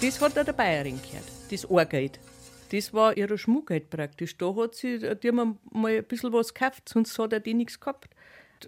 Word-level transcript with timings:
das 0.00 0.20
hat 0.20 0.38
auch 0.38 0.44
der 0.44 0.52
Bayerin 0.52 1.00
gehört. 1.02 1.24
Das 1.50 1.68
Ohrgeld. 1.68 2.18
Das 2.70 2.92
war 2.92 3.16
ihr 3.16 3.38
Schmuckgeld 3.38 3.90
praktisch. 3.90 4.36
Da 4.36 4.54
hat 4.56 4.74
sie, 4.74 4.98
die 4.98 5.28
haben 5.28 5.58
mal 5.70 5.96
ein 5.96 6.04
bisschen 6.04 6.32
was 6.32 6.52
gekauft, 6.52 6.88
sonst 6.88 7.18
hat 7.18 7.32
er 7.32 7.40
die 7.40 7.54
nichts 7.54 7.78
gehabt. 7.78 8.08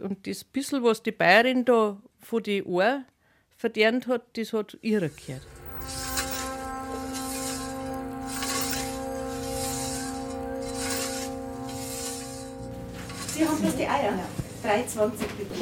Und 0.00 0.26
das 0.26 0.44
bisschen, 0.44 0.82
was 0.82 1.02
die 1.02 1.12
Bayerin 1.12 1.64
da 1.64 2.00
von 2.20 2.42
den 2.42 2.64
Ohren 2.64 3.04
verdient 3.56 4.06
hat, 4.06 4.22
das 4.34 4.52
hat 4.52 4.78
ihrer 4.82 5.08
gehört. 5.08 5.46
Sie 13.34 13.46
haben 13.46 13.60
bloß 13.60 13.76
die 13.76 13.86
Eier. 13.86 14.18
3,20 14.64 15.10
bitte. 15.36 15.54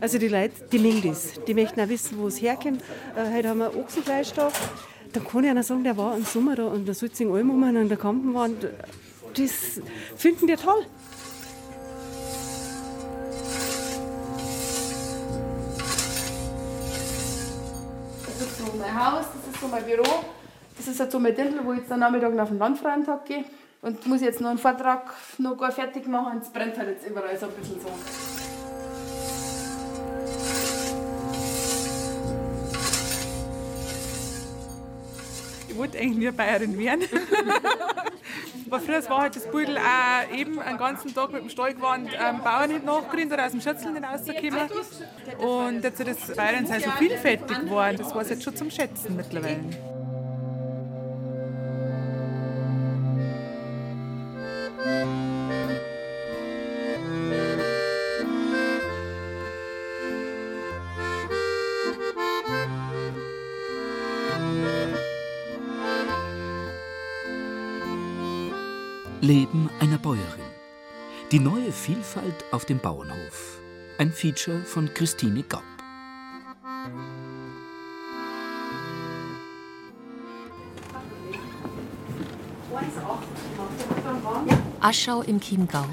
Also 0.00 0.18
die 0.18 0.28
Leute, 0.28 0.54
die 0.70 0.78
mögen 0.78 1.02
das. 1.02 1.32
Die 1.44 1.54
möchten 1.54 1.80
auch 1.80 1.88
wissen, 1.88 2.18
wo 2.18 2.28
es 2.28 2.40
herkommt. 2.40 2.82
Äh, 3.16 3.36
heute 3.36 3.48
haben 3.48 3.58
wir 3.58 3.76
Ochsenfleisch 3.76 4.32
da. 4.32 4.50
Dann 5.12 5.26
kann 5.26 5.42
ich 5.42 5.50
einer 5.50 5.62
sagen, 5.64 5.82
der 5.82 5.96
war 5.96 6.16
im 6.16 6.24
Sommer 6.24 6.54
da 6.54 6.66
und 6.66 6.86
der 6.86 6.94
sitzt 6.94 7.20
in 7.20 7.32
Alm 7.32 7.50
und 7.50 7.76
in 7.76 7.88
der 7.88 7.98
Kampenwand. 7.98 8.68
Das 9.34 9.80
finden 10.16 10.46
die 10.46 10.54
toll. 10.54 10.86
Das 18.24 18.40
ist 18.40 18.58
so 18.58 18.64
mein 18.78 18.94
Haus, 18.94 19.24
das 19.34 19.52
ist 19.52 19.60
so 19.60 19.66
mein 19.66 19.84
Büro. 19.84 20.24
Das 20.76 20.86
ist 20.86 21.10
so 21.10 21.18
mein 21.18 21.34
Dirndl, 21.34 21.64
wo 21.64 21.72
ich 21.72 21.80
jetzt 21.80 21.90
am 21.90 21.98
Nachmittag 21.98 22.38
auf 22.38 22.48
den 22.50 22.58
Landfrauentag 22.58 23.24
gehe. 23.26 23.44
Und 23.82 24.06
muss 24.06 24.20
jetzt 24.20 24.40
noch 24.40 24.50
einen 24.50 24.58
Vortrag 24.58 25.12
noch 25.38 25.56
gar 25.56 25.72
fertig 25.72 26.06
machen. 26.06 26.40
Es 26.40 26.50
brennt 26.50 26.78
halt 26.78 26.88
jetzt 26.88 27.08
überall 27.08 27.36
so 27.36 27.46
ein 27.46 27.52
bisschen 27.52 27.80
so. 27.80 27.88
Wollte 35.78 35.98
eigentlich 35.98 36.18
nie 36.18 36.30
Bayerin 36.30 36.78
werden. 36.78 37.02
Aber 38.70 38.80
früher 38.80 39.08
war 39.08 39.22
halt 39.22 39.36
das 39.36 39.50
Beutel 39.50 39.78
auch 39.78 40.36
eben 40.36 40.60
einen 40.60 40.76
ganzen 40.76 41.14
Tag 41.14 41.32
mit 41.32 41.42
dem 41.42 41.48
Stall 41.48 41.74
gewandt, 41.74 42.10
ähm, 42.12 42.42
Bauern 42.42 42.70
nicht 42.70 42.84
nachgerannt 42.84 43.32
oder 43.32 43.46
aus 43.46 43.52
dem 43.52 43.62
Schützel 43.62 43.92
nicht 43.92 44.04
rausgekommen. 44.04 44.68
Und 45.38 45.84
jetzt 45.84 46.00
ist 46.00 46.28
das 46.28 46.36
Bayern 46.36 46.66
so 46.66 46.90
vielfältig 46.98 47.60
geworden, 47.60 47.96
das 47.96 48.14
war 48.14 48.22
es 48.22 48.30
jetzt 48.30 48.42
schon 48.42 48.56
zum 48.56 48.70
Schätzen 48.70 49.16
mittlerweile. 49.16 49.97
Leben 69.28 69.68
einer 69.78 69.98
Bäuerin. 69.98 70.48
Die 71.32 71.38
neue 71.38 71.70
Vielfalt 71.70 72.46
auf 72.50 72.64
dem 72.64 72.78
Bauernhof. 72.78 73.60
Ein 73.98 74.10
Feature 74.10 74.62
von 74.62 74.88
Christine 74.94 75.42
Gaub. 75.42 75.62
Aschau 84.80 85.20
im 85.20 85.42
Chiemgau. 85.42 85.84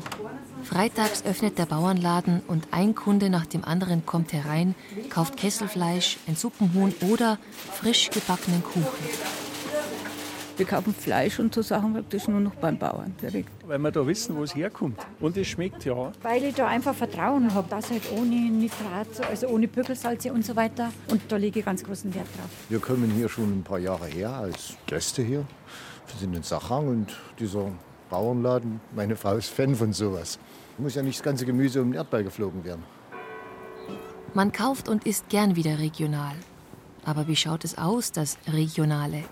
Freitags 0.63 1.25
öffnet 1.25 1.57
der 1.57 1.65
Bauernladen 1.65 2.41
und 2.47 2.69
ein 2.71 2.95
Kunde 2.95 3.29
nach 3.29 3.45
dem 3.45 3.65
anderen 3.65 4.05
kommt 4.05 4.31
herein, 4.31 4.75
kauft 5.09 5.35
Kesselfleisch, 5.35 6.19
ein 6.27 6.37
Suppenhuhn 6.37 6.95
oder 7.01 7.37
frisch 7.73 8.09
gebackenen 8.11 8.63
Kuchen. 8.63 9.34
Wir 10.57 10.65
kaufen 10.65 10.93
Fleisch 10.93 11.37
und 11.39 11.53
so 11.53 11.61
Sachen 11.61 11.93
praktisch 11.93 12.29
nur 12.29 12.39
noch 12.39 12.55
beim 12.55 12.77
Bauern 12.77 13.13
direkt. 13.21 13.49
Weil 13.67 13.77
wir 13.79 13.91
da 13.91 14.07
wissen, 14.07 14.37
wo 14.37 14.43
es 14.43 14.55
herkommt. 14.55 14.97
Und 15.19 15.35
es 15.35 15.47
schmeckt 15.47 15.83
ja. 15.83 16.13
Weil 16.21 16.43
ich 16.45 16.55
da 16.55 16.67
einfach 16.67 16.95
Vertrauen 16.95 17.53
habe, 17.53 17.67
dass 17.69 17.91
halt 17.91 18.03
ohne 18.17 18.35
Nitrat, 18.35 19.07
also 19.29 19.47
ohne 19.47 19.67
Pökelsalze 19.67 20.31
und 20.31 20.45
so 20.45 20.55
weiter. 20.55 20.93
Und 21.09 21.23
da 21.27 21.35
lege 21.35 21.59
ich 21.59 21.65
ganz 21.65 21.83
großen 21.83 22.13
Wert 22.15 22.27
drauf. 22.37 22.49
Wir 22.69 22.79
kommen 22.79 23.11
hier 23.11 23.27
schon 23.27 23.59
ein 23.59 23.63
paar 23.63 23.79
Jahre 23.79 24.05
her 24.05 24.29
als 24.29 24.77
Gäste 24.85 25.23
hier. 25.23 25.45
Wir 26.07 26.19
sind 26.19 26.33
in 26.33 26.43
Sachang 26.43 26.87
und 26.87 27.17
dieser 27.37 27.71
Bauernladen, 28.09 28.79
meine 28.95 29.17
Frau 29.17 29.35
ist 29.35 29.49
Fan 29.49 29.75
von 29.75 29.91
sowas. 29.91 30.39
Muss 30.77 30.95
ja 30.95 31.03
nicht 31.03 31.19
das 31.19 31.23
ganze 31.23 31.45
Gemüse 31.45 31.81
um 31.81 31.91
den 31.91 31.95
Erdball 31.95 32.23
geflogen 32.23 32.63
werden. 32.63 32.83
Man 34.33 34.53
kauft 34.53 34.87
und 34.87 35.05
isst 35.05 35.27
gern 35.27 35.55
wieder 35.57 35.79
regional. 35.79 36.35
Aber 37.03 37.27
wie 37.27 37.35
schaut 37.35 37.65
es 37.65 37.77
aus, 37.77 38.11
das 38.11 38.37
Regionale? 38.51 39.23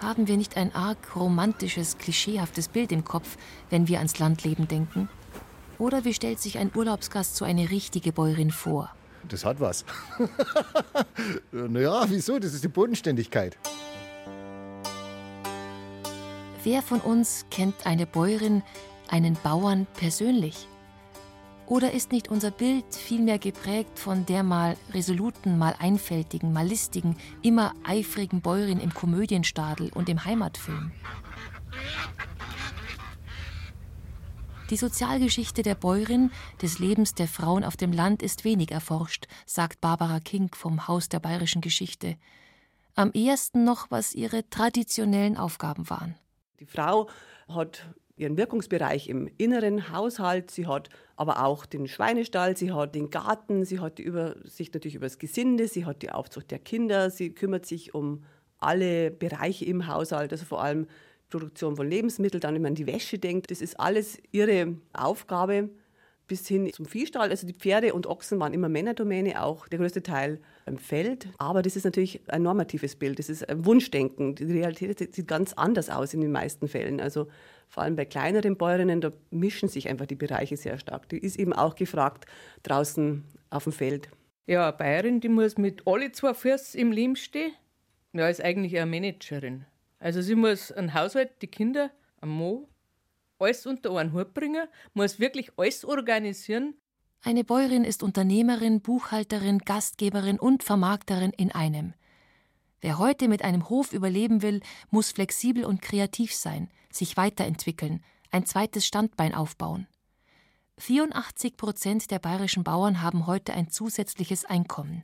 Haben 0.00 0.28
wir 0.28 0.36
nicht 0.36 0.56
ein 0.56 0.74
arg 0.74 1.16
romantisches, 1.16 1.98
klischeehaftes 1.98 2.68
Bild 2.68 2.92
im 2.92 3.04
Kopf, 3.04 3.36
wenn 3.68 3.88
wir 3.88 3.98
ans 3.98 4.18
Landleben 4.18 4.68
denken? 4.68 5.08
Oder 5.78 6.04
wie 6.04 6.14
stellt 6.14 6.40
sich 6.40 6.58
ein 6.58 6.70
Urlaubsgast 6.74 7.36
so 7.36 7.44
eine 7.44 7.70
richtige 7.70 8.12
Bäuerin 8.12 8.50
vor? 8.50 8.90
Das 9.28 9.44
hat 9.44 9.60
was. 9.60 9.84
naja, 11.52 12.04
wieso? 12.08 12.38
Das 12.38 12.54
ist 12.54 12.62
die 12.62 12.68
Bodenständigkeit. 12.68 13.58
Wer 16.62 16.82
von 16.82 17.00
uns 17.00 17.46
kennt 17.50 17.86
eine 17.86 18.06
Bäuerin, 18.06 18.62
einen 19.08 19.36
Bauern 19.42 19.86
persönlich? 19.94 20.68
Oder 21.68 21.92
ist 21.92 22.12
nicht 22.12 22.28
unser 22.28 22.50
Bild 22.50 22.94
vielmehr 22.94 23.38
geprägt 23.38 23.98
von 23.98 24.24
der 24.24 24.42
mal 24.42 24.78
resoluten, 24.94 25.58
mal 25.58 25.74
einfältigen, 25.78 26.50
mal 26.50 26.66
listigen, 26.66 27.14
immer 27.42 27.74
eifrigen 27.84 28.40
Bäuerin 28.40 28.80
im 28.80 28.94
Komödienstadel 28.94 29.90
und 29.92 30.08
im 30.08 30.24
Heimatfilm? 30.24 30.92
Die 34.70 34.76
Sozialgeschichte 34.78 35.62
der 35.62 35.74
Bäuerin, 35.74 36.30
des 36.62 36.78
Lebens 36.78 37.14
der 37.14 37.28
Frauen 37.28 37.64
auf 37.64 37.76
dem 37.76 37.92
Land 37.92 38.22
ist 38.22 38.44
wenig 38.44 38.70
erforscht, 38.70 39.26
sagt 39.44 39.82
Barbara 39.82 40.20
King 40.20 40.54
vom 40.54 40.88
Haus 40.88 41.10
der 41.10 41.20
bayerischen 41.20 41.60
Geschichte. 41.60 42.16
Am 42.94 43.12
ehesten 43.12 43.64
noch, 43.64 43.90
was 43.90 44.14
ihre 44.14 44.48
traditionellen 44.48 45.36
Aufgaben 45.36 45.88
waren. 45.90 46.14
Die 46.60 46.66
Frau 46.66 47.10
hat 47.46 47.86
ihren 48.18 48.36
Wirkungsbereich 48.36 49.08
im 49.08 49.28
inneren 49.38 49.92
Haushalt, 49.92 50.50
sie 50.50 50.66
hat 50.66 50.88
aber 51.16 51.44
auch 51.44 51.66
den 51.66 51.88
Schweinestall, 51.88 52.56
sie 52.56 52.72
hat 52.72 52.94
den 52.94 53.10
Garten, 53.10 53.64
sie 53.64 53.80
hat 53.80 53.98
die 53.98 54.02
Übersicht 54.02 54.74
natürlich 54.74 54.96
über 54.96 55.06
das 55.06 55.18
Gesinde, 55.18 55.68
sie 55.68 55.84
hat 55.84 56.02
die 56.02 56.10
Aufzucht 56.10 56.50
der 56.50 56.58
Kinder, 56.58 57.10
sie 57.10 57.30
kümmert 57.30 57.66
sich 57.66 57.94
um 57.94 58.24
alle 58.58 59.10
Bereiche 59.10 59.64
im 59.64 59.86
Haushalt, 59.86 60.32
also 60.32 60.44
vor 60.44 60.62
allem 60.62 60.86
Produktion 61.30 61.76
von 61.76 61.88
Lebensmitteln, 61.88 62.40
dann 62.40 62.54
wenn 62.54 62.62
man 62.62 62.70
an 62.72 62.74
die 62.74 62.86
Wäsche 62.86 63.18
denkt, 63.18 63.50
das 63.50 63.60
ist 63.60 63.78
alles 63.78 64.18
ihre 64.32 64.76
Aufgabe 64.92 65.70
bis 66.28 66.46
hin 66.46 66.72
zum 66.72 66.86
Viehstall. 66.86 67.30
Also 67.30 67.46
die 67.46 67.54
Pferde 67.54 67.92
und 67.94 68.06
Ochsen 68.06 68.38
waren 68.38 68.54
immer 68.54 68.68
Männerdomäne, 68.68 69.42
auch 69.42 69.66
der 69.66 69.80
größte 69.80 70.02
Teil 70.02 70.38
im 70.66 70.78
Feld. 70.78 71.28
Aber 71.38 71.62
das 71.62 71.74
ist 71.74 71.84
natürlich 71.84 72.20
ein 72.28 72.42
normatives 72.42 72.94
Bild, 72.94 73.18
das 73.18 73.28
ist 73.28 73.48
ein 73.48 73.64
Wunschdenken. 73.64 74.34
Die 74.36 74.44
Realität 74.44 75.14
sieht 75.14 75.26
ganz 75.26 75.54
anders 75.54 75.90
aus 75.90 76.14
in 76.14 76.20
den 76.20 76.30
meisten 76.30 76.68
Fällen. 76.68 77.00
Also 77.00 77.26
vor 77.68 77.82
allem 77.82 77.96
bei 77.96 78.04
kleineren 78.04 78.56
Bäuerinnen, 78.56 79.00
da 79.00 79.12
mischen 79.30 79.68
sich 79.68 79.88
einfach 79.88 80.06
die 80.06 80.14
Bereiche 80.14 80.56
sehr 80.56 80.78
stark. 80.78 81.08
Die 81.08 81.18
ist 81.18 81.38
eben 81.38 81.52
auch 81.52 81.74
gefragt 81.74 82.26
draußen 82.62 83.24
auf 83.50 83.64
dem 83.64 83.72
Feld. 83.72 84.08
Ja, 84.46 84.68
eine 84.68 84.76
Bayerin, 84.76 85.20
die 85.20 85.28
muss 85.28 85.58
mit 85.58 85.86
alle 85.86 86.12
zwei 86.12 86.32
Füßen 86.32 86.80
im 86.80 86.92
Leben 86.92 87.16
stehen. 87.16 87.52
Ja, 88.12 88.28
ist 88.28 88.42
eigentlich 88.42 88.76
eine 88.78 88.90
Managerin. 88.90 89.64
Also 89.98 90.22
sie 90.22 90.34
muss 90.34 90.72
einen 90.72 90.94
Haushalt, 90.94 91.30
die 91.42 91.48
Kinder, 91.48 91.90
ein 92.20 92.30
Mo, 92.30 92.68
alles 93.38 93.66
unter 93.66 93.96
einen 93.96 94.12
Hut 94.12 94.34
bringen, 94.34 94.66
muss 94.94 95.18
wirklich 95.18 95.50
alles 95.56 95.84
organisieren. 95.84 96.74
Eine 97.22 97.44
Bäuerin 97.44 97.84
ist 97.84 98.02
Unternehmerin, 98.02 98.80
Buchhalterin, 98.80 99.58
Gastgeberin 99.58 100.38
und 100.38 100.62
Vermarkterin 100.62 101.32
in 101.32 101.50
einem. 101.52 101.94
Wer 102.80 102.98
heute 102.98 103.26
mit 103.26 103.42
einem 103.42 103.68
Hof 103.68 103.92
überleben 103.92 104.42
will, 104.42 104.60
muss 104.90 105.10
flexibel 105.10 105.64
und 105.64 105.82
kreativ 105.82 106.34
sein, 106.34 106.70
sich 106.92 107.16
weiterentwickeln, 107.16 108.04
ein 108.30 108.46
zweites 108.46 108.86
Standbein 108.86 109.34
aufbauen. 109.34 109.88
84 110.78 111.56
Prozent 111.56 112.10
der 112.12 112.20
bayerischen 112.20 112.62
Bauern 112.62 113.02
haben 113.02 113.26
heute 113.26 113.52
ein 113.52 113.68
zusätzliches 113.68 114.44
Einkommen. 114.44 115.02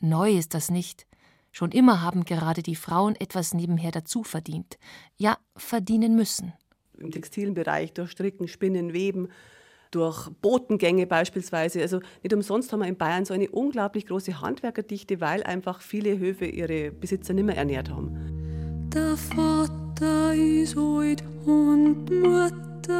Neu 0.00 0.36
ist 0.36 0.52
das 0.52 0.70
nicht. 0.70 1.06
Schon 1.52 1.70
immer 1.70 2.02
haben 2.02 2.24
gerade 2.24 2.62
die 2.62 2.74
Frauen 2.76 3.14
etwas 3.14 3.54
nebenher 3.54 3.92
dazu 3.92 4.24
verdient. 4.24 4.76
Ja, 5.16 5.38
verdienen 5.56 6.16
müssen. 6.16 6.52
Im 6.98 7.10
textilen 7.10 7.54
Bereich 7.54 7.92
durch 7.92 8.10
Stricken, 8.10 8.48
Spinnen, 8.48 8.92
Weben, 8.92 9.28
durch 9.90 10.28
Botengänge 10.42 11.06
beispielsweise. 11.06 11.80
Also 11.80 12.00
nicht 12.22 12.34
umsonst 12.34 12.72
haben 12.72 12.80
wir 12.80 12.88
in 12.88 12.96
Bayern 12.96 13.24
so 13.24 13.34
eine 13.34 13.48
unglaublich 13.48 14.06
große 14.06 14.40
Handwerkerdichte, 14.40 15.20
weil 15.20 15.42
einfach 15.42 15.80
viele 15.80 16.18
Höfe 16.18 16.46
ihre 16.46 16.90
Besitzer 16.90 17.34
nicht 17.34 17.44
mehr 17.44 17.56
ernährt 17.56 17.90
haben. 17.90 18.88
Der 18.94 19.16
Vater 19.16 20.34
ist 20.34 20.76
alt 20.76 21.22
und 21.44 22.10
Mutter, 22.10 22.92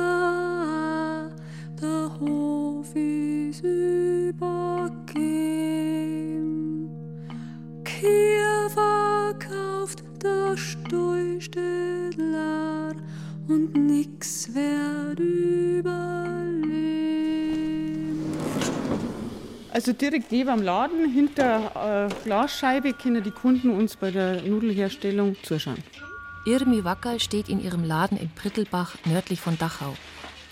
der 1.81 2.21
Hof 2.21 2.95
ist 2.95 3.63
übergeben. 3.65 4.81
Kier 7.85 8.71
verkauft, 8.71 10.03
der 10.23 10.57
Stall 10.57 11.17
und 13.49 13.75
nix 13.75 14.55
wird 14.55 15.21
überleben. 15.21 16.47
Also 19.73 19.93
direkt 19.93 20.33
neben 20.33 20.57
dem 20.57 20.63
Laden, 20.63 21.13
hinter 21.13 22.09
äh, 22.09 22.25
Glasscheibe, 22.25 22.93
können 22.95 23.23
die 23.23 23.31
Kunden 23.31 23.71
uns 23.71 23.97
bei 23.97 24.11
der 24.11 24.43
Nudelherstellung 24.43 25.37
zuschauen. 25.43 25.83
Irmi 26.47 26.85
Wackerl 26.85 27.21
steht 27.21 27.49
in 27.49 27.63
ihrem 27.63 27.85
Laden 27.85 28.17
in 28.17 28.31
Prittelbach 28.31 28.97
nördlich 29.05 29.41
von 29.41 29.59
Dachau. 29.59 29.95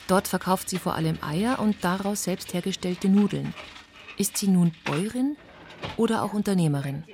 Dort 0.08 0.28
verkauft 0.28 0.68
sie 0.68 0.78
vor 0.78 0.94
allem 0.94 1.18
Eier 1.22 1.58
und 1.60 1.76
daraus 1.82 2.24
selbst 2.24 2.52
hergestellte 2.52 3.08
Nudeln. 3.08 3.54
Ist 4.18 4.36
sie 4.36 4.48
nun 4.48 4.72
Bäuerin 4.84 5.36
oder 5.96 6.22
auch 6.22 6.34
Unternehmerin? 6.34 7.04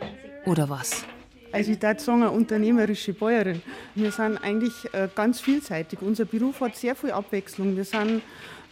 Oder 0.47 0.69
was? 0.69 1.05
Also 1.53 1.73
ich 1.73 1.83
würde 1.83 2.01
sagen, 2.01 2.23
eine 2.23 2.31
unternehmerische 2.31 3.13
Bäuerin. 3.13 3.63
Wir 3.95 4.13
sind 4.13 4.39
eigentlich 4.39 4.73
äh, 4.93 5.09
ganz 5.15 5.41
vielseitig. 5.41 6.01
Unser 6.01 6.25
Beruf 6.25 6.61
hat 6.61 6.77
sehr 6.77 6.95
viel 6.95 7.11
Abwechslung. 7.11 7.77
Wir 7.77 7.85
sind 7.85 8.23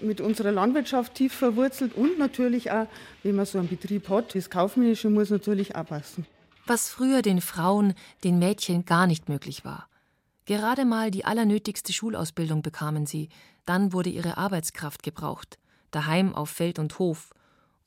mit 0.00 0.20
unserer 0.20 0.52
Landwirtschaft 0.52 1.14
tief 1.14 1.32
verwurzelt 1.32 1.94
und 1.94 2.18
natürlich 2.18 2.70
auch, 2.70 2.86
wenn 3.22 3.34
man 3.34 3.46
so 3.46 3.58
einen 3.58 3.68
Betrieb 3.68 4.08
hat, 4.08 4.34
das 4.34 4.48
Kaufmännische 4.48 5.10
muss 5.10 5.30
natürlich 5.30 5.74
auch 5.74 5.86
passen. 5.86 6.24
Was 6.66 6.88
früher 6.88 7.22
den 7.22 7.40
Frauen, 7.40 7.94
den 8.24 8.38
Mädchen 8.38 8.84
gar 8.84 9.06
nicht 9.06 9.28
möglich 9.28 9.64
war. 9.64 9.88
Gerade 10.44 10.84
mal 10.84 11.10
die 11.10 11.24
allernötigste 11.24 11.92
Schulausbildung 11.92 12.62
bekamen 12.62 13.06
sie, 13.06 13.28
dann 13.66 13.92
wurde 13.92 14.10
ihre 14.10 14.38
Arbeitskraft 14.38 15.02
gebraucht, 15.02 15.58
daheim 15.90 16.34
auf 16.34 16.50
Feld 16.50 16.78
und 16.78 16.98
Hof. 16.98 17.30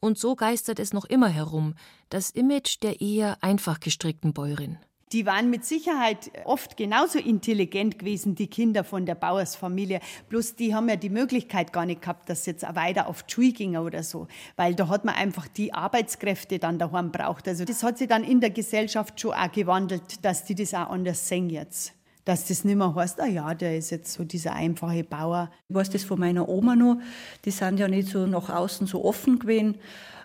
Und 0.03 0.17
so 0.17 0.35
geistert 0.35 0.79
es 0.79 0.93
noch 0.93 1.05
immer 1.05 1.29
herum, 1.29 1.75
das 2.09 2.31
Image 2.31 2.81
der 2.81 3.01
eher 3.01 3.37
einfach 3.41 3.79
gestrickten 3.79 4.33
Bäuerin. 4.33 4.79
Die 5.11 5.27
waren 5.27 5.49
mit 5.51 5.63
Sicherheit 5.63 6.31
oft 6.45 6.75
genauso 6.75 7.19
intelligent 7.19 7.99
gewesen, 7.99 8.33
die 8.33 8.47
Kinder 8.47 8.83
von 8.83 9.05
der 9.05 9.13
Bauersfamilie. 9.13 9.99
Bloß 10.29 10.55
die 10.55 10.73
haben 10.73 10.89
ja 10.89 10.95
die 10.95 11.09
Möglichkeit 11.09 11.71
gar 11.71 11.85
nicht 11.85 12.01
gehabt, 12.01 12.29
dass 12.29 12.45
sie 12.45 12.51
jetzt 12.51 12.65
auch 12.65 12.75
weiter 12.75 13.07
auf 13.07 13.23
die 13.23 13.53
Schule 13.53 13.81
oder 13.81 14.01
so. 14.01 14.27
Weil 14.55 14.73
da 14.73 14.87
hat 14.87 15.05
man 15.05 15.15
einfach 15.15 15.47
die 15.47 15.73
Arbeitskräfte 15.73 16.57
dann 16.57 16.79
daheim 16.79 17.11
braucht. 17.11 17.47
Also 17.47 17.65
das 17.65 17.83
hat 17.83 17.99
sich 17.99 18.07
dann 18.07 18.23
in 18.23 18.39
der 18.39 18.51
Gesellschaft 18.51 19.19
schon 19.19 19.33
auch 19.33 19.51
gewandelt, 19.51 20.25
dass 20.25 20.45
die 20.45 20.55
das 20.55 20.73
auch 20.73 20.89
anders 20.89 21.27
sehen 21.27 21.49
jetzt. 21.49 21.93
Dass 22.25 22.47
das 22.47 22.63
nicht 22.63 22.75
mehr 22.75 22.93
heißt, 22.93 23.19
ah 23.19 23.25
ja, 23.25 23.53
der 23.53 23.77
ist 23.77 23.89
jetzt 23.89 24.13
so 24.13 24.23
dieser 24.23 24.53
einfache 24.53 25.03
Bauer. 25.03 25.49
Ich 25.67 25.75
weiß 25.75 25.89
das 25.89 26.03
von 26.03 26.19
meiner 26.19 26.47
Oma 26.47 26.75
noch. 26.75 26.97
Die 27.45 27.51
sind 27.51 27.79
ja 27.79 27.87
nicht 27.87 28.09
so 28.09 28.27
nach 28.27 28.49
außen 28.49 28.87
so 28.87 29.03
offen 29.03 29.39
gewesen 29.39 29.77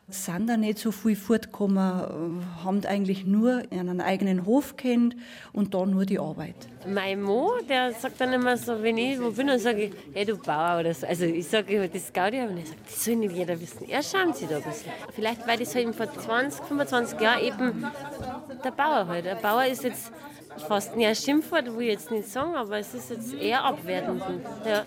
sind 0.09 0.49
da 0.49 0.57
nicht 0.57 0.79
so 0.79 0.93
viel 0.93 1.17
fortgekommen, 1.17 1.77
äh, 1.77 2.65
haben 2.65 2.85
eigentlich 2.85 3.27
nur 3.27 3.63
einen 3.71 4.01
eigenen 4.01 4.47
Hof 4.47 4.77
kennt 4.77 5.17
und 5.53 5.75
da 5.75 5.85
nur 5.85 6.07
die 6.07 6.19
Arbeit. 6.19 6.55
Mein 6.87 7.23
Mo, 7.23 7.55
der 7.69 7.93
sagt 7.93 8.21
dann 8.21 8.33
immer 8.33 8.57
so, 8.57 8.81
wenn 8.83 8.99
ich 8.99 9.21
wo 9.21 9.31
bin, 9.33 9.49
dann 9.49 9.59
sage 9.59 9.85
ich, 9.85 9.93
hey 10.15 10.25
du 10.25 10.37
Bauer 10.37 10.81
oder 10.81 10.95
so. 10.95 11.07
Also 11.07 11.25
ich 11.25 11.49
sage 11.49 11.89
das 11.89 12.13
Gaudi, 12.13 12.41
und 12.41 12.57
er 12.59 12.67
sagt, 12.67 12.87
das 12.87 13.05
soll 13.05 13.17
nicht 13.17 13.35
jeder 13.35 13.61
wissen. 13.61 13.89
Er 13.89 14.03
schämt 14.03 14.37
sich 14.37 14.49
da 14.49 14.59
ein 14.59 14.63
bisschen. 14.63 14.93
Vielleicht, 15.13 15.47
weil 15.47 15.59
das 15.59 15.75
halt 15.75 15.95
vor 15.95 16.13
20, 16.13 16.65
25 16.65 17.21
Jahren 17.21 17.43
eben 17.43 17.87
der 18.65 18.71
Bauer 18.71 19.09
halt. 19.09 19.25
Der 19.25 19.35
Bauer 19.35 19.65
ist 19.65 19.83
jetzt 19.83 20.13
fast 20.63 20.95
ein 20.95 21.15
Schimpfwort, 21.15 21.67
will 21.75 21.83
ich 21.83 21.93
jetzt 21.93 22.11
nicht 22.11 22.29
sagen, 22.29 22.55
aber 22.55 22.79
es 22.79 22.95
ist 22.95 23.11
jetzt 23.11 23.35
eher 23.35 23.65
abwertend. 23.65 24.23
Ja. 24.65 24.85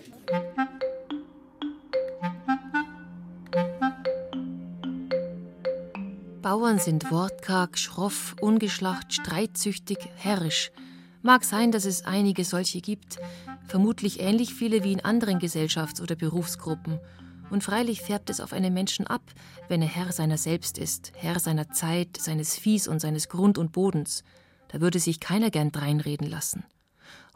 Bauern 6.42 6.78
sind 6.78 7.10
wortkarg, 7.10 7.78
schroff, 7.78 8.34
ungeschlacht, 8.40 9.12
streitsüchtig, 9.12 9.98
herrisch. 10.16 10.72
Mag 11.22 11.44
sein, 11.44 11.70
dass 11.70 11.84
es 11.84 12.06
einige 12.06 12.44
solche 12.44 12.80
gibt, 12.80 13.18
vermutlich 13.66 14.20
ähnlich 14.20 14.54
viele 14.54 14.82
wie 14.82 14.92
in 14.92 15.04
anderen 15.04 15.38
Gesellschafts- 15.38 16.00
oder 16.00 16.16
Berufsgruppen. 16.16 16.98
Und 17.50 17.62
freilich 17.62 18.00
färbt 18.00 18.30
es 18.30 18.40
auf 18.40 18.54
einen 18.54 18.72
Menschen 18.72 19.06
ab, 19.06 19.22
wenn 19.68 19.82
er 19.82 19.88
Herr 19.88 20.12
seiner 20.12 20.38
selbst 20.38 20.78
ist, 20.78 21.12
Herr 21.14 21.38
seiner 21.38 21.70
Zeit, 21.70 22.16
seines 22.18 22.56
Viehs 22.56 22.88
und 22.88 23.00
seines 23.00 23.28
Grund 23.28 23.58
und 23.58 23.72
Bodens. 23.72 24.24
Da 24.70 24.80
würde 24.80 24.98
sich 24.98 25.20
keiner 25.20 25.50
gern 25.50 25.72
dreinreden 25.72 26.28
lassen. 26.28 26.64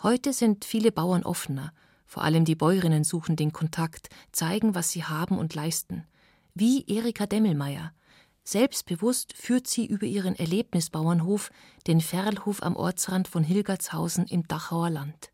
Heute 0.02 0.32
sind 0.32 0.64
viele 0.64 0.92
Bauern 0.92 1.24
offener, 1.24 1.72
vor 2.06 2.22
allem 2.22 2.44
die 2.44 2.54
Bäuerinnen 2.54 3.02
suchen 3.02 3.34
den 3.36 3.52
Kontakt, 3.52 4.08
zeigen, 4.30 4.74
was 4.74 4.90
sie 4.90 5.04
haben 5.04 5.38
und 5.38 5.54
leisten. 5.54 6.04
Wie 6.54 6.84
Erika 6.86 7.26
Demmelmeier, 7.26 7.92
Selbstbewusst 8.46 9.32
führt 9.34 9.66
sie 9.66 9.86
über 9.86 10.04
ihren 10.04 10.36
Erlebnisbauernhof, 10.36 11.50
den 11.86 12.02
Ferlhof 12.02 12.62
am 12.62 12.76
Ortsrand 12.76 13.26
von 13.26 13.42
Hilgertshausen 13.42 14.26
im 14.26 14.46
Dachauer 14.46 14.90
Land. 14.90 15.30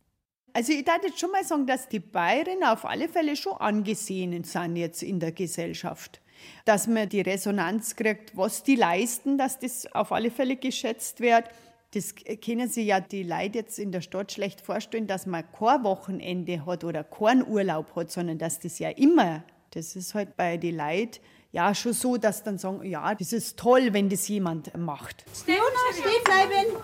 Also 0.53 0.73
ich 0.73 0.85
darf 0.85 1.03
jetzt 1.03 1.19
schon 1.19 1.32
mal 1.32 1.44
sagen, 1.44 1.67
dass 1.67 1.88
die 1.88 1.99
Bayerinnen 1.99 2.64
auf 2.64 2.85
alle 2.85 3.08
Fälle 3.08 3.35
schon 3.35 3.55
angesehen 3.55 4.44
sind 4.44 4.76
jetzt 4.76 5.03
in 5.03 5.19
der 5.19 5.32
Gesellschaft. 5.32 6.20
Dass 6.64 6.87
man 6.87 7.08
die 7.08 7.20
Resonanz 7.20 7.96
kriegt, 7.96 8.37
was 8.37 8.62
die 8.62 8.76
leisten, 8.76 9.37
dass 9.37 9.58
das 9.58 9.93
auf 9.93 10.12
alle 10.12 10.31
Fälle 10.31 10.56
geschätzt 10.56 11.20
wird. 11.20 11.44
Das 11.93 12.15
kennen 12.15 12.69
sich 12.69 12.87
ja 12.87 13.01
die 13.01 13.25
Leute 13.25 13.59
jetzt 13.59 13.79
in 13.79 13.91
der 13.91 14.01
Stadt 14.01 14.31
schlecht 14.31 14.61
vorstellen, 14.61 15.09
dass 15.09 15.27
man 15.27 15.45
kein 15.51 15.83
Wochenende 15.83 16.65
hat 16.65 16.85
oder 16.85 17.03
keinen 17.03 17.45
Urlaub 17.47 17.97
hat, 17.97 18.13
sondern 18.13 18.39
dass 18.39 18.61
das 18.61 18.79
ja 18.79 18.91
immer, 18.91 19.43
das 19.73 19.97
ist 19.97 20.15
halt 20.15 20.37
bei 20.37 20.57
den 20.57 20.77
Leuten 20.77 21.19
ja 21.53 21.75
schon 21.75 21.93
so, 21.93 22.17
dass 22.17 22.43
dann 22.43 22.59
sagen, 22.59 22.85
ja, 22.85 23.15
das 23.15 23.33
ist 23.33 23.59
toll, 23.59 23.93
wenn 23.93 24.09
das 24.09 24.29
jemand 24.29 24.77
macht. 24.77 25.25
Jona, 25.47 25.61
steh 25.93 26.23
bleiben. 26.25 26.77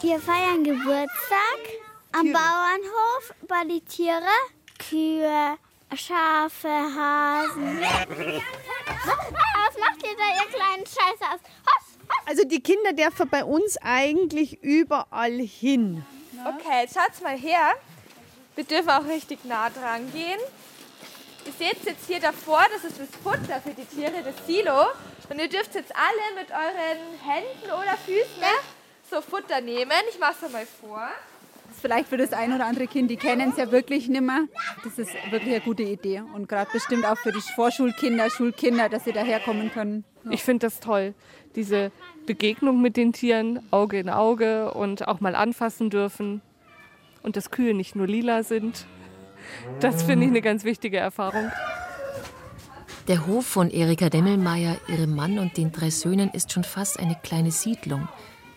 Wir 0.00 0.20
feiern 0.20 0.64
Geburtstag 0.64 1.60
am 2.12 2.22
Tiere. 2.22 2.34
Bauernhof 2.34 3.34
bei 3.48 3.64
die 3.68 3.80
Tiere. 3.80 4.22
Kühe, 4.78 5.58
Schafe, 5.94 6.68
Hasen. 6.68 7.80
Was 9.00 9.78
macht 9.78 10.02
ihr 10.02 10.16
da, 10.16 10.26
ihr 10.42 10.48
kleinen 10.48 10.86
Scheiße 10.86 11.24
aus? 11.32 11.40
Also 12.30 12.44
die 12.44 12.60
Kinder 12.60 12.92
dürfen 12.92 13.28
bei 13.28 13.44
uns 13.44 13.76
eigentlich 13.82 14.62
überall 14.62 15.36
hin. 15.40 16.04
Okay, 16.44 16.82
jetzt 16.82 16.94
schaut's 16.94 17.20
mal 17.20 17.36
her. 17.36 17.72
Wir 18.54 18.62
dürfen 18.62 18.88
auch 18.88 19.04
richtig 19.04 19.44
nah 19.44 19.68
dran 19.68 20.12
gehen. 20.12 20.38
Ihr 21.44 21.52
seht 21.58 21.84
jetzt 21.84 22.06
hier 22.06 22.20
davor, 22.20 22.64
das 22.72 22.84
ist 22.84 23.00
das 23.00 23.08
Futter 23.24 23.60
für 23.60 23.74
die 23.74 23.84
Tiere, 23.84 24.22
das 24.22 24.46
Silo. 24.46 24.86
Und 25.28 25.40
ihr 25.40 25.48
dürft 25.48 25.74
jetzt 25.74 25.92
alle 25.96 26.40
mit 26.40 26.52
euren 26.52 27.18
Händen 27.28 27.64
oder 27.64 27.96
Füßen 28.06 28.44
so 29.10 29.20
Futter 29.22 29.60
nehmen. 29.60 29.90
Ich 30.10 30.20
mache 30.20 30.46
es 30.46 30.52
mal 30.52 30.66
vor. 30.66 31.08
Vielleicht 31.80 32.08
für 32.08 32.16
das 32.16 32.32
ein 32.32 32.52
oder 32.52 32.66
andere 32.66 32.86
Kind, 32.86 33.10
die 33.10 33.16
kennen 33.16 33.50
es 33.50 33.56
ja 33.56 33.70
wirklich 33.70 34.08
nicht 34.08 34.22
mehr. 34.22 34.46
Das 34.84 34.98
ist 34.98 35.10
wirklich 35.30 35.54
eine 35.54 35.60
gute 35.60 35.82
Idee. 35.82 36.22
Und 36.34 36.48
gerade 36.48 36.70
bestimmt 36.72 37.04
auch 37.06 37.16
für 37.16 37.32
die 37.32 37.40
Vorschulkinder, 37.54 38.30
Schulkinder, 38.30 38.88
dass 38.88 39.04
sie 39.04 39.12
daherkommen 39.12 39.70
können. 39.72 40.04
Ich 40.30 40.42
finde 40.42 40.66
das 40.66 40.80
toll, 40.80 41.14
diese 41.56 41.90
Begegnung 42.26 42.82
mit 42.82 42.96
den 42.96 43.12
Tieren, 43.12 43.60
Auge 43.70 43.98
in 43.98 44.10
Auge 44.10 44.72
und 44.74 45.08
auch 45.08 45.20
mal 45.20 45.34
anfassen 45.34 45.90
dürfen. 45.90 46.42
Und 47.22 47.36
dass 47.36 47.50
Kühe 47.50 47.74
nicht 47.74 47.96
nur 47.96 48.06
lila 48.06 48.42
sind. 48.42 48.86
Das 49.80 50.02
finde 50.02 50.26
ich 50.26 50.30
eine 50.30 50.42
ganz 50.42 50.64
wichtige 50.64 50.98
Erfahrung. 50.98 51.50
Der 53.08 53.26
Hof 53.26 53.46
von 53.46 53.70
Erika 53.70 54.08
Demmelmeier, 54.08 54.76
ihrem 54.86 55.16
Mann 55.16 55.38
und 55.38 55.56
den 55.56 55.72
drei 55.72 55.90
Söhnen 55.90 56.30
ist 56.30 56.52
schon 56.52 56.64
fast 56.64 57.00
eine 57.00 57.16
kleine 57.22 57.50
Siedlung. 57.50 58.08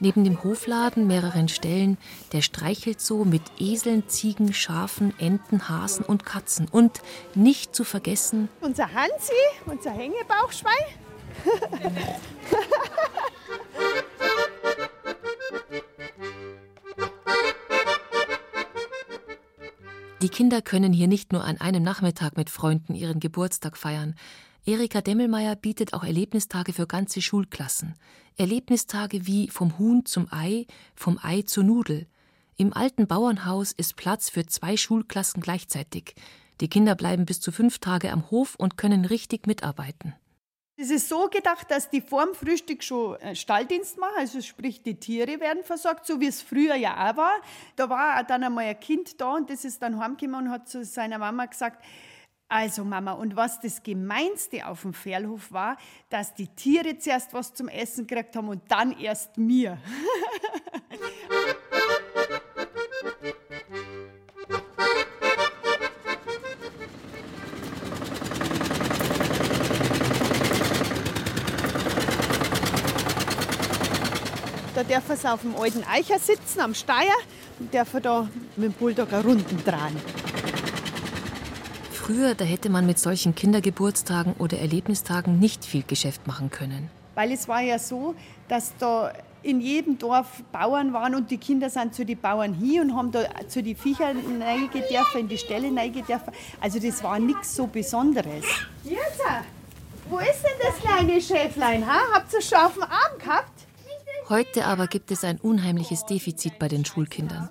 Neben 0.04 0.26
dem 0.26 0.44
Hofladen 0.44 1.08
mehreren 1.08 1.48
Stellen 1.48 1.98
der 2.34 2.42
Streichelzoo 2.42 3.24
mit 3.24 3.42
Eseln, 3.58 4.10
Ziegen, 4.10 4.54
Schafen, 4.54 5.14
Enten, 5.18 5.70
Hasen 5.70 6.04
und 6.04 6.26
Katzen. 6.26 6.68
Und 6.70 7.02
nicht 7.36 7.74
zu 7.74 7.86
vergessen 7.86 8.50
Unser 8.60 8.94
Hansi, 8.94 9.32
unser 9.66 9.92
Hängebauchschwein. 9.92 10.74
Die 20.22 20.28
Kinder 20.28 20.62
können 20.62 20.92
hier 20.92 21.08
nicht 21.08 21.32
nur 21.32 21.46
an 21.46 21.62
einem 21.62 21.82
Nachmittag 21.82 22.36
mit 22.36 22.50
Freunden 22.50 22.94
ihren 22.94 23.22
Geburtstag 23.22 23.78
feiern. 23.78 24.16
Erika 24.66 25.02
Demmelmeier 25.02 25.58
bietet 25.58 25.94
auch 25.94 26.06
Erlebnistage 26.06 26.72
für 26.72 26.88
ganze 26.88 27.22
Schulklassen. 27.22 27.96
Erlebnistage 28.38 29.28
wie 29.28 29.50
vom 29.50 29.78
Huhn 29.78 30.06
zum 30.06 30.28
Ei, 30.32 30.68
vom 30.96 31.20
Ei 31.22 31.42
zur 31.42 31.66
Nudel. 31.66 32.08
Im 32.56 32.72
alten 32.72 33.06
Bauernhaus 33.06 33.74
ist 33.74 33.98
Platz 33.98 34.30
für 34.30 34.46
zwei 34.46 34.78
Schulklassen 34.78 35.42
gleichzeitig. 35.42 36.16
Die 36.62 36.70
Kinder 36.70 36.96
bleiben 36.96 37.26
bis 37.26 37.42
zu 37.42 37.52
fünf 37.52 37.80
Tage 37.80 38.10
am 38.14 38.32
Hof 38.32 38.56
und 38.56 38.78
können 38.78 39.04
richtig 39.04 39.48
mitarbeiten. 39.48 40.16
Es 40.78 40.90
ist 40.90 41.10
so 41.10 41.28
gedacht, 41.28 41.70
dass 41.70 41.90
die 41.90 42.02
vorm 42.02 42.34
Frühstück 42.34 42.84
schon 42.84 43.18
äh, 43.18 43.36
Stalldienst 43.36 43.98
machen, 43.98 44.16
also 44.18 44.42
sprich 44.42 44.82
die 44.82 44.96
Tiere 44.96 45.40
werden 45.42 45.64
versorgt, 45.64 46.08
so 46.08 46.20
wie 46.22 46.28
es 46.28 46.42
früher 46.42 46.76
ja 46.76 47.12
auch 47.12 47.18
war. 47.18 47.34
Da 47.76 47.90
war 47.90 48.24
dann 48.24 48.44
einmal 48.44 48.66
ein 48.66 48.80
Kind 48.80 49.20
da 49.20 49.36
und 49.36 49.50
das 49.50 49.66
ist 49.66 49.84
dann 49.84 50.00
heimgekommen 50.00 50.48
und 50.48 50.52
hat 50.52 50.70
zu 50.70 50.84
seiner 50.86 51.20
Mama 51.20 51.46
gesagt, 51.46 51.84
also 52.54 52.84
Mama, 52.84 53.14
und 53.14 53.36
was 53.36 53.60
das 53.60 53.82
Gemeinste 53.82 54.68
auf 54.68 54.84
dem 54.84 54.94
Pferdhof 54.94 55.52
war, 55.52 55.76
dass 56.10 56.36
die 56.36 56.48
Tiere 56.48 57.00
zuerst 57.00 57.34
was 57.34 57.52
zum 57.52 57.68
Essen 57.68 58.06
gekriegt 58.06 58.36
haben 58.36 58.48
und 58.48 58.62
dann 58.68 58.92
erst 59.00 59.40
mir. 59.40 59.80
Da 74.76 74.84
dürfen 74.84 75.16
sie 75.16 75.32
auf 75.32 75.42
dem 75.42 75.56
alten 75.56 75.84
Eicher 75.86 76.20
sitzen, 76.20 76.60
am 76.60 76.76
Steier, 76.76 77.16
und 77.58 77.74
dürfen 77.74 78.02
da 78.04 78.30
mit 78.56 78.66
dem 78.66 78.74
Bulldog 78.74 79.12
eine 79.12 79.24
Runden 79.24 79.64
drehen. 79.64 80.23
Früher, 82.04 82.36
da 82.36 82.44
hätte 82.44 82.70
man 82.70 82.86
mit 82.86 83.00
solchen 83.00 83.34
Kindergeburtstagen 83.34 84.34
oder 84.38 84.60
Erlebnistagen 84.60 85.40
nicht 85.40 85.64
viel 85.64 85.84
Geschäft 85.84 86.28
machen 86.28 86.50
können. 86.50 86.90
Weil 87.16 87.32
es 87.32 87.48
war 87.48 87.62
ja 87.62 87.80
so, 87.80 88.14
dass 88.50 88.76
da 88.78 89.14
in 89.42 89.62
jedem 89.62 89.98
Dorf 89.98 90.44
Bauern 90.52 90.92
waren 90.92 91.16
und 91.16 91.32
die 91.32 91.38
Kinder 91.38 91.70
sind 91.70 91.96
zu 91.96 92.06
den 92.06 92.20
Bauern 92.20 92.56
hin 92.56 92.82
und 92.82 92.98
haben 92.98 93.14
da 93.14 93.24
zu 93.48 93.64
den 93.64 93.78
Viechern 93.78 94.18
dürfen, 94.18 95.20
in 95.22 95.28
die 95.30 95.38
Ställe 95.38 95.72
dürfen. 95.72 96.34
Also 96.60 96.78
das 96.78 97.02
war 97.06 97.20
nichts 97.20 97.56
so 97.56 97.68
Besonderes. 97.68 98.44
Jetzt, 98.84 99.22
wo 100.10 100.20
ist 100.20 100.44
denn 100.44 100.60
das 100.62 100.76
kleine 100.82 101.22
Schäflein? 101.22 101.88
Ha? 101.88 102.00
Habt 102.16 102.34
ihr 102.34 102.42
schon 102.42 102.58
auf 102.58 102.74
dem 102.74 102.84
Arm 102.84 103.18
gehabt? 103.18 103.62
Heute 104.28 104.66
aber 104.66 104.88
gibt 104.88 105.10
es 105.12 105.24
ein 105.24 105.38
unheimliches 105.38 106.06
Defizit 106.06 106.60
bei 106.60 106.68
den 106.68 106.84
Schulkindern. 106.84 107.48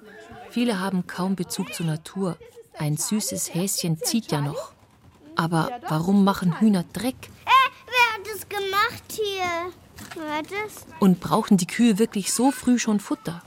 Viele 0.51 0.79
haben 0.79 1.07
kaum 1.07 1.37
Bezug 1.37 1.73
zur 1.73 1.87
Natur. 1.87 2.37
Ein 2.79 2.97
süßes 2.97 3.55
Häschen 3.55 3.99
zieht 4.03 4.33
ja 4.33 4.41
noch. 4.41 4.73
Aber 5.37 5.71
warum 5.89 6.25
machen 6.25 6.61
Hühner 6.61 6.85
Dreck? 6.93 7.17
Äh, 7.45 7.71
wer 7.87 8.15
hat 8.15 8.27
das 8.35 8.49
gemacht 8.49 9.03
hier? 9.11 9.73
Wer 10.15 10.37
hat 10.37 10.47
das? 10.47 10.87
Und 10.99 11.21
brauchen 11.21 11.57
die 11.57 11.67
Kühe 11.67 11.99
wirklich 11.99 12.33
so 12.33 12.51
früh 12.51 12.79
schon 12.79 13.01
Futter? 13.01 13.43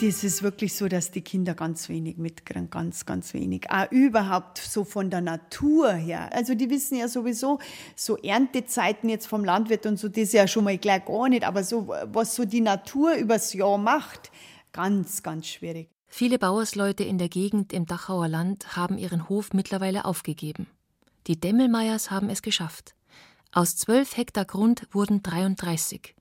Das 0.00 0.22
ist 0.22 0.44
wirklich 0.44 0.74
so, 0.74 0.86
dass 0.86 1.10
die 1.10 1.22
Kinder 1.22 1.54
ganz 1.54 1.88
wenig 1.88 2.18
mitkriegen, 2.18 2.70
ganz, 2.70 3.04
ganz 3.04 3.34
wenig. 3.34 3.68
Auch 3.68 3.90
überhaupt 3.90 4.58
so 4.58 4.84
von 4.84 5.10
der 5.10 5.20
Natur 5.20 5.92
her. 5.92 6.32
Also 6.32 6.54
die 6.54 6.70
wissen 6.70 6.98
ja 6.98 7.08
sowieso, 7.08 7.58
so 7.96 8.16
Erntezeiten 8.16 9.10
jetzt 9.10 9.26
vom 9.26 9.44
Landwirt 9.44 9.86
und 9.86 9.98
so, 9.98 10.06
das 10.06 10.18
ist 10.18 10.34
ja 10.34 10.46
schon 10.46 10.62
mal 10.62 10.78
gleich 10.78 11.04
gar 11.04 11.28
nicht. 11.28 11.42
Aber 11.42 11.64
so, 11.64 11.88
was 11.88 12.36
so 12.36 12.44
die 12.44 12.60
Natur 12.60 13.14
übers 13.14 13.52
Jahr 13.54 13.76
macht, 13.76 14.30
ganz, 14.72 15.24
ganz 15.24 15.48
schwierig. 15.48 15.88
Viele 16.06 16.38
Bauersleute 16.38 17.02
in 17.02 17.18
der 17.18 17.28
Gegend 17.28 17.72
im 17.72 17.84
Dachauer 17.84 18.28
Land 18.28 18.76
haben 18.76 18.98
ihren 18.98 19.28
Hof 19.28 19.52
mittlerweile 19.52 20.04
aufgegeben. 20.04 20.68
Die 21.26 21.40
Demmelmeiers 21.40 22.12
haben 22.12 22.30
es 22.30 22.42
geschafft. 22.42 22.94
Aus 23.50 23.76
zwölf 23.76 24.16
Hektar 24.16 24.44
Grund 24.44 24.86
wurden 24.92 25.24
33. 25.24 26.14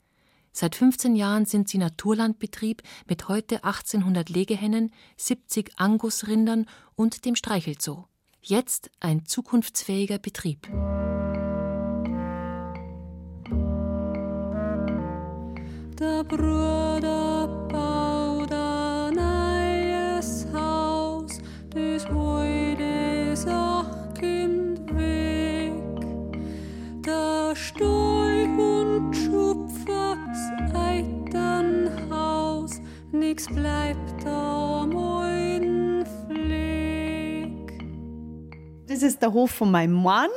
Seit 0.59 0.73
15 0.73 1.15
Jahren 1.15 1.45
sind 1.45 1.69
sie 1.69 1.77
Naturlandbetrieb 1.77 2.81
mit 3.07 3.27
heute 3.27 3.63
1800 3.63 4.27
Legehennen, 4.31 4.91
70 5.15 5.73
Angusrindern 5.77 6.65
und 6.95 7.25
dem 7.25 7.35
Streichelzoo. 7.35 8.05
Jetzt 8.41 8.89
ein 8.99 9.23
zukunftsfähiger 9.27 10.17
Betrieb. 10.17 10.67
Der 15.99 16.23
Bruder 16.23 16.76
nix 33.37 33.47
bleibt 33.53 34.25
am 34.25 34.97
alten 34.97 36.03
Fleck. 36.25 37.85
Das 38.87 39.03
ist 39.03 39.21
der 39.21 39.31
Hof 39.31 39.51
von 39.51 39.69
meinem 39.69 39.93
Mann. 39.93 40.29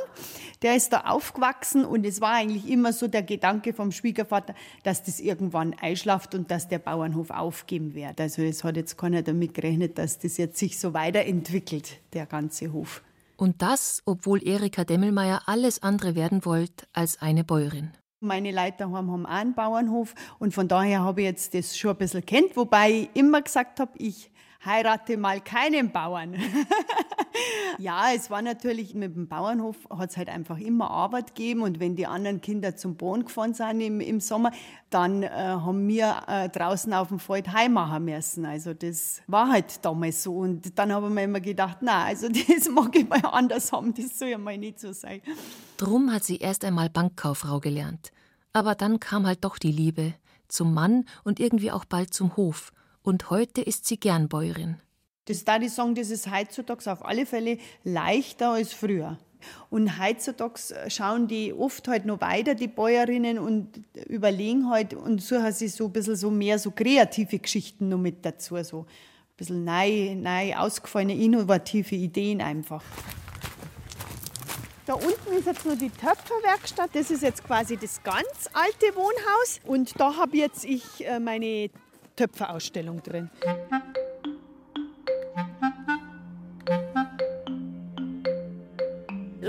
Der 0.61 0.75
ist 0.75 0.93
da 0.93 1.01
aufgewachsen 1.05 1.83
und 1.83 2.05
es 2.05 2.21
war 2.21 2.33
eigentlich 2.33 2.69
immer 2.69 2.93
so 2.93 3.07
der 3.07 3.23
Gedanke 3.23 3.73
vom 3.73 3.91
Schwiegervater, 3.91 4.53
dass 4.83 5.01
das 5.01 5.19
irgendwann 5.19 5.73
einschlaft 5.81 6.35
und 6.35 6.51
dass 6.51 6.67
der 6.67 6.77
Bauernhof 6.77 7.31
aufgeben 7.31 7.95
wird. 7.95 8.21
Also 8.21 8.43
es 8.43 8.63
hat 8.63 8.77
jetzt 8.77 8.95
keiner 8.95 9.23
damit 9.23 9.55
gerechnet, 9.55 9.97
dass 9.97 10.19
das 10.19 10.37
jetzt 10.37 10.59
sich 10.59 10.79
so 10.79 10.93
weiterentwickelt, 10.93 11.97
der 12.13 12.27
ganze 12.27 12.71
Hof. 12.71 13.01
Und 13.35 13.63
das, 13.63 14.03
obwohl 14.05 14.47
Erika 14.47 14.83
Demmelmeier 14.83 15.41
alles 15.47 15.81
andere 15.81 16.13
werden 16.13 16.45
wollte 16.45 16.85
als 16.93 17.19
eine 17.19 17.43
Bäuerin. 17.43 17.89
Meine 18.23 18.51
Leute 18.51 18.75
daheim 18.77 19.09
haben 19.11 19.25
auch 19.25 19.31
einen 19.31 19.55
Bauernhof. 19.55 20.13
Und 20.37 20.53
von 20.53 20.67
daher 20.67 21.01
habe 21.01 21.21
ich 21.21 21.27
jetzt 21.27 21.55
das 21.55 21.75
schon 21.75 21.89
ein 21.89 21.97
bisschen 21.97 22.23
kennt, 22.23 22.55
wobei 22.55 22.91
ich 22.91 23.09
immer 23.15 23.41
gesagt 23.41 23.79
habe, 23.79 23.91
ich 23.97 24.30
heirate 24.63 25.17
mal 25.17 25.41
keinen 25.41 25.91
Bauern. 25.91 26.35
ja, 27.77 28.11
es 28.15 28.29
war 28.29 28.41
natürlich 28.41 28.93
mit 28.93 29.15
dem 29.15 29.27
Bauernhof 29.27 29.75
hat 29.89 30.11
es 30.11 30.17
halt 30.17 30.29
einfach 30.29 30.59
immer 30.59 30.91
Arbeit 30.91 31.35
gegeben 31.35 31.61
und 31.63 31.79
wenn 31.79 31.95
die 31.95 32.05
anderen 32.05 32.41
Kinder 32.41 32.75
zum 32.75 32.95
Boden 32.95 33.25
gefahren 33.25 33.53
sind 33.53 33.81
im, 33.81 33.99
im 33.99 34.19
Sommer, 34.19 34.51
dann 34.89 35.23
äh, 35.23 35.29
haben 35.29 35.87
wir 35.87 36.23
äh, 36.27 36.49
draußen 36.49 36.93
auf 36.93 37.07
dem 37.07 37.19
Feld 37.19 37.51
heim 37.51 37.73
machen 37.73 38.05
müssen. 38.05 38.45
Also 38.45 38.73
das 38.73 39.21
war 39.27 39.49
halt 39.49 39.83
damals 39.83 40.23
so 40.23 40.35
und 40.37 40.77
dann 40.77 40.91
habe 40.91 41.07
ich 41.07 41.13
mir 41.13 41.23
immer 41.23 41.41
gedacht, 41.41 41.77
na, 41.81 42.05
also 42.05 42.27
das 42.29 42.69
mag 42.69 42.95
ich 42.95 43.07
mal 43.07 43.25
anders 43.25 43.71
haben, 43.71 43.93
das 43.93 44.17
soll 44.19 44.29
ja 44.29 44.37
mal 44.37 44.57
nicht 44.57 44.79
so 44.79 44.93
sein. 44.93 45.21
Drum 45.77 46.11
hat 46.11 46.23
sie 46.23 46.37
erst 46.37 46.63
einmal 46.65 46.89
Bankkauffrau 46.89 47.59
gelernt. 47.59 48.11
Aber 48.53 48.75
dann 48.75 48.99
kam 48.99 49.25
halt 49.25 49.43
doch 49.45 49.57
die 49.57 49.71
Liebe 49.71 50.13
zum 50.47 50.73
Mann 50.73 51.05
und 51.23 51.39
irgendwie 51.39 51.71
auch 51.71 51.85
bald 51.85 52.13
zum 52.13 52.35
Hof. 52.35 52.73
Und 53.03 53.29
heute 53.29 53.61
ist 53.61 53.85
sie 53.85 53.99
gern 53.99 54.29
Bäuerin. 54.29 54.77
Das 55.25 55.43
da 55.45 55.57
ich 55.59 55.71
sagen, 55.71 55.95
das 55.95 56.09
ist 56.09 56.31
heutzutage 56.31 56.91
auf 56.91 57.05
alle 57.05 57.25
Fälle 57.25 57.57
leichter 57.83 58.51
als 58.51 58.73
früher. 58.73 59.17
Und 59.69 59.99
heutzutage 59.99 60.59
schauen 60.89 61.27
die 61.27 61.53
oft 61.53 61.87
halt 61.87 62.05
noch 62.05 62.21
weiter, 62.21 62.53
die 62.53 62.67
Bäuerinnen, 62.67 63.39
und 63.39 63.81
überlegen 64.07 64.69
halt 64.69 64.93
und 64.93 65.21
suchen 65.21 65.51
sich 65.51 65.73
so 65.73 65.85
ein 65.85 65.93
bisschen 65.93 66.15
so 66.15 66.29
mehr 66.29 66.59
so 66.59 66.71
kreative 66.71 67.39
Geschichten 67.39 67.89
noch 67.89 67.97
mit 67.97 68.23
dazu. 68.25 68.61
So 68.63 68.81
ein 68.81 68.85
bisschen 69.37 69.63
neu, 69.63 70.15
neu 70.15 70.55
ausgefallene, 70.55 71.15
innovative 71.15 71.95
Ideen 71.95 72.41
einfach. 72.41 72.83
Da 74.85 74.93
unten 74.93 75.33
ist 75.37 75.45
jetzt 75.45 75.65
nur 75.65 75.75
die 75.75 75.89
Töpferwerkstatt. 75.89 76.89
Das 76.93 77.11
ist 77.11 77.23
jetzt 77.23 77.43
quasi 77.43 77.77
das 77.77 78.03
ganz 78.03 78.49
alte 78.51 78.95
Wohnhaus. 78.95 79.59
Und 79.65 79.99
da 79.99 80.17
habe 80.17 80.37
jetzt 80.37 80.65
ich 80.65 80.83
äh, 81.05 81.19
meine 81.19 81.69
Töpferausstellung 82.15 83.01
drin. 83.03 83.29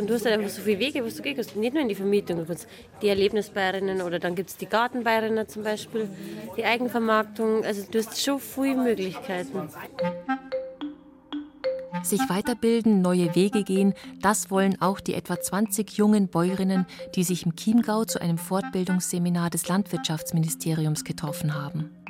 Und 0.02 0.08
du 0.08 0.14
hast 0.14 0.24
halt 0.24 0.38
einfach 0.38 0.50
so 0.50 0.62
viele 0.62 0.80
Wege, 0.80 1.04
was 1.04 1.16
du 1.16 1.22
gehen 1.22 1.36
kannst. 1.36 1.54
Nicht 1.54 1.74
nur 1.74 1.82
in 1.82 1.88
die 1.88 1.94
Vermietung, 1.94 2.38
du 2.38 2.46
kannst 2.46 2.66
die 3.02 3.08
Erlebnisbayerinnen 3.08 4.02
oder 4.02 4.18
dann 4.18 4.34
gibt 4.34 4.50
es 4.50 4.56
die 4.56 4.66
Gartenbayerinnen 4.66 5.46
zum 5.48 5.62
Beispiel, 5.62 6.08
die 6.56 6.64
Eigenvermarktung. 6.64 7.64
Also 7.64 7.84
du 7.88 7.98
hast 7.98 8.20
schon 8.20 8.40
viele 8.40 8.76
Möglichkeiten. 8.76 9.68
Sich 12.02 12.20
weiterbilden, 12.28 13.00
neue 13.00 13.32
Wege 13.36 13.62
gehen, 13.62 13.94
das 14.20 14.50
wollen 14.50 14.80
auch 14.80 14.98
die 14.98 15.14
etwa 15.14 15.40
20 15.40 15.92
jungen 15.92 16.26
Bäuerinnen, 16.26 16.86
die 17.14 17.22
sich 17.22 17.46
im 17.46 17.54
Chiemgau 17.54 18.04
zu 18.04 18.20
einem 18.20 18.38
Fortbildungsseminar 18.38 19.50
des 19.50 19.68
Landwirtschaftsministeriums 19.68 21.04
getroffen 21.04 21.54
haben. 21.54 22.01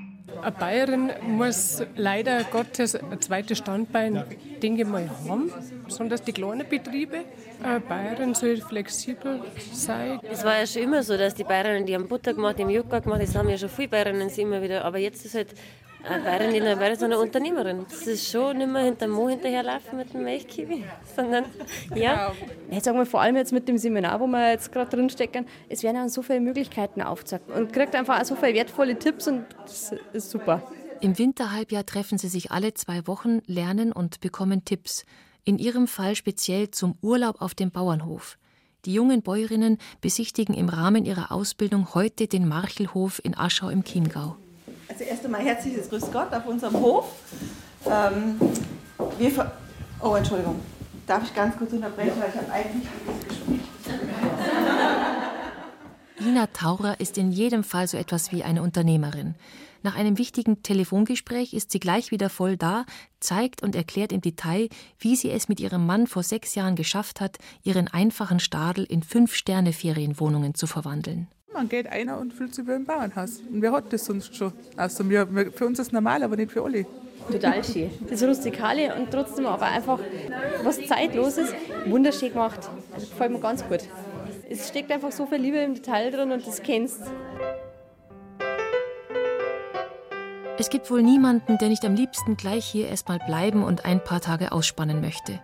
Eine 0.43 0.51
Bayerin 0.51 1.13
muss 1.29 1.83
leider 1.95 2.43
Gottes 2.45 2.97
ein 2.97 3.21
zweites 3.21 3.59
Standbein, 3.59 4.25
denke 4.61 4.83
ich 4.83 4.89
mal, 4.89 5.09
haben, 5.29 5.53
besonders 5.85 6.23
die 6.23 6.33
kleinen 6.33 6.69
Betriebe. 6.69 7.19
Eine 7.63 7.79
Bayerin 7.79 8.35
soll 8.35 8.57
flexibel 8.57 9.41
sein. 9.73 10.19
Es 10.29 10.45
war 10.45 10.59
ja 10.59 10.67
schon 10.67 10.83
immer 10.83 11.03
so, 11.05 11.17
dass 11.17 11.35
die 11.35 11.45
Bayerinnen, 11.45 11.87
die 11.87 11.95
haben 11.95 12.09
Butter 12.09 12.35
gemacht, 12.35 12.59
die 12.59 12.63
haben 12.63 12.71
Joghurt 12.71 13.05
gemacht, 13.05 13.23
das 13.23 13.37
haben 13.37 13.49
ja 13.49 13.57
schon 13.57 13.69
viele 13.69 13.89
Bayerinnen 13.89 14.29
immer 14.31 14.61
wieder. 14.61 14.85
Aber 14.85 14.99
jetzt 14.99 15.25
ist 15.25 15.37
halt 15.37 15.55
Bäuerin 16.03 16.55
in 16.55 16.63
einer 16.63 16.77
Bäuerin, 16.77 16.99
sondern 16.99 17.19
eine 17.19 17.27
Unternehmerin. 17.27 17.87
Das 17.89 18.07
ist 18.07 18.31
schon 18.31 18.59
nicht 18.59 18.71
mehr 18.71 18.83
hinter 18.83 19.07
dem 19.07 19.13
Mo 19.13 19.29
hinterherlaufen 19.29 19.99
mit 19.99 20.13
dem 20.13 20.25
Milchkiwi, 20.25 20.85
sondern 21.17 21.45
ja. 21.95 22.33
Jetzt 22.71 22.85
sagen 22.85 22.99
wir 22.99 23.07
vor 23.07 23.21
allem 23.21 23.37
jetzt 23.37 23.53
mit 23.53 23.69
dem 23.69 23.79
Seminar, 23.79 24.21
wo 24.21 24.27
wir 24.27 24.51
jetzt 24.51 24.73
gerade 24.73 24.91
drin 24.91 25.11
stecken, 25.11 25.47
es 25.69 25.83
werden 25.83 25.99
auch 25.99 26.09
so 26.09 26.23
viele 26.23 26.41
Möglichkeiten 26.41 27.03
aufgezeigt 27.03 27.51
und 27.51 27.73
kriegt 27.73 27.95
einfach 27.95 28.21
auch 28.21 28.25
so 28.25 28.35
viele 28.37 28.55
wertvolle 28.55 28.99
Tipps 28.99 29.29
und 29.29 29.45
das 29.65 29.95
ist 30.13 30.31
super. 30.31 30.63
Im 31.01 31.19
Winterhalbjahr 31.19 31.85
treffen 31.85 32.19
sie 32.19 32.29
sich 32.29 32.53
alle 32.53 32.75
zwei 32.75 33.07
Wochen, 33.07 33.41
lernen 33.47 33.93
und 33.93 34.21
bekommen 34.21 34.65
Tipps. 34.65 35.05
In 35.45 35.59
ihrem 35.59 35.89
Fall 35.89 36.15
speziell 36.15 36.71
zum 36.71 36.97
Urlaub 37.03 37.41
auf 37.43 37.55
dem 37.55 37.73
Bauernhof. 37.73 38.39
Die 38.85 38.95
jungen 38.95 39.23
Bäuerinnen 39.23 39.79
besichtigen 40.01 40.55
im 40.55 40.69
Rahmen 40.69 41.05
ihrer 41.05 41.33
Ausbildung 41.33 41.95
heute 41.95 42.29
den 42.29 42.47
Marchelhof 42.47 43.21
in 43.25 43.37
Aschau 43.37 43.69
im 43.69 43.85
Chiemgau. 43.85 44.37
Also 44.89 45.05
erst 45.05 45.25
einmal 45.25 45.43
herzliches 45.43 45.89
Grüß 45.89 46.11
Gott 46.13 46.33
auf 46.33 46.47
unserem 46.47 46.75
Hof. 46.75 47.13
Ähm, 47.87 48.41
wir 49.19 49.31
ver 49.31 49.53
oh, 50.01 50.15
Entschuldigung. 50.15 50.61
Darf 51.07 51.25
ich 51.25 51.35
ganz 51.35 51.57
kurz 51.57 51.73
unterbrechen, 51.73 52.13
weil 52.19 52.29
ich 52.29 52.37
habe 52.37 52.53
eigentlich 52.53 52.89
Ina 56.21 56.47
Taurer 56.47 57.01
ist 57.01 57.19
in 57.19 57.33
jedem 57.33 57.65
Fall 57.65 57.89
so 57.89 57.97
etwas 57.97 58.31
wie 58.31 58.45
eine 58.45 58.63
Unternehmerin. 58.63 59.35
Nach 59.83 59.97
einem 59.97 60.17
wichtigen 60.19 60.63
Telefongespräch 60.63 61.53
ist 61.55 61.73
sie 61.73 61.81
gleich 61.81 62.13
wieder 62.13 62.31
voll 62.31 62.57
da, 62.57 62.85
zeigt 63.19 63.63
und 63.63 63.75
erklärt 63.75 64.13
im 64.13 64.21
Detail, 64.21 64.69
wie 64.99 65.17
sie 65.17 65.31
es 65.31 65.49
mit 65.49 65.59
ihrem 65.59 65.85
Mann 65.85 66.07
vor 66.07 66.23
sechs 66.23 66.55
Jahren 66.55 66.77
geschafft 66.77 67.21
hat, 67.21 67.39
ihren 67.65 67.89
einfachen 67.89 68.39
Stadel 68.39 68.85
in 68.85 69.03
Fünf-Sterne-Ferienwohnungen 69.03 70.55
zu 70.55 70.69
verwandeln. 70.69 71.27
Man 71.55 71.69
geht 71.69 71.87
einer 71.87 72.19
und 72.19 72.33
fühlt 72.33 72.55
sich 72.55 72.67
wie 72.67 72.73
im 72.73 72.85
Bauernhaus. 72.85 73.41
Und 73.53 73.61
wer 73.61 73.73
hat 73.73 73.93
das 73.93 74.07
sonst 74.07 74.35
schon? 74.35 74.53
Also 74.77 75.09
wir, 75.09 75.27
für 75.53 75.67
uns 75.67 75.79
ist 75.79 75.89
es 75.89 75.93
normal, 75.93 76.23
aber 76.23 76.37
nicht 76.37 76.51
für 76.51 76.63
alle. 76.63 76.87
Total 77.31 77.63
schön. 77.63 77.91
Das 78.09 78.23
Rustikale 78.23 78.95
und 78.97 79.11
trotzdem 79.11 79.47
aber 79.47 79.67
einfach 79.67 79.99
was 80.65 80.85
Zeitloses, 80.87 81.53
wunderschön 81.87 82.33
gemacht. 82.33 82.61
Also 82.95 83.07
gefällt 83.07 83.33
mir 83.33 83.41
ganz 83.41 83.67
gut. 83.67 83.81
Es 84.49 84.69
steckt 84.69 84.91
einfach 84.91 85.13
so 85.13 85.27
viel 85.27 85.39
Liebe 85.39 85.59
im 85.59 85.75
Detail 85.75 86.11
drin 86.11 86.33
und 86.33 86.47
das 86.47 86.63
kennst. 86.63 87.03
Es 90.59 90.71
gibt 90.71 90.91
wohl 90.91 91.03
niemanden, 91.03 91.59
der 91.59 91.69
nicht 91.69 91.85
am 91.85 91.95
liebsten 91.95 92.37
gleich 92.37 92.65
hier 92.65 92.89
erstmal 92.89 93.19
bleiben 93.19 93.63
und 93.63 93.85
ein 93.85 94.03
paar 94.03 94.21
Tage 94.21 94.53
ausspannen 94.53 95.01
möchte. 95.01 95.41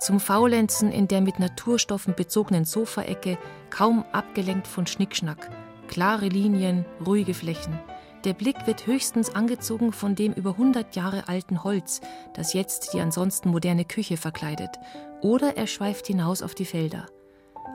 Zum 0.00 0.18
Faulenzen 0.18 0.90
in 0.90 1.08
der 1.08 1.20
mit 1.20 1.38
Naturstoffen 1.38 2.14
bezogenen 2.14 2.64
Sofaecke, 2.64 3.36
kaum 3.68 4.06
abgelenkt 4.12 4.66
von 4.66 4.86
Schnickschnack. 4.86 5.50
Klare 5.88 6.28
Linien, 6.28 6.86
ruhige 7.04 7.34
Flächen. 7.34 7.78
Der 8.24 8.32
Blick 8.32 8.66
wird 8.66 8.86
höchstens 8.86 9.34
angezogen 9.34 9.92
von 9.92 10.14
dem 10.14 10.32
über 10.32 10.52
100 10.52 10.96
Jahre 10.96 11.28
alten 11.28 11.64
Holz, 11.64 12.00
das 12.32 12.54
jetzt 12.54 12.94
die 12.94 13.00
ansonsten 13.00 13.50
moderne 13.50 13.84
Küche 13.84 14.16
verkleidet. 14.16 14.70
Oder 15.20 15.58
er 15.58 15.66
schweift 15.66 16.06
hinaus 16.06 16.42
auf 16.42 16.54
die 16.54 16.64
Felder. 16.64 17.06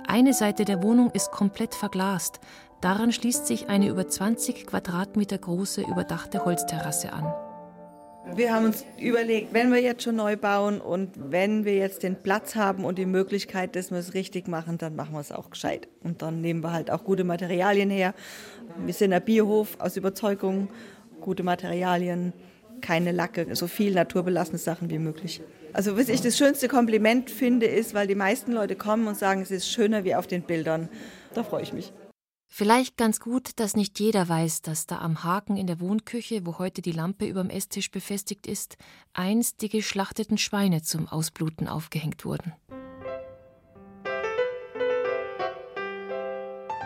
Eine 0.08 0.34
Seite 0.34 0.66
der 0.66 0.82
Wohnung 0.82 1.12
ist 1.12 1.32
komplett 1.32 1.76
verglast. 1.76 2.40
Daran 2.82 3.12
schließt 3.12 3.46
sich 3.46 3.70
eine 3.70 3.88
über 3.88 4.08
20 4.08 4.66
Quadratmeter 4.66 5.38
große 5.38 5.82
überdachte 5.84 6.44
Holzterrasse 6.44 7.14
an. 7.14 7.45
Wir 8.34 8.54
haben 8.54 8.66
uns 8.66 8.86
überlegt, 9.00 9.54
wenn 9.54 9.72
wir 9.72 9.82
jetzt 9.82 10.04
schon 10.04 10.16
neu 10.16 10.36
bauen 10.36 10.82
und 10.82 11.12
wenn 11.32 11.64
wir 11.64 11.76
jetzt 11.76 12.04
den 12.04 12.16
Platz 12.16 12.56
haben 12.56 12.84
und 12.84 12.98
die 12.98 13.06
Möglichkeit, 13.06 13.76
dass 13.76 13.92
wir 13.92 14.00
es 14.00 14.14
richtig 14.14 14.48
machen, 14.48 14.78
dann 14.78 14.96
machen 14.96 15.14
wir 15.14 15.20
es 15.20 15.32
auch 15.32 15.52
gescheit. 15.52 15.88
Und 16.04 16.22
dann 16.22 16.42
nehmen 16.42 16.62
wir 16.62 16.74
halt 16.74 16.92
auch 16.92 17.04
gute 17.04 17.24
Materialien 17.24 17.90
her. 17.90 18.14
Wir 18.84 18.94
sind 18.94 19.14
ein 19.14 19.24
Biohof 19.24 19.80
aus 19.80 19.96
Überzeugung, 19.96 20.70
gute 21.22 21.44
Materialien, 21.44 22.34
keine 22.82 23.12
Lacke, 23.12 23.48
so 23.56 23.68
viel 23.68 23.94
naturbelassene 23.94 24.58
Sachen 24.58 24.90
wie 24.90 25.00
möglich. 25.00 25.42
Also 25.72 25.98
was 25.98 26.10
ich 26.10 26.22
das 26.22 26.38
schönste 26.38 26.68
Kompliment 26.68 27.30
finde, 27.30 27.68
ist, 27.68 27.94
weil 27.94 28.08
die 28.08 28.16
meisten 28.16 28.52
Leute 28.52 28.76
kommen 28.76 29.08
und 29.08 29.18
sagen, 29.18 29.42
es 29.42 29.52
ist 29.52 29.70
schöner 29.70 30.04
wie 30.04 30.16
auf 30.16 30.28
den 30.28 30.42
Bildern. 30.42 30.90
Da 31.34 31.44
freue 31.44 31.64
ich 31.64 31.74
mich. 31.74 31.94
Vielleicht 32.58 32.96
ganz 32.96 33.20
gut, 33.20 33.60
dass 33.60 33.76
nicht 33.76 34.00
jeder 34.00 34.30
weiß, 34.30 34.62
dass 34.62 34.88
da 34.88 35.00
am 35.00 35.26
Haken 35.26 35.58
in 35.58 35.68
der 35.68 35.82
Wohnküche, 35.82 36.46
wo 36.46 36.58
heute 36.58 36.82
die 36.82 36.94
Lampe 36.94 37.26
überm 37.26 37.50
Esstisch 37.50 37.92
befestigt 37.92 38.48
ist, 38.48 38.78
einst 39.12 39.62
die 39.62 39.68
geschlachteten 39.68 40.38
Schweine 40.38 40.82
zum 40.82 41.10
Ausbluten 41.10 41.68
aufgehängt 41.68 42.24
wurden. 42.24 42.54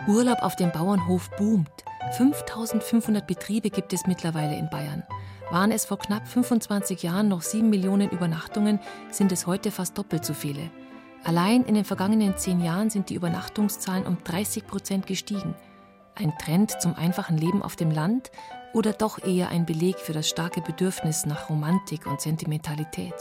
Urlaub 0.08 0.42
auf 0.42 0.56
dem 0.56 0.72
Bauernhof 0.72 1.30
boomt. 1.38 1.70
5500 2.16 3.24
Betriebe 3.24 3.70
gibt 3.70 3.92
es 3.92 4.08
mittlerweile 4.08 4.58
in 4.58 4.68
Bayern. 4.70 5.04
Waren 5.52 5.70
es 5.70 5.84
vor 5.84 6.00
knapp 6.00 6.26
25 6.26 7.04
Jahren 7.04 7.28
noch 7.28 7.42
7 7.42 7.70
Millionen 7.70 8.10
Übernachtungen, 8.10 8.80
sind 9.12 9.30
es 9.30 9.46
heute 9.46 9.70
fast 9.70 9.96
doppelt 9.96 10.24
so 10.24 10.34
viele. 10.34 10.72
Allein 11.22 11.64
in 11.64 11.74
den 11.74 11.84
vergangenen 11.84 12.36
zehn 12.38 12.60
Jahren 12.60 12.88
sind 12.88 13.10
die 13.10 13.14
Übernachtungszahlen 13.14 14.06
um 14.06 14.18
30 14.24 14.66
Prozent 14.66 15.06
gestiegen. 15.06 15.54
Ein 16.14 16.32
Trend 16.38 16.80
zum 16.80 16.94
einfachen 16.94 17.36
Leben 17.36 17.62
auf 17.62 17.76
dem 17.76 17.90
Land 17.90 18.30
oder 18.72 18.92
doch 18.92 19.22
eher 19.22 19.50
ein 19.50 19.66
Beleg 19.66 19.98
für 19.98 20.12
das 20.12 20.28
starke 20.28 20.62
Bedürfnis 20.62 21.26
nach 21.26 21.50
Romantik 21.50 22.06
und 22.06 22.20
Sentimentalität? 22.20 23.14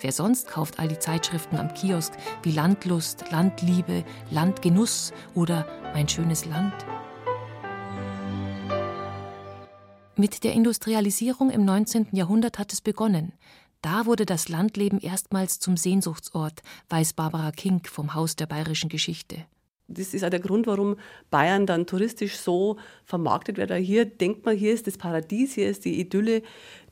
Wer 0.00 0.12
sonst 0.12 0.48
kauft 0.48 0.78
all 0.78 0.88
die 0.88 0.98
Zeitschriften 0.98 1.56
am 1.56 1.72
Kiosk 1.72 2.12
wie 2.42 2.50
Landlust, 2.50 3.30
Landliebe, 3.30 4.04
Landgenuss 4.30 5.12
oder 5.34 5.66
Mein 5.94 6.08
schönes 6.08 6.44
Land? 6.46 6.74
Mit 10.16 10.44
der 10.44 10.52
Industrialisierung 10.52 11.50
im 11.50 11.64
19. 11.64 12.08
Jahrhundert 12.12 12.58
hat 12.58 12.72
es 12.72 12.80
begonnen. 12.80 13.32
Da 13.86 14.04
wurde 14.04 14.26
das 14.26 14.48
Landleben 14.48 14.98
erstmals 14.98 15.60
zum 15.60 15.76
Sehnsuchtsort, 15.76 16.60
weiß 16.88 17.12
Barbara 17.12 17.52
King 17.52 17.82
vom 17.88 18.14
Haus 18.14 18.34
der 18.34 18.46
bayerischen 18.46 18.88
Geschichte. 18.88 19.44
Das 19.86 20.12
ist 20.12 20.24
auch 20.24 20.28
der 20.28 20.40
Grund, 20.40 20.66
warum 20.66 20.96
Bayern 21.30 21.66
dann 21.66 21.86
touristisch 21.86 22.36
so 22.36 22.78
vermarktet 23.04 23.58
wird. 23.58 23.72
Hier 23.74 24.04
denkt 24.04 24.44
man, 24.44 24.56
hier 24.56 24.74
ist 24.74 24.88
das 24.88 24.98
Paradies, 24.98 25.54
hier 25.54 25.68
ist 25.68 25.84
die 25.84 26.00
Idylle. 26.00 26.42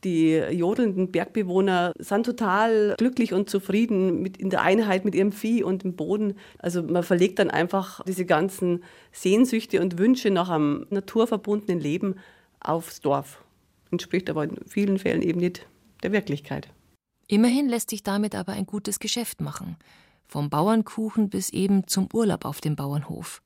Die 0.04 0.34
jodelnden 0.36 1.10
Bergbewohner 1.10 1.94
sind 1.98 2.26
total 2.26 2.94
glücklich 2.96 3.32
und 3.32 3.50
zufrieden 3.50 4.22
mit, 4.22 4.36
in 4.36 4.50
der 4.50 4.62
Einheit 4.62 5.04
mit 5.04 5.16
ihrem 5.16 5.32
Vieh 5.32 5.64
und 5.64 5.82
dem 5.82 5.96
Boden. 5.96 6.34
Also 6.58 6.80
man 6.84 7.02
verlegt 7.02 7.40
dann 7.40 7.50
einfach 7.50 8.04
diese 8.04 8.24
ganzen 8.24 8.84
Sehnsüchte 9.10 9.80
und 9.80 9.98
Wünsche 9.98 10.30
nach 10.30 10.48
einem 10.48 10.86
naturverbundenen 10.90 11.80
Leben 11.80 12.14
aufs 12.60 13.00
Dorf. 13.00 13.42
Entspricht 13.90 14.30
aber 14.30 14.44
in 14.44 14.58
vielen 14.68 15.00
Fällen 15.00 15.22
eben 15.22 15.40
nicht 15.40 15.66
der 16.04 16.12
Wirklichkeit. 16.12 16.68
Immerhin 17.26 17.68
lässt 17.68 17.90
sich 17.90 18.02
damit 18.02 18.34
aber 18.34 18.52
ein 18.52 18.66
gutes 18.66 18.98
Geschäft 18.98 19.40
machen. 19.40 19.76
Vom 20.26 20.50
Bauernkuchen 20.50 21.30
bis 21.30 21.50
eben 21.50 21.86
zum 21.86 22.08
Urlaub 22.12 22.44
auf 22.44 22.60
dem 22.60 22.76
Bauernhof. 22.76 23.42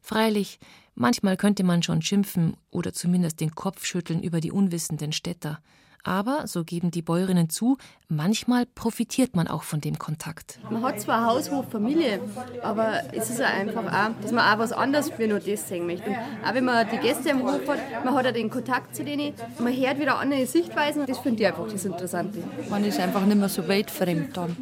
Freilich, 0.00 0.58
manchmal 0.94 1.36
könnte 1.36 1.64
man 1.64 1.82
schon 1.82 2.02
schimpfen 2.02 2.56
oder 2.70 2.92
zumindest 2.92 3.40
den 3.40 3.54
Kopf 3.54 3.84
schütteln 3.84 4.22
über 4.22 4.40
die 4.40 4.52
unwissenden 4.52 5.12
Städter. 5.12 5.60
Aber, 6.08 6.46
so 6.46 6.64
geben 6.64 6.90
die 6.90 7.02
Bäuerinnen 7.02 7.50
zu, 7.50 7.76
manchmal 8.08 8.64
profitiert 8.64 9.36
man 9.36 9.46
auch 9.46 9.62
von 9.62 9.82
dem 9.82 9.98
Kontakt. 9.98 10.58
Man 10.70 10.82
hat 10.82 10.98
zwar 11.02 11.26
Haus, 11.26 11.50
Hof, 11.50 11.66
Familie, 11.70 12.18
aber 12.62 13.02
es 13.12 13.28
ist 13.28 13.40
ja 13.40 13.48
einfach 13.48 13.84
auch, 13.84 14.22
dass 14.22 14.32
man 14.32 14.50
auch 14.50 14.58
was 14.58 14.72
anderes 14.72 15.12
wie 15.18 15.26
nur 15.26 15.38
das 15.38 15.68
sehen 15.68 15.86
möchte. 15.86 16.08
Und 16.08 16.16
auch 16.16 16.54
wenn 16.54 16.64
man 16.64 16.88
die 16.90 16.96
Gäste 16.96 17.28
im 17.28 17.42
Hof 17.42 17.60
hat, 17.68 18.04
man 18.06 18.14
hat 18.14 18.24
ja 18.24 18.32
den 18.32 18.48
Kontakt 18.48 18.96
zu 18.96 19.04
denen, 19.04 19.34
man 19.58 19.76
hört 19.76 20.00
wieder 20.00 20.18
andere 20.18 20.46
Sichtweisen. 20.46 21.04
Das 21.04 21.18
finde 21.18 21.42
ich 21.42 21.46
einfach 21.46 21.70
das 21.70 21.84
Interessante. 21.84 22.42
Man 22.70 22.84
ist 22.84 22.98
einfach 22.98 23.26
nicht 23.26 23.38
mehr 23.38 23.50
so 23.50 23.68
weltfremd 23.68 24.34
dann. 24.34 24.56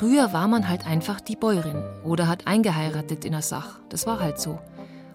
Früher 0.00 0.32
war 0.32 0.48
man 0.48 0.66
halt 0.66 0.86
einfach 0.86 1.20
die 1.20 1.36
Bäuerin 1.36 1.84
oder 2.04 2.26
hat 2.26 2.46
eingeheiratet 2.46 3.26
in 3.26 3.32
der 3.32 3.42
Sach. 3.42 3.80
Das 3.90 4.06
war 4.06 4.18
halt 4.18 4.40
so. 4.40 4.58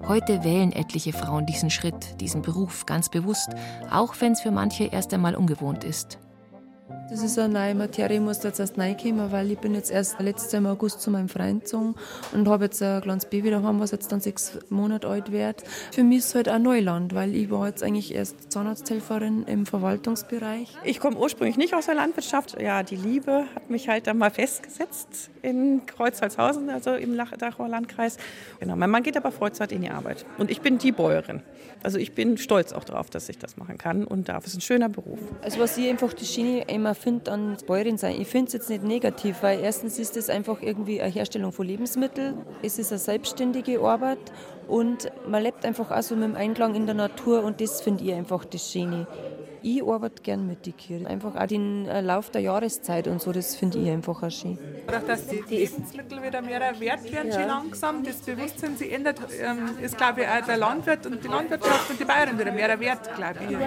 Heute 0.07 0.43
wählen 0.43 0.71
etliche 0.71 1.11
Frauen 1.11 1.47
diesen 1.47 1.71
Schritt, 1.71 2.21
diesen 2.21 2.43
Beruf 2.43 2.85
ganz 2.85 3.09
bewusst, 3.09 3.49
auch 3.89 4.13
wenn 4.19 4.33
es 4.33 4.41
für 4.41 4.51
manche 4.51 4.83
erst 4.83 5.11
einmal 5.11 5.33
ungewohnt 5.35 5.83
ist. 5.83 6.19
Das 7.07 7.21
ist 7.21 7.37
eine 7.37 7.53
neue 7.53 7.75
Materie, 7.75 8.17
ich 8.17 8.21
muss 8.21 8.41
jetzt 8.41 8.59
erst 8.59 8.79
reinkommen, 8.79 9.31
weil 9.31 9.51
ich 9.51 9.59
bin 9.59 9.75
jetzt 9.75 9.91
erst 9.91 10.19
letztes 10.19 10.51
Jahr 10.51 10.61
im 10.61 10.65
August 10.65 11.01
zu 11.01 11.11
meinem 11.11 11.29
Freund 11.29 11.61
gezogen 11.63 11.93
und 12.33 12.47
habe 12.47 12.65
jetzt 12.65 12.81
ein 12.81 12.99
kleines 13.01 13.25
Baby 13.27 13.51
daheim, 13.51 13.79
was 13.79 13.91
jetzt 13.91 14.11
dann 14.11 14.21
sechs 14.21 14.57
Monate 14.69 15.07
alt 15.07 15.31
wird. 15.31 15.63
Für 15.91 16.03
mich 16.03 16.19
ist 16.19 16.29
es 16.29 16.35
halt 16.35 16.49
auch 16.49 16.57
Neuland, 16.57 17.13
weil 17.13 17.35
ich 17.35 17.51
war 17.51 17.67
jetzt 17.67 17.83
eigentlich 17.83 18.15
erst 18.15 18.51
Zahnarzthelferin 18.51 19.43
im 19.43 19.67
Verwaltungsbereich. 19.67 20.75
Ich 20.83 20.99
komme 20.99 21.17
ursprünglich 21.17 21.57
nicht 21.57 21.75
aus 21.75 21.85
der 21.85 21.93
Landwirtschaft. 21.93 22.59
Ja, 22.59 22.81
die 22.81 22.95
Liebe 22.95 23.45
hat 23.53 23.69
mich 23.69 23.87
halt 23.87 24.07
dann 24.07 24.17
mal 24.17 24.31
festgesetzt 24.31 25.29
in 25.43 25.85
Kreuzholzhausen, 25.85 26.71
also 26.71 26.95
im 26.95 27.15
Dachauer 27.15 27.67
Landkreis. 27.67 28.17
Genau, 28.59 28.75
mein 28.75 28.89
Mann 28.89 29.03
geht 29.03 29.15
aber 29.15 29.31
Vollzeit 29.31 29.71
in 29.71 29.81
die 29.81 29.91
Arbeit 29.91 30.25
und 30.39 30.49
ich 30.49 30.59
bin 30.61 30.79
die 30.79 30.91
Bäuerin. 30.91 31.43
Also 31.85 31.99
ich 31.99 32.13
bin 32.13 32.37
stolz 32.37 32.73
auch 32.73 32.83
darauf, 32.83 33.11
dass 33.11 33.29
ich 33.29 33.37
das 33.37 33.57
machen 33.57 33.77
kann 33.77 34.05
und 34.05 34.27
darf. 34.27 34.43
Es 34.43 34.53
ist 34.53 34.57
ein 34.57 34.61
schöner 34.61 34.89
Beruf. 34.89 35.19
Also 35.43 35.59
was 35.59 35.77
ich 35.77 35.87
einfach 35.87 36.13
die 36.13 36.25
Schiene 36.25 36.63
immer 36.63 36.95
finde 36.95 37.31
an 37.31 37.57
Bäuerin 37.67 37.99
sein. 37.99 38.19
Ich 38.19 38.27
finde 38.27 38.47
es 38.47 38.53
jetzt 38.53 38.71
nicht 38.71 38.83
negativ, 38.83 39.43
weil 39.43 39.59
erstens 39.59 39.99
ist 39.99 40.17
es 40.17 40.31
einfach 40.31 40.63
irgendwie 40.63 40.99
eine 40.99 41.11
Herstellung 41.11 41.51
von 41.51 41.67
Lebensmitteln. 41.67 42.39
Es 42.63 42.79
ist 42.79 42.91
eine 42.91 42.97
selbstständige 42.97 43.79
Arbeit 43.81 44.17
und 44.67 45.11
man 45.29 45.43
lebt 45.43 45.63
einfach 45.63 45.91
auch 45.91 46.01
so 46.01 46.15
mit 46.15 46.23
dem 46.23 46.35
Einklang 46.35 46.73
in 46.73 46.87
der 46.87 46.95
Natur 46.95 47.43
und 47.43 47.61
das 47.61 47.81
finde 47.81 48.03
ich 48.03 48.13
einfach 48.13 48.45
das 48.45 48.71
Schöne. 48.71 49.05
Ich 49.67 49.82
arbeite 49.82 50.21
gern 50.21 50.45
mit 50.45 50.63
den 50.67 50.78
Tieren. 50.78 51.08
Einfach 51.08 51.36
auch 51.36 51.47
den 51.47 51.88
äh, 51.88 51.99
Lauf 52.01 52.30
der 52.30 52.41
Jahreszeit 52.41 53.08
und 53.08 53.19
so, 53.19 53.32
das 53.32 53.56
finde 53.56 53.80
ich 53.80 53.89
einfach 53.89 54.21
auch 54.21 54.30
schön. 54.30 54.60
Oder 54.88 54.99
dass 54.99 55.25
die 55.25 55.43
Lebensmittel 55.49 56.21
wieder 56.21 56.39
mehr 56.43 56.60
wert 56.80 57.12
werden, 57.12 57.30
Ja. 57.32 57.39
schon 57.39 57.47
langsam. 57.47 58.04
Das 58.04 58.17
Bewusstsein 58.17 58.78
sich 58.78 58.93
ändert, 58.93 59.19
ähm, 59.41 59.69
ist, 59.82 59.97
glaube 59.97 60.21
ich, 60.21 60.28
auch 60.28 60.45
der 60.45 60.58
Landwirt 60.58 61.08
und 61.08 61.23
die 61.23 61.28
Landwirtschaft 61.28 61.89
und 61.89 61.99
die 61.99 62.06
Bayern 62.06 62.38
wieder 62.38 62.51
mehr 62.51 62.80
wert, 62.80 63.10
glaube 63.15 63.39
ich. 63.49 63.58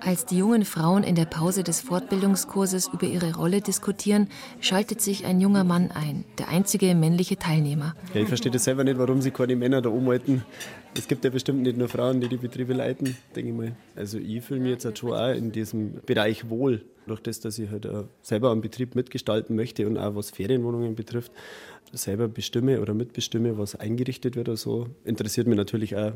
Als 0.00 0.26
die 0.26 0.38
jungen 0.38 0.64
Frauen 0.64 1.02
in 1.02 1.14
der 1.14 1.24
Pause 1.24 1.62
des 1.62 1.80
Fortbildungskurses 1.80 2.88
über 2.92 3.06
ihre 3.06 3.34
Rolle 3.34 3.60
diskutieren, 3.60 4.28
schaltet 4.60 5.00
sich 5.00 5.24
ein 5.24 5.40
junger 5.40 5.64
Mann 5.64 5.90
ein, 5.90 6.24
der 6.38 6.48
einzige 6.48 6.94
männliche 6.94 7.36
Teilnehmer. 7.36 7.94
Ja, 8.14 8.20
ich 8.20 8.28
verstehe 8.28 8.52
das 8.52 8.64
selber 8.64 8.84
nicht, 8.84 8.98
warum 8.98 9.20
sie 9.20 9.30
keine 9.30 9.56
Männer 9.56 9.82
da 9.82 9.90
umhalten. 9.90 10.44
Es 10.96 11.08
gibt 11.08 11.24
ja 11.24 11.30
bestimmt 11.30 11.62
nicht 11.62 11.76
nur 11.76 11.88
Frauen, 11.88 12.20
die 12.20 12.28
die 12.28 12.36
Betriebe 12.36 12.72
leiten, 12.72 13.16
denke 13.34 13.50
ich 13.50 13.56
mal. 13.56 13.76
Also 13.96 14.18
ich 14.18 14.42
fühle 14.42 14.60
mich 14.60 14.70
jetzt 14.72 14.84
halt 14.84 14.98
schon 14.98 15.12
auch 15.12 15.34
in 15.34 15.52
diesem 15.52 16.00
Bereich 16.06 16.48
wohl, 16.48 16.84
durch 17.06 17.20
das, 17.20 17.40
dass 17.40 17.58
ich 17.58 17.70
halt 17.70 17.88
selber 18.22 18.50
am 18.50 18.60
Betrieb 18.60 18.94
mitgestalten 18.94 19.56
möchte 19.56 19.86
und 19.86 19.98
auch 19.98 20.14
was 20.14 20.30
Ferienwohnungen 20.30 20.94
betrifft, 20.94 21.32
selber 21.92 22.28
bestimme 22.28 22.80
oder 22.80 22.94
mitbestimme, 22.94 23.58
was 23.58 23.74
eingerichtet 23.74 24.36
wird 24.36 24.48
oder 24.48 24.56
so. 24.56 24.88
Interessiert 25.04 25.46
mich 25.46 25.56
natürlich 25.56 25.96
auch 25.96 26.12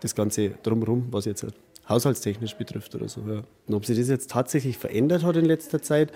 das 0.00 0.14
Ganze 0.14 0.50
drumherum, 0.62 1.08
was 1.10 1.24
jetzt 1.24 1.46
haushaltstechnisch 1.88 2.54
betrifft 2.54 2.94
oder 2.94 3.08
so. 3.08 3.20
Ja. 3.22 3.42
Und 3.66 3.74
ob 3.74 3.86
sich 3.86 3.98
das 3.98 4.08
jetzt 4.08 4.30
tatsächlich 4.30 4.78
verändert 4.78 5.24
hat 5.24 5.36
in 5.36 5.44
letzter 5.44 5.82
Zeit, 5.82 6.12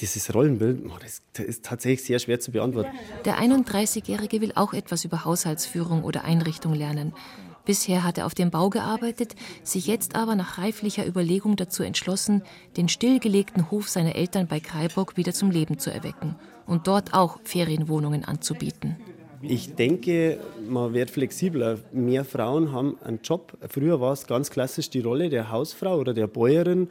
dieses 0.00 0.34
Rollenbild, 0.34 0.84
das, 1.00 1.22
das 1.34 1.46
ist 1.46 1.64
tatsächlich 1.64 2.04
sehr 2.04 2.18
schwer 2.18 2.40
zu 2.40 2.50
beantworten. 2.50 2.90
Der 3.24 3.38
31-Jährige 3.38 4.40
will 4.40 4.52
auch 4.54 4.72
etwas 4.72 5.04
über 5.04 5.24
Haushaltsführung 5.24 6.02
oder 6.02 6.24
Einrichtung 6.24 6.74
lernen. 6.74 7.12
Bisher 7.64 8.04
hat 8.04 8.18
er 8.18 8.26
auf 8.26 8.34
dem 8.34 8.50
Bau 8.50 8.68
gearbeitet, 8.68 9.34
sich 9.62 9.86
jetzt 9.86 10.16
aber 10.16 10.34
nach 10.34 10.58
reiflicher 10.58 11.06
Überlegung 11.06 11.56
dazu 11.56 11.82
entschlossen, 11.82 12.42
den 12.76 12.88
stillgelegten 12.88 13.70
Hof 13.70 13.88
seiner 13.88 14.16
Eltern 14.16 14.48
bei 14.48 14.60
Kreiburg 14.60 15.16
wieder 15.16 15.32
zum 15.32 15.50
Leben 15.50 15.78
zu 15.78 15.90
erwecken 15.90 16.36
und 16.66 16.86
dort 16.86 17.14
auch 17.14 17.38
Ferienwohnungen 17.44 18.24
anzubieten. 18.24 18.96
Ich 19.46 19.74
denke, 19.74 20.38
man 20.66 20.94
wird 20.94 21.10
flexibler. 21.10 21.78
Mehr 21.92 22.24
Frauen 22.24 22.72
haben 22.72 22.96
einen 23.04 23.20
Job. 23.22 23.56
Früher 23.68 24.00
war 24.00 24.12
es 24.12 24.26
ganz 24.26 24.50
klassisch 24.50 24.90
die 24.90 25.00
Rolle 25.00 25.28
der 25.28 25.50
Hausfrau 25.50 25.98
oder 25.98 26.14
der 26.14 26.26
Bäuerin, 26.26 26.88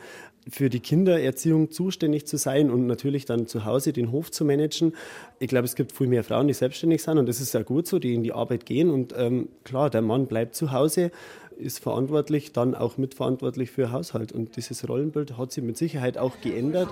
für 0.50 0.70
die 0.70 0.82
Kindererziehung 0.82 1.72
zuständig 1.72 2.28
zu 2.28 2.38
sein 2.38 2.70
und 2.70 2.86
natürlich 2.86 3.26
dann 3.26 3.48
zu 3.48 3.66
Hause 3.66 3.94
den 3.94 4.12
Hof 4.12 4.30
zu 4.30 4.44
managen. 4.44 4.94
Ich 5.40 5.48
glaube, 5.48 5.66
es 5.66 5.76
gibt 5.76 5.94
viel 5.94 6.08
mehr 6.08 6.24
Frauen, 6.24 6.48
die 6.48 6.54
selbstständig 6.54 7.02
sind 7.02 7.18
und 7.18 7.28
das 7.28 7.40
ist 7.40 7.54
ja 7.54 7.64
gut 7.64 7.88
so, 7.88 7.98
die 7.98 8.14
in 8.14 8.24
die 8.24 8.34
Arbeit 8.34 8.66
gehen. 8.66 8.90
Und 8.90 9.14
ähm, 9.18 9.50
klar, 9.64 9.90
der 9.90 10.02
Mann 10.02 10.28
bleibt 10.28 10.56
zu 10.56 10.72
Hause, 10.72 11.12
ist 11.58 11.80
verantwortlich, 11.80 12.52
dann 12.52 12.76
auch 12.76 12.98
mitverantwortlich 12.98 13.72
für 13.72 13.92
Haushalt. 13.92 14.32
Und 14.32 14.58
dieses 14.58 14.88
Rollenbild 14.88 15.38
hat 15.38 15.52
sich 15.52 15.64
mit 15.64 15.78
Sicherheit 15.78 16.18
auch 16.18 16.40
geändert. 16.42 16.90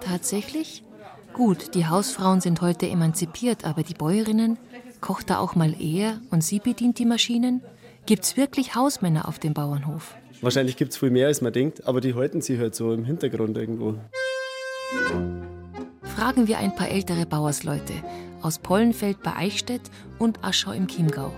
Tatsächlich? 0.00 0.82
Gut, 1.34 1.74
die 1.74 1.86
Hausfrauen 1.86 2.40
sind 2.40 2.62
heute 2.62 2.88
emanzipiert, 2.88 3.64
aber 3.64 3.82
die 3.82 3.94
Bäuerinnen? 3.94 4.58
Kocht 5.00 5.30
da 5.30 5.38
auch 5.38 5.54
mal 5.54 5.74
er 5.80 6.20
und 6.30 6.42
sie 6.42 6.58
bedient 6.58 6.98
die 6.98 7.06
Maschinen? 7.06 7.62
Gibt's 8.06 8.36
wirklich 8.36 8.74
Hausmänner 8.74 9.28
auf 9.28 9.38
dem 9.38 9.54
Bauernhof? 9.54 10.16
Wahrscheinlich 10.40 10.76
gibt 10.76 10.92
es 10.92 10.98
viel 10.98 11.10
mehr, 11.10 11.26
als 11.26 11.40
man 11.40 11.52
denkt, 11.52 11.86
aber 11.86 12.00
die 12.00 12.14
halten 12.14 12.40
sich 12.40 12.58
halt 12.58 12.74
so 12.74 12.92
im 12.92 13.04
Hintergrund 13.04 13.56
irgendwo. 13.56 13.94
Fragen 16.02 16.48
wir 16.48 16.58
ein 16.58 16.74
paar 16.74 16.88
ältere 16.88 17.26
Bauersleute 17.26 17.92
aus 18.42 18.58
Pollenfeld 18.58 19.22
bei 19.22 19.34
Eichstätt 19.34 19.82
und 20.18 20.44
Aschau 20.44 20.72
im 20.72 20.86
Chiemgau. 20.86 21.32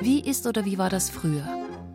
Wie 0.00 0.20
ist 0.20 0.46
oder 0.46 0.64
wie 0.64 0.78
war 0.78 0.90
das 0.90 1.10
früher? 1.10 1.46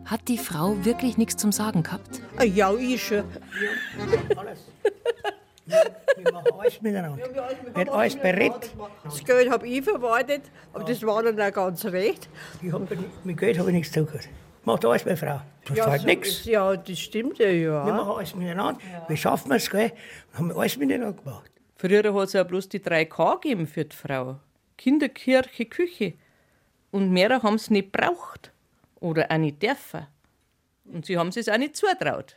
Hat 0.04 0.28
die 0.28 0.38
Frau 0.38 0.84
wirklich 0.84 1.16
nichts 1.16 1.36
zum 1.36 1.52
Sagen 1.52 1.84
gehabt? 1.84 2.20
Ja, 2.44 2.74
ich 2.74 3.02
schon. 3.02 3.24
Alles. 6.24 6.26
Wir 6.26 6.32
machen 6.32 6.60
alles 6.60 6.82
miteinander. 6.82 7.24
Wird 7.74 7.88
alles 7.88 8.16
berät. 8.16 8.72
Das 9.04 9.24
Geld 9.24 9.50
habe 9.50 9.66
ich 9.68 9.82
verwaltet, 9.82 10.42
aber 10.72 10.84
das 10.84 11.02
war 11.04 11.22
dann 11.22 11.40
auch 11.40 11.52
ganz 11.52 11.84
recht. 11.86 12.28
Ich 12.60 12.72
hab, 12.72 12.82
mit 13.24 13.38
Geld 13.38 13.58
habe 13.58 13.70
ich 13.70 13.76
nichts 13.76 13.92
zu 13.92 14.04
tun. 14.04 14.20
Macht 14.64 14.84
alles 14.84 15.04
meine 15.04 15.16
Frau. 15.16 15.40
Das 15.64 15.76
Ja, 15.76 15.84
ja, 15.84 15.90
halt 15.90 16.00
so 16.02 16.06
nichts. 16.06 16.44
ja, 16.44 16.76
das 16.76 16.98
stimmt 16.98 17.38
ja, 17.38 17.48
ja. 17.48 17.84
Wir 17.86 17.92
machen 17.92 18.16
alles 18.16 18.34
miteinander. 18.34 18.80
Wir 19.08 19.16
schaffen 19.16 19.52
es, 19.52 19.68
gell? 19.68 19.92
Haben 20.34 20.48
wir 20.48 20.56
alles 20.56 20.76
miteinander 20.76 21.12
gemacht. 21.20 21.50
Früher 21.76 22.14
hat 22.14 22.26
es 22.28 22.32
ja 22.34 22.44
bloß 22.44 22.68
die 22.68 22.78
3K 22.78 23.40
gegeben 23.40 23.66
für 23.66 23.84
die 23.84 23.96
Frau. 23.96 24.38
Kinder, 24.78 25.08
Kirche, 25.08 25.66
Küche. 25.66 26.14
Und 26.92 27.10
mehr 27.10 27.42
haben 27.42 27.58
sie 27.58 27.72
nicht 27.72 27.90
braucht. 27.90 28.52
Oder 29.00 29.26
auch 29.32 29.38
nicht 29.38 29.60
dürfen. 29.62 30.06
Und 30.84 31.06
sie 31.06 31.18
haben 31.18 31.28
es 31.28 31.48
auch 31.48 31.58
nicht 31.58 31.74
zutraut. 31.76 32.36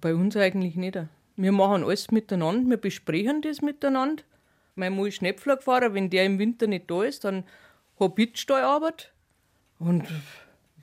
Bei 0.00 0.14
uns 0.14 0.36
eigentlich 0.36 0.74
nicht. 0.74 0.98
Wir 1.36 1.52
machen 1.52 1.84
alles 1.84 2.10
miteinander, 2.10 2.70
wir 2.70 2.76
besprechen 2.78 3.42
das 3.42 3.60
miteinander. 3.60 4.22
Mein 4.74 4.96
Mann 4.96 5.06
ist 5.06 5.16
Schnepflerfahrer, 5.16 5.94
wenn 5.94 6.10
der 6.10 6.24
im 6.24 6.38
Winter 6.38 6.66
nicht 6.66 6.90
da 6.90 7.02
ist, 7.02 7.24
dann 7.24 7.44
habe 8.00 8.22
ich 8.22 8.32
die 8.32 8.38
Stallarbeit. 8.38 9.12
Und 9.78 10.04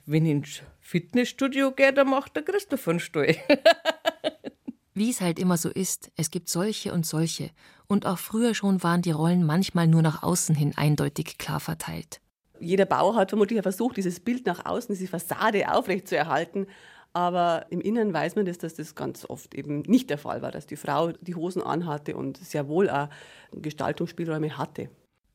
wenn 0.06 0.26
ich 0.26 0.32
ins 0.32 0.62
Fitnessstudio 0.80 1.72
gehe, 1.72 1.92
dann 1.92 2.10
macht 2.10 2.36
der 2.36 2.44
Christoph 2.44 2.86
einen 2.88 3.00
Stall. 3.00 3.36
Wie 4.94 5.10
es 5.10 5.20
halt 5.20 5.40
immer 5.40 5.56
so 5.56 5.70
ist, 5.70 6.12
es 6.16 6.30
gibt 6.30 6.48
solche 6.48 6.92
und 6.92 7.04
solche. 7.04 7.50
Und 7.88 8.06
auch 8.06 8.18
früher 8.18 8.54
schon 8.54 8.82
waren 8.84 9.02
die 9.02 9.10
Rollen 9.10 9.44
manchmal 9.44 9.88
nur 9.88 10.02
nach 10.02 10.22
außen 10.22 10.54
hin 10.54 10.72
eindeutig 10.76 11.36
klar 11.36 11.58
verteilt. 11.58 12.20
Jeder 12.60 12.86
Bauer 12.86 13.16
hat 13.16 13.30
vermutlich 13.30 13.60
versucht, 13.60 13.96
dieses 13.96 14.20
Bild 14.20 14.46
nach 14.46 14.64
außen, 14.64 14.94
diese 14.94 15.08
Fassade 15.08 15.72
aufrechtzuerhalten. 15.72 16.68
Aber 17.14 17.66
im 17.70 17.80
Inneren 17.80 18.12
weiß 18.12 18.34
man 18.34 18.44
das, 18.44 18.58
dass 18.58 18.74
das 18.74 18.96
ganz 18.96 19.24
oft 19.24 19.54
eben 19.54 19.80
nicht 19.82 20.10
der 20.10 20.18
Fall 20.18 20.42
war, 20.42 20.50
dass 20.50 20.66
die 20.66 20.76
Frau 20.76 21.12
die 21.12 21.36
Hosen 21.36 21.62
anhatte 21.62 22.16
und 22.16 22.36
sehr 22.38 22.68
wohl 22.68 22.90
auch 22.90 23.08
Gestaltungsspielräume 23.52 24.58
hatte. 24.58 24.90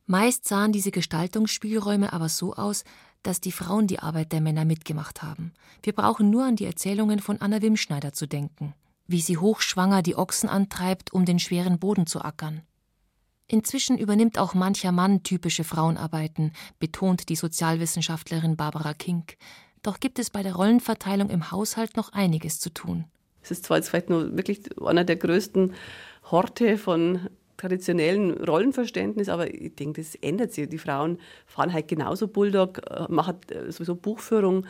Meist 0.06 0.46
sahen 0.46 0.72
diese 0.72 0.90
Gestaltungsspielräume 0.90 2.12
aber 2.12 2.28
so 2.28 2.54
aus, 2.54 2.84
dass 3.22 3.40
die 3.40 3.52
Frauen 3.52 3.86
die 3.86 3.98
Arbeit 3.98 4.32
der 4.32 4.42
Männer 4.42 4.64
mitgemacht 4.64 5.22
haben. 5.22 5.52
Wir 5.82 5.94
brauchen 5.94 6.30
nur 6.30 6.44
an 6.44 6.56
die 6.56 6.66
Erzählungen 6.66 7.18
von 7.18 7.40
Anna 7.40 7.62
Wimschneider 7.62 8.12
zu 8.12 8.26
denken, 8.26 8.74
wie 9.06 9.20
sie 9.20 9.38
hochschwanger 9.38 10.02
die 10.02 10.16
Ochsen 10.16 10.48
antreibt, 10.48 11.12
um 11.12 11.24
den 11.24 11.38
schweren 11.38 11.78
Boden 11.78 12.06
zu 12.06 12.20
ackern. 12.20 12.62
Inzwischen 13.46 13.98
übernimmt 13.98 14.38
auch 14.38 14.54
mancher 14.54 14.92
Mann 14.92 15.22
typische 15.22 15.64
Frauenarbeiten, 15.64 16.52
betont 16.78 17.28
die 17.28 17.36
Sozialwissenschaftlerin 17.36 18.56
Barbara 18.56 18.94
Kink. 18.94 19.36
Doch 19.82 20.00
gibt 20.00 20.18
es 20.18 20.30
bei 20.30 20.42
der 20.42 20.54
Rollenverteilung 20.54 21.30
im 21.30 21.50
Haushalt 21.50 21.96
noch 21.96 22.12
einiges 22.12 22.60
zu 22.60 22.70
tun. 22.70 23.04
Es 23.42 23.50
ist 23.50 23.64
zwar 23.64 23.78
jetzt 23.78 23.88
vielleicht 23.88 24.10
nur 24.10 24.36
wirklich 24.36 24.60
einer 24.80 25.04
der 25.04 25.16
größten 25.16 25.72
Horte 26.30 26.76
von 26.76 27.30
traditionellen 27.56 28.32
Rollenverständnis, 28.32 29.28
aber 29.28 29.52
ich 29.52 29.74
denke, 29.74 30.00
das 30.00 30.14
ändert 30.16 30.52
sich. 30.52 30.68
Die 30.68 30.78
Frauen 30.78 31.18
fahren 31.46 31.72
halt 31.72 31.88
genauso 31.88 32.28
Bulldog, 32.28 32.80
äh, 32.90 33.06
machen 33.08 33.36
äh, 33.50 33.70
sowieso 33.70 33.94
Buchführung. 33.94 34.66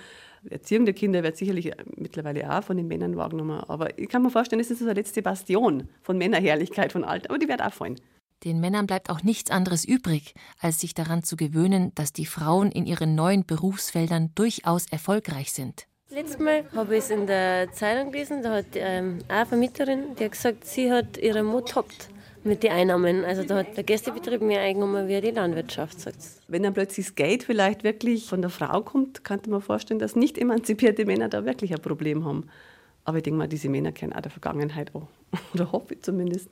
Erziehung 0.49 0.87
der 0.87 0.95
Kinder 0.95 1.23
wird 1.23 1.37
sicherlich 1.37 1.71
mittlerweile 1.97 2.51
auch 2.51 2.65
von 2.65 2.77
den 2.77 2.89
Männern 2.89 3.17
wahrgenommen. 3.17 3.61
Aber 3.69 3.99
ich 3.99 4.09
kann 4.09 4.23
mir 4.23 4.31
vorstellen, 4.31 4.61
das 4.61 4.71
ist 4.71 4.79
so 4.79 4.87
eine 4.87 4.95
letzte 4.95 5.23
Bastion 5.23 5.89
von 6.03 6.17
Männerherrlichkeit 6.19 6.93
von 6.93 7.05
alt. 7.05 7.29
Aber 7.29 7.39
die 7.39 7.49
wird 7.49 7.63
auch 7.63 7.73
fallen. 7.73 7.97
Den 8.45 8.61
Männern 8.61 8.87
bleibt 8.87 9.11
auch 9.11 9.23
nichts 9.23 9.51
anderes 9.51 9.85
übrig, 9.85 10.35
als 10.61 10.81
sich 10.81 10.95
daran 10.95 11.23
zu 11.23 11.37
gewöhnen, 11.37 11.93
dass 11.95 12.13
die 12.13 12.25
Frauen 12.25 12.73
in 12.73 12.87
ihren 12.87 13.15
neuen 13.15 13.45
Berufsfeldern 13.45 14.31
durchaus 14.35 14.87
erfolgreich 14.91 15.53
sind. 15.53 15.87
Letztes 16.09 16.39
Mal 16.39 16.65
habe 16.75 16.97
ich 16.97 17.05
es 17.05 17.11
in 17.11 17.27
der 17.27 17.71
Zeitung 17.73 18.11
gelesen, 18.11 18.43
da 18.43 18.55
hat 18.55 18.67
ähm, 18.75 19.19
eine 19.29 19.47
Vermieterin, 19.47 20.17
die 20.19 20.25
hat 20.25 20.33
gesagt, 20.33 20.67
sie 20.67 20.91
hat 20.91 21.19
ihre 21.19 21.43
Mut 21.43 21.69
toppt 21.69 22.09
mit 22.43 22.63
den 22.63 22.73
Einnahmen. 22.73 23.25
Also 23.25 23.45
da 23.45 23.59
hat 23.59 23.77
der 23.77 23.85
Gästebetrieb 23.85 24.41
mehr 24.41 24.61
eingenommen 24.61 25.07
wie 25.07 25.21
die 25.21 25.31
Landwirtschaft. 25.31 26.01
Sagt's. 26.01 26.41
Wenn 26.49 26.63
dann 26.63 26.75
plötzlich 26.75 27.07
das 27.07 27.15
Geld 27.15 27.45
vielleicht 27.45 27.85
wirklich 27.85 28.27
von 28.27 28.41
der 28.41 28.51
Frau 28.51 28.81
kommt, 28.83 29.23
könnte 29.23 29.51
man 29.51 29.61
vorstellen, 29.61 30.01
dass 30.01 30.17
nicht 30.17 30.39
emanzipierte 30.39 31.05
Männer 31.05 31.29
da 31.29 31.45
wirklich 31.45 31.73
ein 31.73 31.83
Problem 31.83 32.25
haben. 32.25 32.49
Aber 33.05 33.19
ich 33.19 33.23
denke 33.23 33.39
mal, 33.39 33.49
diese 33.49 33.69
Männer 33.69 33.93
kennen 33.93 34.13
auch 34.13 34.21
der 34.21 34.31
Vergangenheit 34.31 34.95
auch. 34.95 35.09
Oder 35.55 35.71
hoffe 35.73 35.95
ich 35.95 36.03
zumindest. 36.03 36.49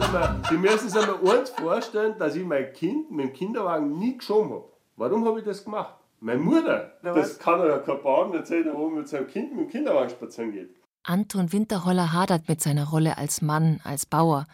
Einmal, 0.00 0.40
Sie 0.48 0.56
müssen 0.56 0.88
sich 0.88 1.00
einmal 1.00 1.38
eins 1.38 1.50
vorstellen, 1.50 2.14
dass 2.18 2.34
ich 2.34 2.44
mein 2.44 2.72
Kind 2.72 3.10
mit 3.10 3.26
dem 3.26 3.32
Kinderwagen 3.32 3.98
nie 3.98 4.16
geschoben 4.16 4.50
habe. 4.50 4.72
Warum 4.96 5.24
habe 5.24 5.40
ich 5.40 5.44
das 5.44 5.64
gemacht? 5.64 5.94
Meine 6.20 6.40
Mutter, 6.40 6.92
das 7.02 7.38
kann 7.38 7.60
ja 7.60 7.78
kein 7.78 8.02
Bauern 8.02 8.34
erzählen, 8.34 8.74
oben 8.74 8.96
mit 8.96 9.08
seinem 9.08 9.28
Kind 9.28 9.54
mit 9.54 9.66
dem 9.66 9.70
Kinderwagen 9.70 10.10
spazieren 10.10 10.52
geht. 10.52 10.74
Anton 11.04 11.52
Winterholler 11.52 12.12
hadert 12.12 12.48
mit 12.48 12.60
seiner 12.60 12.88
Rolle 12.88 13.16
als 13.16 13.40
Mann, 13.40 13.80
als 13.84 14.04
Bauer. 14.04 14.46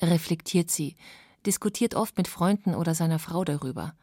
reflektiert 0.00 0.70
sie, 0.70 0.96
diskutiert 1.44 1.94
oft 1.94 2.16
mit 2.16 2.28
Freunden 2.28 2.74
oder 2.74 2.94
seiner 2.94 3.18
Frau 3.18 3.44
darüber. 3.44 3.94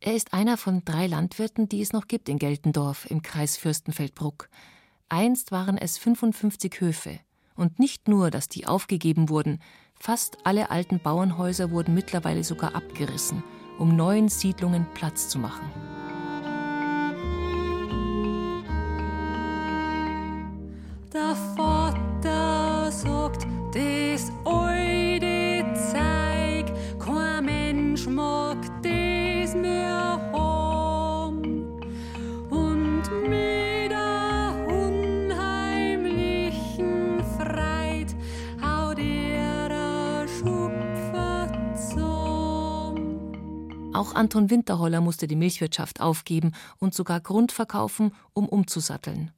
Er 0.00 0.14
ist 0.14 0.32
einer 0.32 0.56
von 0.56 0.84
drei 0.84 1.06
Landwirten, 1.06 1.68
die 1.68 1.82
es 1.82 1.92
noch 1.92 2.08
gibt 2.08 2.28
in 2.28 2.38
Geltendorf 2.38 3.10
im 3.10 3.22
Kreis 3.22 3.56
Fürstenfeldbruck. 3.56 4.48
Einst 5.08 5.52
waren 5.52 5.76
es 5.76 5.98
55 5.98 6.80
Höfe. 6.80 7.20
Und 7.54 7.78
nicht 7.78 8.08
nur, 8.08 8.30
dass 8.30 8.48
die 8.48 8.66
aufgegeben 8.66 9.28
wurden, 9.28 9.60
fast 10.02 10.38
alle 10.42 10.72
alten 10.72 10.98
Bauernhäuser 10.98 11.70
wurden 11.70 11.94
mittlerweile 11.94 12.42
sogar 12.42 12.74
abgerissen, 12.74 13.44
um 13.78 13.94
neuen 13.94 14.28
Siedlungen 14.28 14.84
Platz 14.94 15.28
zu 15.28 15.38
machen. 15.38 15.70
Auch 44.12 44.16
Anton 44.16 44.50
Winterholler 44.50 45.00
musste 45.00 45.26
die 45.26 45.36
Milchwirtschaft 45.36 46.00
aufgeben 46.00 46.52
und 46.78 46.94
sogar 46.94 47.20
Grund 47.20 47.50
verkaufen, 47.50 48.12
um 48.34 48.48
umzusatteln. 48.48 49.30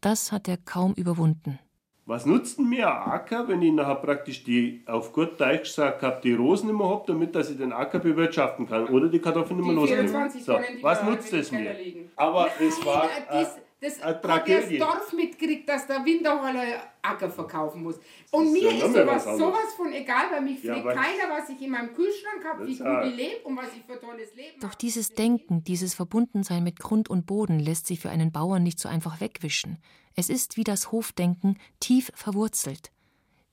Das 0.00 0.32
hat 0.32 0.48
er 0.48 0.56
kaum 0.56 0.94
überwunden. 0.94 1.58
Was 2.06 2.26
nutzt 2.26 2.58
denn 2.58 2.68
mir 2.68 2.88
ein 2.88 3.10
Acker, 3.10 3.46
wenn 3.48 3.62
ich 3.62 3.72
nachher 3.72 3.96
praktisch 3.96 4.42
die, 4.42 4.82
auf 4.86 5.12
gut 5.12 5.40
Deutsch 5.40 5.68
gesagt 5.68 6.02
habe, 6.02 6.20
die 6.22 6.32
Rosen 6.32 6.70
immer 6.70 6.88
habe, 6.88 7.04
damit 7.06 7.34
dass 7.34 7.50
ich 7.50 7.58
den 7.58 7.72
Acker 7.72 7.98
bewirtschaften 7.98 8.66
kann 8.66 8.88
oder 8.88 9.08
die 9.08 9.18
Kartoffeln 9.18 9.60
immer 9.60 9.74
losnehmen? 9.74 10.30
So, 10.40 10.58
was 10.80 11.02
nutzt 11.04 11.32
es 11.32 11.52
mir? 11.52 11.76
Aber 12.16 12.48
es 12.60 12.84
war 12.84 13.04
äh, 13.30 13.44
Das 13.82 14.02
hat 14.02 14.24
das 14.24 14.68
Dorf 14.78 15.12
mitgekriegt, 15.12 15.68
dass 15.68 15.86
der 15.88 16.04
Winterholler 16.04 16.64
Acker 17.02 17.28
verkaufen 17.28 17.82
muss. 17.82 17.96
Und 18.30 18.46
ist 18.46 18.52
mir 18.52 18.72
ja 18.72 18.86
ist 18.86 18.94
sowas, 18.94 19.24
sowas 19.36 19.74
von 19.76 19.92
egal, 19.92 20.30
weil 20.30 20.40
mich 20.42 20.62
Ja, 20.62 20.74
fragt 20.74 20.86
aber- 20.86 20.94
keiner, 20.94 21.36
was 21.36 21.48
ich 21.48 21.60
in 21.60 21.70
meinem 21.70 21.92
Kühlschrank 21.92 22.44
habe, 22.44 22.64
wie 22.66 22.76
Das 22.78 22.86
gut 22.86 23.10
ich 23.10 23.16
lebe 23.16 23.40
und 23.44 23.56
was 23.56 23.66
ich 23.76 23.82
für 23.84 24.00
tolles 24.00 24.34
Leben 24.36 24.60
Doch 24.60 24.74
dieses 24.74 25.14
Denken, 25.14 25.64
dieses 25.64 25.94
Verbundensein 25.94 26.62
mit 26.62 26.78
Grund 26.78 27.10
und 27.10 27.26
Boden 27.26 27.58
lässt 27.58 27.88
sich 27.88 27.98
für 27.98 28.10
einen 28.10 28.30
Bauern 28.30 28.62
nicht 28.62 28.78
so 28.78 28.88
einfach 28.88 29.20
wegwischen. 29.20 29.78
Es 30.14 30.28
ist 30.28 30.56
wie 30.56 30.64
das 30.64 30.92
Hofdenken 30.92 31.58
tief 31.80 32.12
verwurzelt. 32.14 32.92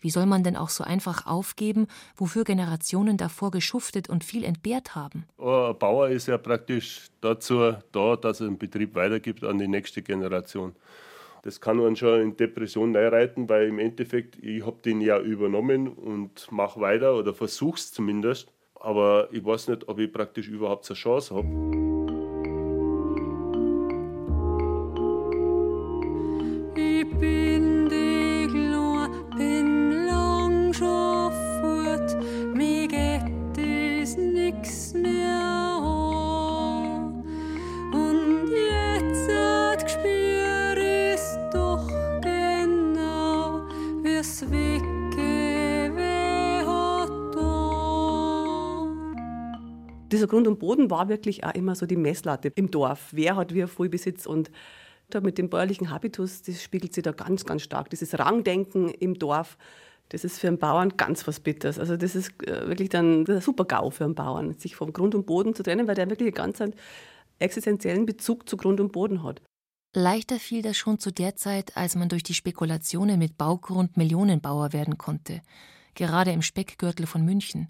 Wie 0.01 0.09
soll 0.09 0.25
man 0.25 0.43
denn 0.43 0.55
auch 0.55 0.69
so 0.69 0.83
einfach 0.83 1.25
aufgeben, 1.25 1.87
wofür 2.15 2.43
Generationen 2.43 3.17
davor 3.17 3.51
geschuftet 3.51 4.09
und 4.09 4.23
viel 4.23 4.43
entbehrt 4.43 4.95
haben? 4.95 5.25
Ein 5.37 5.77
Bauer 5.77 6.09
ist 6.09 6.27
ja 6.27 6.37
praktisch 6.37 7.07
dazu 7.21 7.73
da, 7.91 8.15
dass 8.15 8.41
er 8.41 8.47
den 8.47 8.57
Betrieb 8.57 8.95
weitergibt 8.95 9.43
an 9.43 9.57
die 9.57 9.67
nächste 9.67 10.01
Generation. 10.01 10.75
Das 11.43 11.61
kann 11.61 11.77
man 11.77 11.95
schon 11.95 12.21
in 12.21 12.37
Depression 12.37 12.95
reinreiten, 12.95 13.47
weil 13.47 13.69
im 13.69 13.79
Endeffekt, 13.79 14.37
ich 14.43 14.65
habe 14.65 14.77
den 14.83 14.99
ja 15.01 15.19
übernommen 15.19 15.87
und 15.87 16.51
mache 16.51 16.81
weiter 16.81 17.15
oder 17.15 17.33
versuche 17.33 17.77
es 17.77 17.91
zumindest. 17.91 18.51
Aber 18.75 19.29
ich 19.31 19.43
weiß 19.43 19.69
nicht, 19.69 19.87
ob 19.87 19.99
ich 19.99 20.11
praktisch 20.11 20.47
überhaupt 20.47 20.89
eine 20.89 20.95
Chance 20.95 21.35
habe. 21.35 22.28
Grund 50.29 50.47
und 50.47 50.59
Boden 50.59 50.89
war 50.89 51.09
wirklich 51.09 51.43
auch 51.43 51.53
immer 51.53 51.75
so 51.75 51.85
die 51.85 51.97
Messlatte 51.97 52.51
im 52.55 52.71
Dorf. 52.71 53.09
Wer 53.11 53.35
hat 53.35 53.53
wie 53.53 53.67
viel 53.67 53.89
Besitz 53.89 54.25
und 54.25 54.49
da 55.09 55.21
mit 55.21 55.37
dem 55.37 55.49
bäuerlichen 55.49 55.89
Habitus, 55.89 56.41
das 56.43 56.61
spiegelt 56.61 56.93
sich 56.93 57.03
da 57.03 57.11
ganz, 57.11 57.45
ganz 57.45 57.63
stark. 57.63 57.89
Dieses 57.89 58.17
Rangdenken 58.17 58.89
im 58.89 59.15
Dorf, 59.15 59.57
das 60.09 60.23
ist 60.23 60.39
für 60.39 60.47
einen 60.47 60.59
Bauern 60.59 60.97
ganz 60.97 61.27
was 61.27 61.39
Bitters. 61.39 61.79
Also 61.79 61.97
das 61.97 62.15
ist 62.15 62.31
äh, 62.47 62.67
wirklich 62.67 62.89
dann 62.89 63.25
der 63.25 63.41
Super-GAU 63.41 63.89
für 63.89 64.05
einen 64.05 64.15
Bauern, 64.15 64.53
sich 64.53 64.75
vom 64.75 64.93
Grund 64.93 65.15
und 65.15 65.25
Boden 65.25 65.53
zu 65.53 65.63
trennen, 65.63 65.87
weil 65.87 65.95
der 65.95 66.09
wirklich 66.09 66.27
einen 66.27 66.53
ganz 66.53 66.61
existenziellen 67.39 68.05
Bezug 68.05 68.47
zu 68.47 68.57
Grund 68.57 68.79
und 68.79 68.91
Boden 68.91 69.23
hat. 69.23 69.41
Leichter 69.95 70.39
fiel 70.39 70.61
das 70.61 70.77
schon 70.77 70.99
zu 70.99 71.11
der 71.11 71.35
Zeit, 71.35 71.75
als 71.75 71.95
man 71.95 72.09
durch 72.09 72.21
die 72.21 72.35
Spekulationen 72.35 73.17
mit 73.17 73.37
Baugrund 73.37 73.97
Millionenbauer 73.97 74.71
werden 74.71 74.99
konnte, 74.99 75.41
gerade 75.95 76.31
im 76.31 76.43
Speckgürtel 76.43 77.07
von 77.07 77.25
München. 77.25 77.69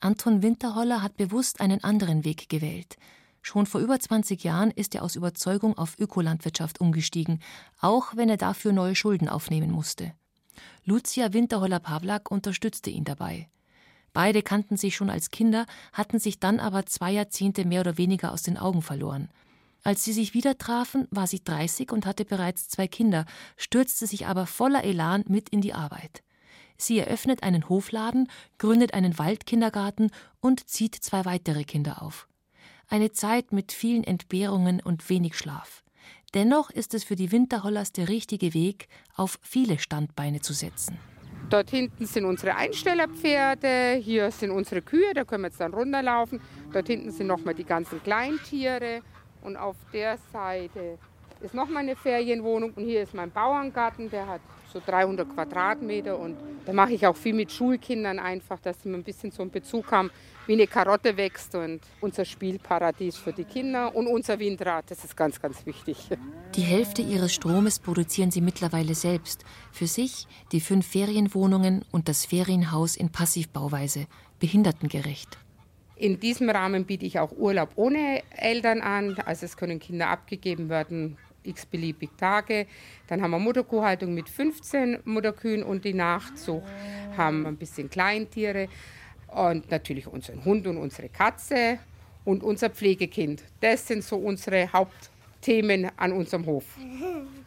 Anton 0.00 0.42
Winterholler 0.42 1.02
hat 1.02 1.18
bewusst 1.18 1.60
einen 1.60 1.84
anderen 1.84 2.24
Weg 2.24 2.48
gewählt. 2.48 2.96
Schon 3.42 3.66
vor 3.66 3.82
über 3.82 4.00
20 4.00 4.42
Jahren 4.42 4.70
ist 4.70 4.94
er 4.94 5.02
aus 5.02 5.14
Überzeugung 5.14 5.76
auf 5.76 5.98
Ökolandwirtschaft 5.98 6.80
umgestiegen, 6.80 7.40
auch 7.80 8.16
wenn 8.16 8.30
er 8.30 8.38
dafür 8.38 8.72
neue 8.72 8.94
Schulden 8.94 9.28
aufnehmen 9.28 9.70
musste. 9.70 10.12
Lucia 10.84 11.34
Winterholler-Pawlak 11.34 12.30
unterstützte 12.30 12.88
ihn 12.88 13.04
dabei. 13.04 13.48
Beide 14.14 14.42
kannten 14.42 14.78
sich 14.78 14.96
schon 14.96 15.10
als 15.10 15.30
Kinder, 15.30 15.66
hatten 15.92 16.18
sich 16.18 16.40
dann 16.40 16.60
aber 16.60 16.86
zwei 16.86 17.12
Jahrzehnte 17.12 17.66
mehr 17.66 17.82
oder 17.82 17.98
weniger 17.98 18.32
aus 18.32 18.42
den 18.42 18.56
Augen 18.56 18.80
verloren. 18.80 19.28
Als 19.82 20.02
sie 20.02 20.12
sich 20.14 20.32
wieder 20.32 20.56
trafen, 20.56 21.06
war 21.10 21.26
sie 21.26 21.44
30 21.44 21.92
und 21.92 22.06
hatte 22.06 22.24
bereits 22.24 22.68
zwei 22.68 22.88
Kinder, 22.88 23.26
stürzte 23.56 24.06
sich 24.06 24.26
aber 24.26 24.46
voller 24.46 24.82
Elan 24.84 25.24
mit 25.28 25.50
in 25.50 25.60
die 25.60 25.74
Arbeit. 25.74 26.22
Sie 26.80 26.98
eröffnet 26.98 27.42
einen 27.42 27.68
Hofladen, 27.68 28.28
gründet 28.58 28.94
einen 28.94 29.18
Waldkindergarten 29.18 30.10
und 30.40 30.68
zieht 30.68 30.94
zwei 30.94 31.24
weitere 31.26 31.64
Kinder 31.64 32.02
auf. 32.02 32.26
Eine 32.88 33.12
Zeit 33.12 33.52
mit 33.52 33.72
vielen 33.72 34.02
Entbehrungen 34.02 34.80
und 34.80 35.08
wenig 35.10 35.36
Schlaf. 35.36 35.84
Dennoch 36.32 36.70
ist 36.70 36.94
es 36.94 37.04
für 37.04 37.16
die 37.16 37.32
Winterhollers 37.32 37.92
der 37.92 38.08
richtige 38.08 38.54
Weg, 38.54 38.88
auf 39.14 39.38
viele 39.42 39.78
Standbeine 39.78 40.40
zu 40.40 40.54
setzen. 40.54 40.98
Dort 41.50 41.70
hinten 41.70 42.06
sind 42.06 42.24
unsere 42.24 42.54
Einstellerpferde, 42.56 44.00
hier 44.02 44.30
sind 44.30 44.50
unsere 44.50 44.80
Kühe, 44.80 45.12
da 45.14 45.24
können 45.24 45.42
wir 45.42 45.48
jetzt 45.48 45.60
dann 45.60 45.74
runterlaufen. 45.74 46.40
Dort 46.72 46.86
hinten 46.86 47.10
sind 47.10 47.26
nochmal 47.26 47.54
die 47.54 47.64
ganzen 47.64 48.02
Kleintiere 48.02 49.02
und 49.42 49.56
auf 49.56 49.76
der 49.92 50.16
Seite 50.32 50.98
ist 51.40 51.54
nochmal 51.54 51.82
eine 51.82 51.96
Ferienwohnung 51.96 52.72
und 52.74 52.84
hier 52.84 53.02
ist 53.02 53.14
mein 53.14 53.30
Bauerngarten, 53.30 54.10
der 54.10 54.26
hat 54.26 54.40
so 54.72 54.80
300 54.84 55.28
Quadratmeter 55.28 56.18
und 56.18 56.36
da 56.64 56.72
mache 56.72 56.92
ich 56.92 57.06
auch 57.06 57.16
viel 57.16 57.34
mit 57.34 57.50
Schulkindern 57.50 58.18
einfach, 58.18 58.60
dass 58.60 58.82
sie 58.82 58.90
ein 58.90 59.02
bisschen 59.02 59.30
so 59.32 59.42
einen 59.42 59.50
Bezug 59.50 59.90
haben, 59.90 60.10
wie 60.46 60.52
eine 60.52 60.66
Karotte 60.66 61.16
wächst 61.16 61.54
und 61.54 61.80
unser 62.00 62.24
Spielparadies 62.24 63.16
für 63.16 63.32
die 63.32 63.44
Kinder 63.44 63.94
und 63.94 64.06
unser 64.06 64.38
Windrad, 64.38 64.90
das 64.90 65.04
ist 65.04 65.16
ganz, 65.16 65.40
ganz 65.40 65.64
wichtig. 65.66 66.08
Die 66.54 66.62
Hälfte 66.62 67.02
ihres 67.02 67.32
Stromes 67.32 67.78
produzieren 67.78 68.30
sie 68.30 68.40
mittlerweile 68.40 68.94
selbst. 68.94 69.44
Für 69.72 69.86
sich, 69.86 70.26
die 70.52 70.60
fünf 70.60 70.86
Ferienwohnungen 70.86 71.84
und 71.90 72.08
das 72.08 72.26
Ferienhaus 72.26 72.96
in 72.96 73.10
Passivbauweise, 73.10 74.06
behindertengerecht. 74.38 75.38
In 75.96 76.18
diesem 76.18 76.48
Rahmen 76.48 76.86
biete 76.86 77.04
ich 77.04 77.18
auch 77.18 77.32
Urlaub 77.32 77.72
ohne 77.76 78.22
Eltern 78.30 78.80
an. 78.80 79.18
Also 79.26 79.44
es 79.44 79.58
können 79.58 79.78
Kinder 79.80 80.08
abgegeben 80.08 80.70
werden, 80.70 81.18
x 81.42 81.66
beliebig 81.66 82.10
Tage. 82.16 82.66
Dann 83.06 83.22
haben 83.22 83.30
wir 83.30 83.38
Mutterkuhhaltung 83.38 84.14
mit 84.14 84.28
15 84.28 85.00
Mutterkühen 85.04 85.62
und 85.62 85.84
die 85.84 85.94
Nachzucht. 85.94 86.66
Haben 87.16 87.46
ein 87.46 87.56
bisschen 87.56 87.90
Kleintiere 87.90 88.68
und 89.28 89.70
natürlich 89.70 90.06
unseren 90.06 90.44
Hund 90.44 90.66
und 90.66 90.76
unsere 90.76 91.08
Katze 91.08 91.78
und 92.24 92.42
unser 92.42 92.70
Pflegekind. 92.70 93.42
Das 93.60 93.86
sind 93.86 94.04
so 94.04 94.16
unsere 94.16 94.72
Hauptthemen 94.72 95.90
an 95.96 96.12
unserem 96.12 96.46
Hof. 96.46 96.64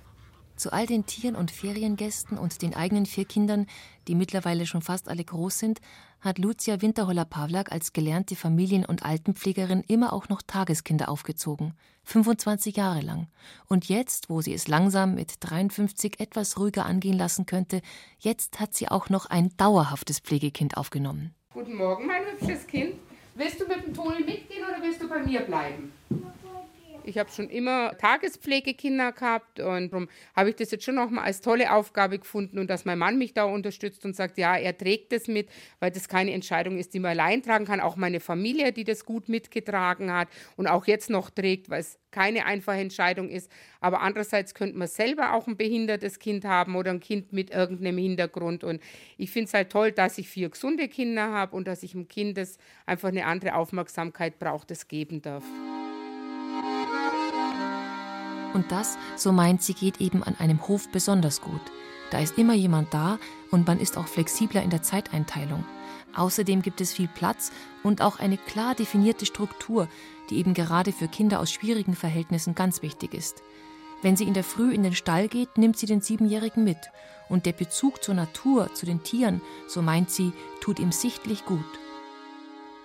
Zu 0.56 0.72
all 0.72 0.86
den 0.86 1.06
Tieren 1.06 1.36
und 1.36 1.50
Feriengästen 1.50 2.38
und 2.38 2.62
den 2.62 2.76
eigenen 2.76 3.06
vier 3.06 3.26
Kindern, 3.26 3.66
die 4.08 4.16
mittlerweile 4.16 4.66
schon 4.66 4.82
fast 4.82 5.10
alle 5.10 5.24
groß 5.24 5.58
sind, 5.58 5.82
hat 6.22 6.38
Lucia 6.38 6.82
Winterholler-Pawlak 6.82 7.72
als 7.72 7.92
gelernte 7.92 8.36
Familien- 8.36 8.86
und 8.86 9.04
Altenpflegerin 9.04 9.84
immer 9.88 10.14
auch 10.14 10.30
noch 10.30 10.42
Tageskinder 10.42 11.10
aufgezogen. 11.10 11.74
25 12.04 12.78
Jahre 12.78 13.02
lang. 13.02 13.28
Und 13.68 13.90
jetzt, 13.90 14.30
wo 14.30 14.42
sie 14.42 14.54
es 14.54 14.68
langsam 14.68 15.16
mit 15.16 15.36
53 15.40 16.20
etwas 16.20 16.58
ruhiger 16.60 16.86
angehen 16.86 17.18
lassen 17.18 17.46
könnte, 17.46 17.82
jetzt 18.20 18.60
hat 18.60 18.74
sie 18.74 18.90
auch 18.90 19.10
noch 19.10 19.26
ein 19.26 19.56
dauerhaftes 19.58 20.20
Pflegekind 20.20 20.78
aufgenommen. 20.78 21.34
Guten 21.54 21.76
Morgen, 21.76 22.06
mein 22.06 22.22
hübsches 22.32 22.68
Kind. 22.68 22.96
Willst 23.36 23.60
du 23.60 23.68
mit 23.68 23.86
dem 23.86 23.94
Toni 23.94 24.20
mitgehen 24.24 24.64
oder 24.68 24.82
willst 24.82 25.02
du 25.02 25.10
bei 25.10 25.24
mir 25.24 25.42
bleiben? 25.42 25.92
Ich 27.06 27.18
habe 27.18 27.30
schon 27.30 27.50
immer 27.50 27.98
Tagespflegekinder 27.98 29.12
gehabt 29.12 29.60
und 29.60 29.92
darum 29.92 30.08
habe 30.36 30.50
ich 30.50 30.56
das 30.56 30.72
jetzt 30.72 30.86
schon 30.86 30.96
nochmal 30.96 31.26
als 31.26 31.42
tolle 31.42 31.74
Aufgabe 31.74 32.18
gefunden 32.18 32.60
und 32.60 32.70
dass 32.70 32.86
mein 32.86 32.98
Mann 32.98 33.18
mich 33.18 33.34
da 33.34 33.44
unterstützt 33.44 34.06
und 34.06 34.16
sagt, 34.16 34.38
ja, 34.38 34.56
er 34.56 34.78
trägt 34.78 35.12
das 35.12 35.28
mit, 35.28 35.50
weil 35.80 35.92
das 35.92 36.08
keine 36.08 36.32
Entscheidung 36.32 36.78
ist, 36.78 36.94
die 36.94 37.00
man 37.00 37.12
allein 37.12 37.44
tragen 37.44 37.66
kann. 37.66 37.82
Auch 37.82 37.98
meine 37.98 38.22
Familie, 38.22 38.72
die 38.72 38.86
das 38.86 39.06
gut 39.06 39.28
mitgetragen 39.28 40.14
hat 40.14 40.30
und 40.56 40.68
auch 40.68 40.88
jetzt 40.88 41.10
noch 41.10 41.30
trägt, 41.30 41.70
weil 41.70 41.82
es 41.82 42.00
keine 42.12 42.46
einfache 42.46 42.80
Entscheidung 42.80 43.30
ist. 43.30 43.52
Aber 43.82 44.02
andererseits 44.02 44.54
könnte 44.54 44.78
man 44.78 44.88
selber 44.88 45.34
auch 45.34 45.48
ein 45.48 45.58
behindertes 45.58 46.20
Kind 46.20 46.46
haben 46.46 46.76
oder 46.76 46.92
ein 46.92 47.02
Kind 47.02 47.34
mit 47.34 47.52
irgendeinem 47.52 47.98
Hintergrund. 47.98 48.64
Und 48.64 48.82
ich 49.18 49.32
finde 49.32 49.48
es 49.48 49.54
halt 49.54 49.72
toll, 49.72 49.92
dass 49.92 50.18
ich 50.18 50.30
vier 50.30 50.50
gesunde 50.50 50.88
Kinder 50.88 51.32
habe 51.32 51.56
und 51.56 51.68
dass 51.68 51.84
ich 51.84 51.92
dem 51.92 52.08
Kind 52.08 52.38
das 52.38 52.58
einfach 52.86 53.10
eine 53.10 53.26
andere 53.26 53.56
Aufmerksamkeit 53.56 54.40
braucht, 54.40 54.72
das 54.72 54.88
geben 54.88 55.22
darf. 55.22 55.44
Und 58.54 58.72
das, 58.72 58.98
so 59.16 59.32
meint 59.32 59.62
sie, 59.62 59.74
geht 59.74 60.00
eben 60.00 60.24
an 60.24 60.36
einem 60.40 60.68
Hof 60.68 60.90
besonders 60.90 61.42
gut. 61.42 61.62
Da 62.12 62.20
ist 62.20 62.38
immer 62.38 62.54
jemand 62.54 62.94
da 62.94 63.18
und 63.50 63.66
man 63.66 63.80
ist 63.80 63.98
auch 63.98 64.08
flexibler 64.08 64.62
in 64.62 64.70
der 64.70 64.84
Zeiteinteilung. 64.84 65.66
Außerdem 66.16 66.62
gibt 66.62 66.80
es 66.80 66.94
viel 66.94 67.08
Platz 67.08 67.52
und 67.82 68.02
auch 68.02 68.20
eine 68.20 68.38
klar 68.38 68.76
definierte 68.76 69.26
Struktur, 69.26 69.88
die 70.30 70.38
eben 70.38 70.54
gerade 70.54 70.92
für 70.92 71.08
Kinder 71.08 71.40
aus 71.40 71.52
schwierigen 71.52 71.96
Verhältnissen 71.96 72.54
ganz 72.54 72.84
wichtig 72.84 73.14
ist. 73.14 73.42
Wenn 74.04 74.16
sie 74.16 74.26
in 74.26 74.34
der 74.34 74.44
Früh 74.44 74.74
in 74.74 74.84
den 74.84 74.94
Stall 74.94 75.28
geht, 75.28 75.58
nimmt 75.58 75.78
sie 75.78 75.86
den 75.86 76.02
Siebenjährigen 76.02 76.64
mit. 76.64 76.78
Und 77.30 77.46
der 77.46 77.54
Bezug 77.54 78.04
zur 78.04 78.16
Natur, 78.16 78.74
zu 78.74 78.86
den 78.86 79.02
Tieren, 79.02 79.42
so 79.68 79.82
meint 79.82 80.12
sie, 80.12 80.34
tut 80.60 80.78
ihm 80.78 80.92
sichtlich 80.92 81.46
gut. 81.46 81.64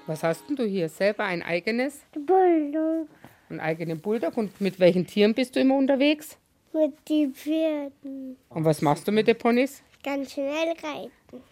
Was 0.07 0.23
hast 0.23 0.49
denn 0.49 0.57
du 0.57 0.65
hier? 0.65 0.89
Selber 0.89 1.25
ein 1.25 1.43
eigenes? 1.43 2.01
Bulldog. 2.15 3.09
Einen 3.49 3.61
eigenen 3.61 4.01
Bulldog. 4.01 4.37
Und 4.37 4.61
mit 4.61 4.79
welchen 4.81 5.07
Tieren 5.07 5.35
bist 5.35 5.57
du 5.57 5.61
immer 5.61 5.77
unterwegs? 5.77 6.37
Mit 6.73 6.93
den 7.09 7.35
Pferden. 7.35 8.37
Und 8.51 8.65
was 8.65 8.83
machst 8.83 9.09
du 9.09 9.13
mit 9.13 9.27
den 9.27 9.39
Ponys? 9.39 9.83
Ganz 10.03 10.33
schnell 10.33 10.75
reiten. 10.83 11.43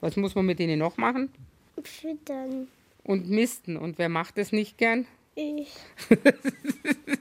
Was 0.00 0.16
muss 0.16 0.34
man 0.34 0.46
mit 0.46 0.58
denen 0.58 0.78
noch 0.78 0.96
machen? 0.96 1.32
Füttern. 1.82 2.68
Und 3.02 3.28
misten. 3.28 3.76
Und 3.76 3.98
wer 3.98 4.08
macht 4.08 4.38
das 4.38 4.52
nicht 4.52 4.78
gern? 4.78 5.06
Ich. 5.34 5.72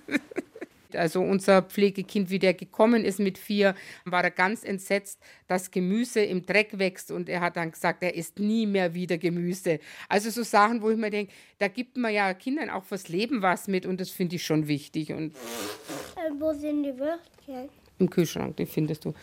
Also 0.98 1.22
unser 1.22 1.62
Pflegekind, 1.62 2.30
wie 2.30 2.40
der 2.40 2.54
gekommen 2.54 3.06
ist 3.06 3.20
mit 3.20 3.38
vier, 3.38 3.76
war 4.06 4.24
er 4.24 4.32
ganz 4.32 4.64
entsetzt, 4.64 5.20
dass 5.48 5.72
Gemüse 5.72 6.22
im 6.22 6.46
Dreck 6.46 6.78
wächst 6.80 7.12
und 7.12 7.30
er 7.30 7.42
hat 7.42 7.58
dann 7.58 7.72
gesagt, 7.72 8.04
er 8.04 8.16
isst 8.16 8.40
nie 8.40 8.66
mehr 8.66 8.94
wieder 8.94 9.18
Gemüse. 9.18 9.80
Also 10.10 10.30
so 10.30 10.44
Sachen, 10.44 10.82
wo 10.82 10.90
ich 10.90 10.98
mir 10.98 11.10
denke, 11.10 11.34
da 11.60 11.68
gibt 11.68 11.98
man 11.98 12.14
ja 12.14 12.34
Kindern 12.34 12.70
auch 12.70 12.84
fürs 12.84 13.08
Leben 13.08 13.42
was 13.42 13.68
mit 13.68 13.86
und 13.86 14.00
das 14.02 14.10
finde 14.10 14.36
ich 14.38 14.46
schon 14.46 14.68
wichtig. 14.68 15.12
Und 15.12 15.36
Äh, 15.36 16.32
wo 16.40 16.54
sind 16.54 16.84
die 16.84 16.98
Würstchen? 16.98 17.70
im 17.98 18.10
Kühlschrank, 18.10 18.58
die 18.58 18.66
findest 18.66 19.06
du. 19.06 19.14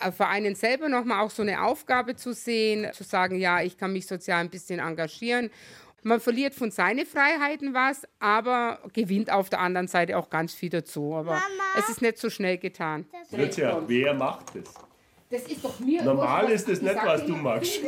Äh, 0.00 0.10
Für 0.10 0.26
einen 0.28 0.54
selber 0.54 0.88
nochmal 0.88 1.22
auch 1.24 1.30
so 1.30 1.42
eine 1.42 1.62
Aufgabe 1.62 2.16
zu 2.16 2.32
sehen, 2.32 2.90
zu 2.92 3.04
sagen, 3.04 3.38
ja, 3.38 3.62
ich 3.62 3.76
kann 3.76 3.92
mich 3.92 4.06
sozial 4.06 4.40
ein 4.40 4.50
bisschen 4.50 4.80
engagieren. 4.80 5.50
Man 6.06 6.20
verliert 6.20 6.54
von 6.54 6.70
seinen 6.70 7.06
Freiheiten 7.06 7.72
was, 7.72 8.06
aber 8.20 8.78
gewinnt 8.92 9.32
auf 9.32 9.48
der 9.48 9.60
anderen 9.60 9.88
Seite 9.88 10.18
auch 10.18 10.28
ganz 10.28 10.52
viel 10.52 10.68
dazu. 10.68 11.14
Aber 11.14 11.42
es 11.78 11.88
ist 11.88 12.02
nicht 12.02 12.18
so 12.18 12.28
schnell 12.28 12.58
getan. 12.58 13.06
Lucia, 13.30 13.82
wer 13.86 14.12
macht 14.12 14.54
das? 14.54 14.74
Das 15.34 15.42
ist 15.48 15.64
doch 15.64 15.80
mir. 15.80 16.00
Normal 16.04 16.48
ist 16.50 16.68
das 16.68 16.80
nicht, 16.80 16.94
was 17.04 17.26
du 17.26 17.34
magst. 17.34 17.80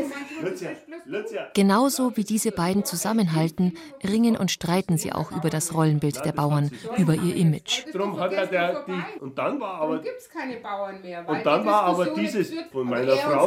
Genauso 1.55 2.17
wie 2.17 2.25
diese 2.25 2.51
beiden 2.51 2.85
zusammenhalten, 2.85 3.79
ringen 4.03 4.37
und 4.37 4.51
streiten 4.51 4.99
sie 4.99 5.13
auch 5.13 5.31
über 5.31 5.49
das 5.49 5.73
Rollenbild 5.73 6.25
der 6.25 6.33
Bauern, 6.33 6.73
über 6.97 7.15
ihr 7.15 7.37
Image. 7.37 7.85
Drum 7.93 8.19
hat 8.19 8.33
er 8.33 8.49
der, 8.49 8.85
die, 8.85 9.21
und 9.21 9.39
dann 9.39 9.61
war 9.61 9.81
aber, 9.83 10.01
gibt 10.01 10.19
es 10.19 10.29
keine 10.29 10.57
Bauern 10.57 11.01
mehr. 11.03 11.25
und 11.29 11.47
dann 11.47 11.65
war 11.65 11.85
aber 11.85 12.07
dieses 12.07 12.53
von 12.73 12.85
meiner 12.89 13.13
er 13.13 13.17
Frau, 13.19 13.47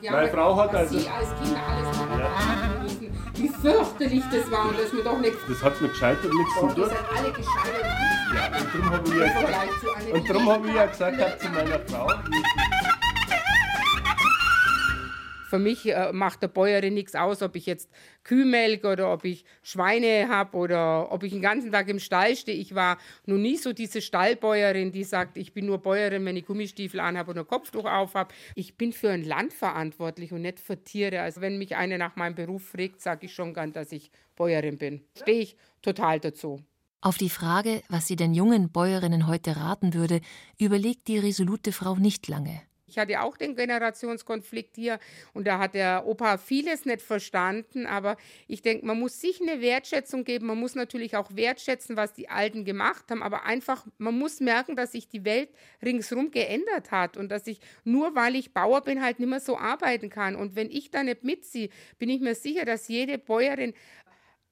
gearbeitet, 0.00 0.34
Frau 0.34 0.56
hat 0.56 0.74
also- 0.74 0.98
sie 0.98 1.08
als 1.08 1.28
Kinder 1.40 1.60
alles 1.68 1.98
machen 1.98 2.82
müssen. 2.82 3.18
Wie 3.34 3.48
fürchterlich 3.48 4.24
das 4.32 4.50
war 4.50 4.68
und 4.68 4.78
dass 4.80 4.92
wir 4.92 5.04
doch 5.04 5.20
nicht... 5.20 5.36
das 5.48 5.62
hat 5.62 5.80
mir 5.80 5.88
gescheitert 5.88 6.32
nichts 6.34 6.54
zu 6.58 6.66
tun. 6.66 6.90
Ja, 8.34 8.50
und 10.12 10.28
darum 10.28 10.48
habe 10.50 10.68
ich, 10.68 10.74
ja 10.74 10.86
gesagt- 10.86 11.14
ich 11.14 11.20
ja 11.20 11.38
zu 11.38 11.48
meiner 11.48 11.78
Frau, 11.80 12.07
Für 15.48 15.58
mich 15.58 15.86
äh, 15.86 16.12
macht 16.12 16.42
der 16.42 16.48
Bäuerin 16.48 16.92
nichts 16.92 17.14
aus, 17.14 17.40
ob 17.40 17.56
ich 17.56 17.64
jetzt 17.64 17.90
Kühe 18.22 18.44
melke 18.44 18.86
oder 18.86 19.10
ob 19.10 19.24
ich 19.24 19.46
Schweine 19.62 20.28
habe 20.28 20.58
oder 20.58 21.10
ob 21.10 21.22
ich 21.22 21.32
den 21.32 21.40
ganzen 21.40 21.72
Tag 21.72 21.88
im 21.88 21.98
Stall 22.00 22.36
stehe. 22.36 22.58
Ich 22.58 22.74
war 22.74 22.98
noch 23.24 23.38
nie 23.38 23.56
so 23.56 23.72
diese 23.72 24.02
Stallbäuerin, 24.02 24.92
die 24.92 25.04
sagt, 25.04 25.38
ich 25.38 25.54
bin 25.54 25.64
nur 25.64 25.78
Bäuerin, 25.78 26.26
wenn 26.26 26.36
ich 26.36 26.44
Gummistiefel 26.44 27.00
anhabe 27.00 27.30
und 27.30 27.38
ein 27.38 27.46
Kopftuch 27.46 27.86
aufhab. 27.86 28.34
Ich 28.56 28.76
bin 28.76 28.92
für 28.92 29.08
ein 29.08 29.24
Land 29.24 29.54
verantwortlich 29.54 30.32
und 30.32 30.42
nicht 30.42 30.60
für 30.60 30.84
Tiere. 30.84 31.22
Also 31.22 31.40
wenn 31.40 31.56
mich 31.56 31.76
einer 31.76 31.96
nach 31.96 32.16
meinem 32.16 32.34
Beruf 32.34 32.68
fragt, 32.68 33.00
sage 33.00 33.24
ich 33.24 33.32
schon 33.32 33.54
gern, 33.54 33.72
dass 33.72 33.90
ich 33.90 34.10
Bäuerin 34.36 34.76
bin. 34.76 35.02
Stehe 35.16 35.40
ich 35.40 35.56
total 35.80 36.20
dazu. 36.20 36.62
Auf 37.00 37.16
die 37.16 37.30
Frage, 37.30 37.82
was 37.88 38.08
sie 38.08 38.16
den 38.16 38.34
jungen 38.34 38.72
Bäuerinnen 38.72 39.28
heute 39.28 39.56
raten 39.56 39.94
würde, 39.94 40.20
überlegt 40.58 41.06
die 41.06 41.18
resolute 41.18 41.70
Frau 41.70 41.94
nicht 41.94 42.26
lange. 42.26 42.60
Ich 42.88 42.96
hatte 42.96 43.20
auch 43.20 43.36
den 43.36 43.54
Generationskonflikt 43.54 44.76
hier 44.76 44.98
und 45.34 45.46
da 45.46 45.58
hat 45.58 45.74
der 45.74 46.06
Opa 46.06 46.38
vieles 46.38 46.86
nicht 46.86 47.02
verstanden, 47.02 47.86
aber 47.86 48.16
ich 48.46 48.62
denke, 48.62 48.86
man 48.86 48.98
muss 48.98 49.20
sich 49.20 49.42
eine 49.42 49.60
Wertschätzung 49.60 50.24
geben, 50.24 50.46
man 50.46 50.58
muss 50.58 50.74
natürlich 50.74 51.14
auch 51.14 51.36
wertschätzen, 51.36 51.96
was 51.96 52.14
die 52.14 52.30
Alten 52.30 52.64
gemacht 52.64 53.04
haben, 53.10 53.22
aber 53.22 53.44
einfach, 53.44 53.86
man 53.98 54.18
muss 54.18 54.40
merken, 54.40 54.74
dass 54.74 54.92
sich 54.92 55.06
die 55.06 55.26
Welt 55.26 55.50
ringsherum 55.84 56.30
geändert 56.30 56.90
hat 56.90 57.18
und 57.18 57.28
dass 57.28 57.46
ich 57.46 57.60
nur, 57.84 58.14
weil 58.14 58.34
ich 58.34 58.54
Bauer 58.54 58.80
bin, 58.80 59.02
halt 59.02 59.20
nicht 59.20 59.28
mehr 59.28 59.40
so 59.40 59.58
arbeiten 59.58 60.08
kann. 60.08 60.34
Und 60.34 60.56
wenn 60.56 60.70
ich 60.70 60.90
da 60.90 61.02
nicht 61.02 61.24
mitziehe, 61.24 61.68
bin 61.98 62.08
ich 62.08 62.20
mir 62.20 62.34
sicher, 62.34 62.64
dass 62.64 62.88
jede 62.88 63.18
Bäuerin 63.18 63.74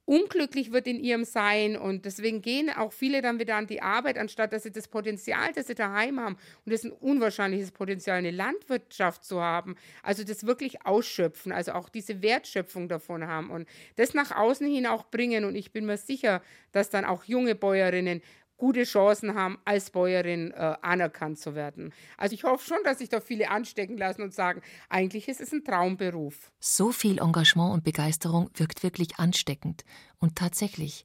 unglücklich 0.06 0.72
wird 0.72 0.86
in 0.86 0.98
ihrem 0.98 1.24
Sein. 1.24 1.76
Und 1.76 2.06
deswegen 2.06 2.40
gehen 2.40 2.70
auch 2.70 2.92
viele 2.92 3.20
dann 3.20 3.38
wieder 3.38 3.56
an 3.56 3.66
die 3.66 3.82
Arbeit, 3.82 4.16
anstatt 4.16 4.52
dass 4.52 4.62
sie 4.62 4.72
das 4.72 4.88
Potenzial, 4.88 5.52
das 5.52 5.66
sie 5.66 5.74
daheim 5.74 6.18
haben 6.18 6.36
und 6.64 6.72
das 6.72 6.84
ist 6.84 6.86
ein 6.86 6.92
unwahrscheinliches 6.92 7.72
Potenzial, 7.72 8.18
eine 8.18 8.30
Landwirtschaft 8.30 9.24
zu 9.24 9.42
haben, 9.42 9.76
also 10.02 10.24
das 10.24 10.46
wirklich 10.46 10.86
ausschöpfen, 10.86 11.52
also 11.52 11.72
auch 11.72 11.88
diese 11.88 12.22
Wertschöpfung 12.22 12.88
davon 12.88 13.26
haben 13.26 13.50
und 13.50 13.68
das 13.96 14.14
nach 14.14 14.34
außen 14.34 14.66
hin 14.66 14.86
auch 14.86 15.04
bringen. 15.10 15.44
Und 15.44 15.56
ich 15.56 15.72
bin 15.72 15.86
mir 15.86 15.98
sicher, 15.98 16.40
dass 16.72 16.88
dann 16.88 17.04
auch 17.04 17.24
junge 17.24 17.54
Bäuerinnen 17.54 18.22
gute 18.56 18.84
Chancen 18.84 19.34
haben, 19.34 19.58
als 19.64 19.90
Bäuerin 19.90 20.52
äh, 20.52 20.74
anerkannt 20.82 21.38
zu 21.38 21.54
werden. 21.54 21.92
Also 22.16 22.34
ich 22.34 22.44
hoffe 22.44 22.66
schon, 22.66 22.78
dass 22.84 22.98
sich 22.98 23.08
da 23.08 23.20
viele 23.20 23.50
anstecken 23.50 23.96
lassen 23.96 24.22
und 24.22 24.34
sagen, 24.34 24.62
eigentlich 24.88 25.28
ist 25.28 25.40
es 25.40 25.52
ein 25.52 25.64
Traumberuf. 25.64 26.50
So 26.58 26.92
viel 26.92 27.18
Engagement 27.18 27.72
und 27.72 27.84
Begeisterung 27.84 28.50
wirkt 28.54 28.82
wirklich 28.82 29.18
ansteckend. 29.18 29.84
Und 30.18 30.36
tatsächlich, 30.36 31.04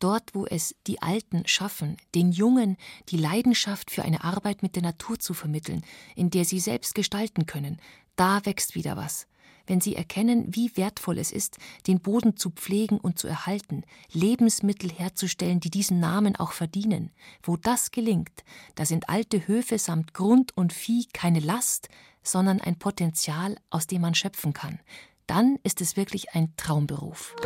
dort, 0.00 0.34
wo 0.34 0.46
es 0.46 0.74
die 0.86 1.00
Alten 1.02 1.46
schaffen, 1.46 1.96
den 2.14 2.32
Jungen 2.32 2.76
die 3.08 3.16
Leidenschaft 3.16 3.90
für 3.90 4.02
eine 4.02 4.24
Arbeit 4.24 4.62
mit 4.62 4.76
der 4.76 4.82
Natur 4.82 5.18
zu 5.18 5.34
vermitteln, 5.34 5.82
in 6.16 6.30
der 6.30 6.44
sie 6.44 6.60
selbst 6.60 6.94
gestalten 6.94 7.46
können, 7.46 7.80
da 8.16 8.44
wächst 8.44 8.74
wieder 8.74 8.96
was. 8.96 9.26
Wenn 9.68 9.82
sie 9.82 9.94
erkennen, 9.94 10.46
wie 10.48 10.74
wertvoll 10.76 11.18
es 11.18 11.30
ist, 11.30 11.58
den 11.86 12.00
Boden 12.00 12.38
zu 12.38 12.48
pflegen 12.50 12.98
und 12.98 13.18
zu 13.18 13.28
erhalten, 13.28 13.84
Lebensmittel 14.10 14.90
herzustellen, 14.90 15.60
die 15.60 15.70
diesen 15.70 16.00
Namen 16.00 16.36
auch 16.36 16.52
verdienen, 16.52 17.10
wo 17.42 17.58
das 17.58 17.90
gelingt, 17.90 18.44
da 18.76 18.86
sind 18.86 19.10
alte 19.10 19.46
Höfe 19.46 19.78
samt 19.78 20.14
Grund 20.14 20.56
und 20.56 20.72
Vieh 20.72 21.06
keine 21.12 21.40
Last, 21.40 21.90
sondern 22.22 22.62
ein 22.62 22.78
Potenzial, 22.78 23.56
aus 23.68 23.86
dem 23.86 24.00
man 24.00 24.14
schöpfen 24.14 24.54
kann. 24.54 24.80
Dann 25.26 25.58
ist 25.62 25.82
es 25.82 25.98
wirklich 25.98 26.34
ein 26.34 26.54
Traumberuf. 26.56 27.36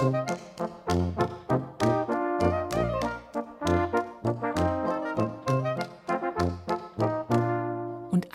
Und 0.00 0.77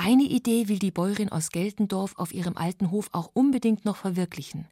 eine 0.04 0.24
Idee 0.24 0.68
will 0.68 0.80
die 0.80 0.92
Bäuerin 0.92 1.30
aus 1.30 1.50
Geltendorf 1.50 2.16
auf 2.18 2.34
ihrem 2.34 2.58
alten 2.58 2.92
Hof 2.92 3.08
auch 3.14 3.30
unbedingt 3.34 3.86
noch 3.86 3.96
verwirklichen. 3.96 4.68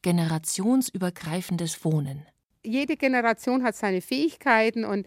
Generationsübergreifendes 0.00 1.84
Wohnen. 1.84 2.26
jede 2.62 2.96
Generation 2.96 3.62
hat 3.62 3.76
seine 3.76 4.00
Fähigkeiten 4.00 4.86
und 4.86 5.06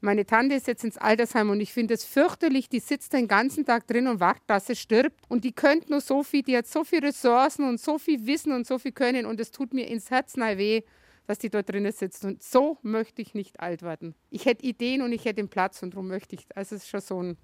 meine 0.00 0.26
Tante 0.26 0.56
ist 0.56 0.66
jetzt 0.66 0.82
ins 0.82 0.98
Altersheim 0.98 1.50
und 1.50 1.60
ich 1.60 1.72
finde 1.72 1.94
es 1.94 2.04
fürchterlich, 2.04 2.68
die 2.68 2.80
sitzt 2.80 3.12
den 3.12 3.28
ganzen 3.28 3.64
Tag 3.64 3.86
drin 3.86 4.08
und 4.08 4.18
wartet, 4.18 4.42
dass 4.48 4.66
sie 4.66 4.74
stirbt. 4.74 5.20
Und 5.28 5.44
die 5.44 5.52
könnte 5.52 5.90
nur 5.90 6.00
so 6.00 6.24
viel, 6.24 6.42
die 6.42 6.56
hat 6.56 6.66
so 6.66 6.82
viele 6.82 7.06
Ressourcen 7.06 7.68
und 7.68 7.80
so 7.80 7.98
viel 7.98 8.26
Wissen 8.26 8.50
und 8.50 8.66
so 8.66 8.80
viel 8.80 8.90
Können 8.90 9.24
und 9.24 9.38
es 9.38 9.52
tut 9.52 9.72
mir 9.72 9.86
ins 9.86 10.10
Herz 10.10 10.36
nahe 10.36 10.58
weh, 10.58 10.82
dass 11.28 11.38
die 11.38 11.50
dort 11.50 11.70
drinnen 11.70 11.92
sitzt. 11.92 12.24
Und 12.24 12.42
so 12.42 12.78
möchte 12.82 13.22
ich 13.22 13.34
nicht 13.34 13.60
alt 13.60 13.82
werden. 13.82 14.16
Ich 14.30 14.46
hätte 14.46 14.66
Ideen 14.66 15.02
und 15.02 15.12
ich 15.12 15.24
hätte 15.24 15.36
den 15.36 15.48
Platz 15.48 15.80
und 15.84 15.94
darum 15.94 16.08
möchte 16.08 16.34
ich, 16.34 16.46
also 16.56 16.74
es 16.74 16.82
ist 16.82 16.88
schon 16.88 17.00
so 17.00 17.22
ein, 17.22 17.36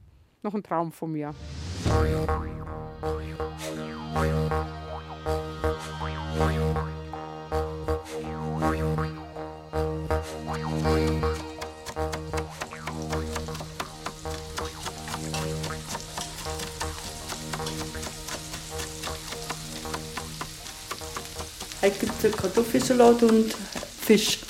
noch 0.43 0.55
ein 0.55 0.65
Traum 0.65 0.91
von 0.91 1.13
mir. 1.13 1.37
Heute 21.81 22.01
gibt 22.01 22.25
es 22.25 22.37
Kartoffelsalat 22.37 23.23
und 23.23 23.55
Fisch. 24.01 24.41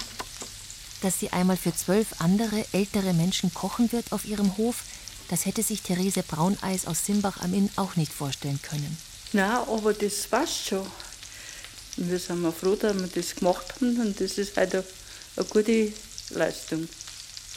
Dass 1.03 1.21
sie 1.21 1.31
einmal 1.31 1.57
für 1.57 1.75
zwölf 1.75 2.07
andere 2.21 2.65
ältere 2.73 3.13
Menschen 3.13 3.53
kochen 3.53 3.93
wird 3.93 4.13
auf 4.13 4.25
ihrem 4.25 4.57
Hof, 4.57 4.83
das 5.29 5.47
hätte 5.47 5.63
sich 5.63 5.83
Therese 5.83 6.23
Brauneis 6.23 6.87
aus 6.87 7.05
Simbach 7.05 7.41
am 7.43 7.55
Inn 7.55 7.71
auch 7.77 7.97
nicht 7.97 8.13
vorstellen 8.13 8.61
können. 8.63 8.97
Na, 9.33 9.63
aber 9.63 9.93
das 9.93 10.27
passt 10.27 10.69
schon. 10.69 10.87
Wir 11.97 12.19
sind 12.19 12.43
mal 12.43 12.53
froh, 12.53 12.77
dass 12.77 12.97
wir 12.97 13.09
das 13.09 13.35
gemacht 13.35 13.75
haben 13.75 14.01
und 14.01 14.21
das 14.21 14.39
ist 14.39 14.57
halt 14.57 14.75
eine, 14.75 14.85
eine 15.37 15.47
gute 15.47 15.93
Leistung. 16.31 16.89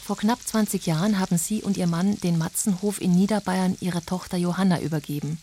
Vor 0.04 0.16
knapp 0.16 0.40
20 0.44 0.84
Jahren 0.84 1.20
haben 1.20 1.38
sie 1.38 1.62
und 1.62 1.76
ihr 1.76 1.86
Mann 1.86 2.18
den 2.20 2.36
Matzenhof 2.36 3.00
in 3.00 3.14
Niederbayern 3.14 3.76
ihrer 3.80 4.04
Tochter 4.04 4.36
Johanna 4.36 4.80
übergeben. 4.80 5.38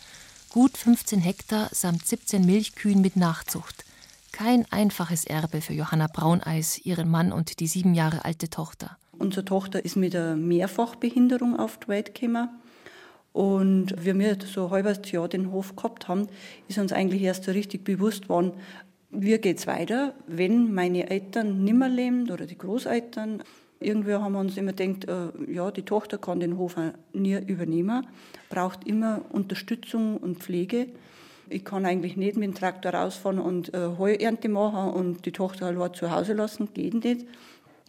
Gut 0.50 0.78
15 0.78 1.22
Hektar 1.22 1.70
samt 1.72 2.06
17 2.06 2.46
Milchkühen 2.46 3.00
mit 3.00 3.16
Nachzucht. 3.16 3.86
Kein 4.34 4.70
einfaches 4.72 5.24
Erbe 5.26 5.62
für 5.62 5.74
Johanna 5.74 6.08
Brauneis, 6.08 6.78
ihren 6.80 7.10
Mann 7.10 7.32
und 7.32 7.60
die 7.62 7.68
sieben 7.68 7.96
Jahre 7.96 8.26
alte 8.26 8.50
Tochter. 8.50 8.99
Unsere 9.20 9.44
Tochter 9.46 9.84
ist 9.84 9.98
mit 9.98 10.16
einer 10.16 10.36
Mehrfachbehinderung 10.36 11.60
auf 11.60 11.78
die 11.78 11.90
Welt 11.90 12.16
gekommen. 12.16 12.50
Und 13.34 13.94
wie 14.04 14.18
wir 14.18 14.38
so 14.44 14.66
ein 14.66 14.72
halbes 14.72 15.12
Jahr 15.12 15.28
den 15.28 15.52
Hof 15.52 15.76
gehabt 15.76 16.08
haben, 16.08 16.28
ist 16.68 16.80
uns 16.80 16.94
eigentlich 16.94 17.22
erst 17.22 17.44
so 17.44 17.52
richtig 17.52 17.84
bewusst 17.84 18.30
worden, 18.30 18.54
wie 19.12 19.38
geht 19.38 19.60
es 19.60 19.68
weiter, 19.68 20.14
wenn 20.28 20.74
meine 20.74 21.10
Eltern 21.10 21.64
nimmer 21.64 21.90
leben 21.90 22.30
oder 22.32 22.46
die 22.46 22.58
Großeltern. 22.58 23.44
Irgendwie 23.80 24.14
haben 24.14 24.34
wir 24.34 24.40
uns 24.40 24.58
immer 24.58 24.74
gedacht, 24.74 25.08
äh, 25.08 25.52
ja, 25.54 25.72
die 25.72 25.84
Tochter 25.84 26.18
kann 26.18 26.40
den 26.40 26.58
Hof 26.58 26.76
nie 27.14 27.40
übernehmen, 27.40 28.08
braucht 28.50 28.88
immer 28.88 29.22
Unterstützung 29.32 30.18
und 30.18 30.40
Pflege. 30.40 30.88
Ich 31.50 31.66
kann 31.66 31.86
eigentlich 31.86 32.16
nicht 32.16 32.38
mit 32.38 32.46
dem 32.46 32.56
Traktor 32.56 32.94
rausfahren 32.94 33.40
und 33.40 33.74
äh, 33.74 33.98
Heuernte 33.98 34.50
machen 34.50 34.92
und 34.92 35.26
die 35.26 35.32
Tochter 35.32 35.68
allein 35.68 35.94
zu 35.94 36.12
Hause 36.12 36.34
lassen, 36.34 36.70
geht 36.74 37.04
nicht. 37.04 37.26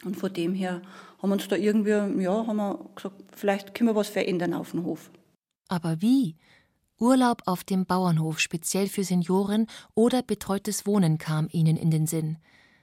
Und 0.05 0.17
von 0.17 0.33
dem 0.33 0.55
her 0.55 0.81
haben 1.21 1.31
wir 1.31 1.35
uns 1.35 1.49
da 1.49 1.57
irgendwie, 1.57 2.23
ja, 2.23 2.47
haben 2.47 2.57
wir 2.57 2.79
gesagt, 2.95 3.23
vielleicht 3.37 3.75
können 3.75 3.91
wir 3.91 3.95
was 3.95 4.09
verändern 4.09 4.55
auf 4.55 4.71
dem 4.71 4.85
Hof. 4.85 5.11
Aber 5.69 6.01
wie? 6.01 6.37
Urlaub 6.99 7.43
auf 7.47 7.65
dem 7.65 7.87
Bauernhof 7.87 8.41
speziell 8.41 8.89
für 8.89 9.05
Senioren 9.05 9.67
oder 9.95 10.23
betreutes 10.23 10.87
Wohnen 10.87 11.17
kam 11.17 11.49
ihnen 11.51 11.77
in 11.77 11.91
den 11.91 12.07
Sinn. 12.07 12.37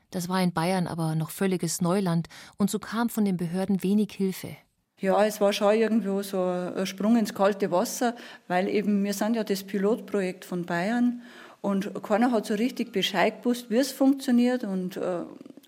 Das 0.09 0.29
war 0.29 0.41
in 0.41 0.53
Bayern 0.53 0.87
aber 0.87 1.15
noch 1.15 1.29
völliges 1.29 1.81
Neuland 1.81 2.27
und 2.57 2.71
so 2.71 2.79
kam 2.79 3.09
von 3.09 3.25
den 3.25 3.37
Behörden 3.37 3.83
wenig 3.83 4.13
Hilfe. 4.13 4.55
Ja, 4.99 5.23
es 5.25 5.39
war 5.39 5.53
schon 5.53 5.75
irgendwo 5.75 6.23
so 6.23 6.41
ein 6.41 6.87
Sprung 6.87 7.17
ins 7.17 7.35
kalte 7.35 7.69
Wasser, 7.69 8.15
weil 8.47 8.67
eben 8.67 9.03
wir 9.03 9.13
sind 9.13 9.35
ja 9.35 9.43
das 9.43 9.63
Pilotprojekt 9.63 10.43
von 10.43 10.65
Bayern 10.65 11.21
und 11.61 12.01
keiner 12.01 12.31
hat 12.31 12.47
so 12.47 12.55
richtig 12.55 12.91
Bescheid 12.91 13.43
gewusst, 13.43 13.69
wie 13.69 13.77
es 13.77 13.91
funktioniert 13.91 14.63
und 14.63 14.97
äh, 14.97 15.19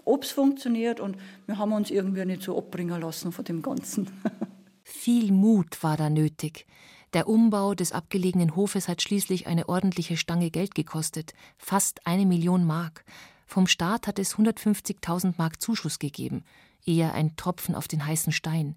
ob 0.10 0.24
es 0.24 0.32
funktioniert 0.32 1.00
und 1.00 1.18
wir 1.46 1.58
haben 1.58 1.72
uns 1.72 1.92
irgendwie 1.92 2.26
nicht 2.26 2.44
so 2.44 2.58
abbringen 2.58 3.00
lassen 3.00 3.32
von 3.32 3.46
dem 3.46 3.62
Ganzen. 3.62 4.10
Viel 4.84 5.32
Mut 5.32 5.84
war 5.84 5.98
da 5.98 6.10
nötig. 6.10 6.66
Der 7.14 7.28
Umbau 7.28 7.74
des 7.74 7.92
abgelegenen 7.92 8.56
Hofes 8.56 8.88
hat 8.88 9.02
schließlich 9.02 9.48
eine 9.48 9.70
ordentliche 9.70 10.18
Stange 10.18 10.52
Geld 10.52 10.76
gekostet, 10.76 11.34
fast 11.58 12.06
eine 12.06 12.26
Million 12.26 12.66
Mark. 12.66 13.04
Vom 13.46 13.66
Staat 13.66 14.06
hat 14.06 14.20
es 14.20 14.36
150.000 14.36 15.34
Mark 15.38 15.62
Zuschuss 15.62 15.98
gegeben, 15.98 16.44
eher 16.86 17.14
ein 17.14 17.36
Tropfen 17.36 17.74
auf 17.74 17.88
den 17.88 18.06
heißen 18.06 18.32
Stein. 18.32 18.76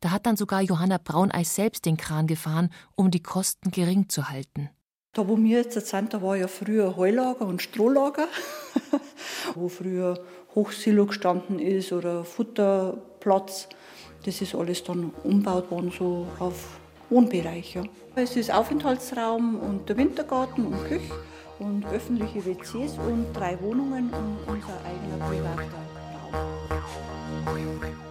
Da 0.00 0.10
hat 0.10 0.26
dann 0.26 0.36
sogar 0.36 0.62
Johanna 0.62 0.98
Brauneis 0.98 1.54
selbst 1.54 1.84
den 1.84 1.96
Kran 1.96 2.26
gefahren, 2.26 2.70
um 2.94 3.10
die 3.10 3.22
Kosten 3.22 3.70
gering 3.70 4.08
zu 4.08 4.30
halten. 4.30 4.70
Da, 5.12 5.26
wo 5.26 5.36
wir 5.36 5.58
jetzt 5.58 5.86
sind, 5.86 6.14
da 6.14 6.22
war 6.22 6.36
ja 6.36 6.48
früher 6.48 6.96
Heulager 6.96 7.46
und 7.46 7.62
Strohlager, 7.62 8.28
wo 9.54 9.68
früher 9.68 10.20
Hochsilo 10.54 11.06
gestanden 11.06 11.58
ist 11.58 11.92
oder 11.92 12.24
Futterplatz. 12.24 13.68
Das 14.24 14.40
ist 14.40 14.54
alles 14.54 14.84
dann 14.84 15.12
umgebaut 15.24 15.70
worden, 15.70 15.92
so 15.96 16.26
auf 16.38 16.78
Wohnbereich. 17.10 17.74
Ja. 17.74 17.82
Es 18.14 18.36
ist 18.36 18.52
Aufenthaltsraum 18.52 19.58
und 19.58 19.88
der 19.88 19.96
Wintergarten 19.96 20.66
und 20.66 20.84
Küche 20.86 21.14
und 21.58 21.86
öffentliche 21.86 22.44
WCs 22.44 22.98
und 22.98 23.32
drei 23.32 23.58
Wohnungen 23.60 24.10
und 24.10 24.38
unser 24.46 24.78
eigener 24.84 25.26
privater 25.26 25.62
Raum. 26.32 28.07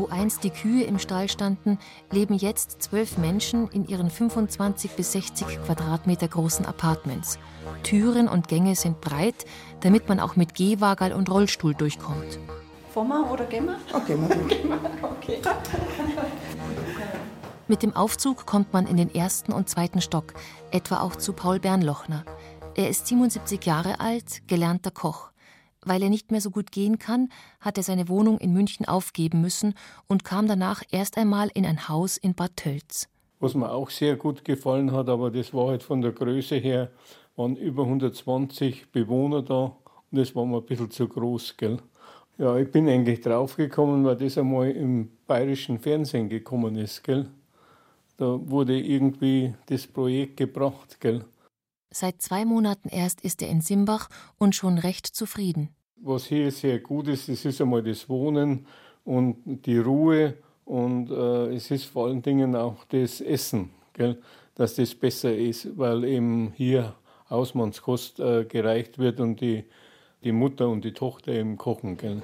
Wo 0.00 0.08
einst 0.08 0.44
die 0.44 0.50
Kühe 0.50 0.84
im 0.84 0.98
Stall 0.98 1.28
standen, 1.28 1.78
leben 2.10 2.32
jetzt 2.32 2.80
zwölf 2.80 3.18
Menschen 3.18 3.68
in 3.68 3.86
ihren 3.86 4.08
25 4.08 4.92
bis 4.92 5.12
60 5.12 5.62
Quadratmeter 5.66 6.26
großen 6.26 6.64
Apartments. 6.64 7.38
Türen 7.82 8.26
und 8.26 8.48
Gänge 8.48 8.76
sind 8.76 9.02
breit, 9.02 9.44
damit 9.80 10.08
man 10.08 10.18
auch 10.18 10.36
mit 10.36 10.54
Gehwagel 10.54 11.12
und 11.12 11.30
Rollstuhl 11.30 11.74
durchkommt. 11.74 12.38
Wir 12.94 13.30
oder 13.30 13.44
gehen 13.44 13.66
wir? 13.66 13.76
Okay, 13.92 14.16
okay. 15.02 15.38
Mit 17.68 17.82
dem 17.82 17.94
Aufzug 17.94 18.46
kommt 18.46 18.72
man 18.72 18.86
in 18.86 18.96
den 18.96 19.14
ersten 19.14 19.52
und 19.52 19.68
zweiten 19.68 20.00
Stock, 20.00 20.32
etwa 20.70 21.02
auch 21.02 21.14
zu 21.14 21.34
Paul 21.34 21.60
Bernlochner. 21.60 22.24
Er 22.74 22.88
ist 22.88 23.06
77 23.06 23.66
Jahre 23.66 24.00
alt, 24.00 24.48
gelernter 24.48 24.92
Koch. 24.92 25.30
Weil 25.84 26.02
er 26.02 26.10
nicht 26.10 26.30
mehr 26.30 26.40
so 26.40 26.50
gut 26.50 26.72
gehen 26.72 26.98
kann, 26.98 27.30
hat 27.60 27.76
er 27.76 27.82
seine 27.82 28.08
Wohnung 28.08 28.38
in 28.38 28.52
München 28.52 28.86
aufgeben 28.86 29.40
müssen 29.40 29.74
und 30.06 30.24
kam 30.24 30.46
danach 30.46 30.82
erst 30.90 31.16
einmal 31.16 31.50
in 31.54 31.64
ein 31.64 31.88
Haus 31.88 32.16
in 32.16 32.34
Bad 32.34 32.56
Tölz. 32.56 33.08
Was 33.38 33.54
mir 33.54 33.70
auch 33.70 33.88
sehr 33.88 34.16
gut 34.16 34.44
gefallen 34.44 34.92
hat, 34.92 35.08
aber 35.08 35.30
das 35.30 35.54
war 35.54 35.68
halt 35.68 35.82
von 35.82 36.02
der 36.02 36.12
Größe 36.12 36.56
her, 36.56 36.90
waren 37.36 37.56
über 37.56 37.84
120 37.84 38.92
Bewohner 38.92 39.42
da 39.42 39.76
und 40.10 40.18
das 40.18 40.34
war 40.34 40.44
mir 40.44 40.58
ein 40.58 40.66
bisschen 40.66 40.90
zu 40.90 41.08
groß, 41.08 41.56
gell? 41.56 41.78
Ja, 42.36 42.56
ich 42.56 42.70
bin 42.70 42.88
eigentlich 42.88 43.20
draufgekommen, 43.20 44.04
weil 44.04 44.16
das 44.16 44.38
einmal 44.38 44.70
im 44.70 45.10
bayerischen 45.26 45.78
Fernsehen 45.78 46.28
gekommen 46.28 46.76
ist, 46.76 47.02
gell? 47.02 47.30
Da 48.18 48.38
wurde 48.50 48.78
irgendwie 48.78 49.54
das 49.66 49.86
Projekt 49.86 50.36
gebracht, 50.36 51.00
gell? 51.00 51.24
Seit 51.92 52.22
zwei 52.22 52.44
Monaten 52.44 52.88
erst 52.88 53.20
ist 53.22 53.42
er 53.42 53.48
in 53.48 53.60
Simbach 53.60 54.08
und 54.38 54.54
schon 54.54 54.78
recht 54.78 55.06
zufrieden. 55.06 55.70
Was 55.96 56.26
hier 56.26 56.50
sehr 56.52 56.78
gut 56.78 57.08
ist, 57.08 57.28
das 57.28 57.44
ist 57.44 57.60
einmal 57.60 57.82
das 57.82 58.08
Wohnen 58.08 58.66
und 59.04 59.66
die 59.66 59.78
Ruhe 59.78 60.34
und 60.64 61.10
äh, 61.10 61.54
es 61.54 61.70
ist 61.72 61.84
vor 61.86 62.06
allen 62.06 62.22
Dingen 62.22 62.54
auch 62.54 62.84
das 62.84 63.20
Essen, 63.20 63.70
gell? 63.92 64.22
dass 64.54 64.76
das 64.76 64.94
besser 64.94 65.36
ist, 65.36 65.76
weil 65.76 66.04
eben 66.04 66.52
hier 66.54 66.94
Hausmannskost 67.28 68.20
äh, 68.20 68.44
gereicht 68.44 68.98
wird 68.98 69.18
und 69.18 69.40
die, 69.40 69.64
die 70.22 70.32
Mutter 70.32 70.68
und 70.68 70.84
die 70.84 70.92
Tochter 70.92 71.32
eben 71.32 71.56
kochen. 71.56 71.96
Gell? 71.96 72.22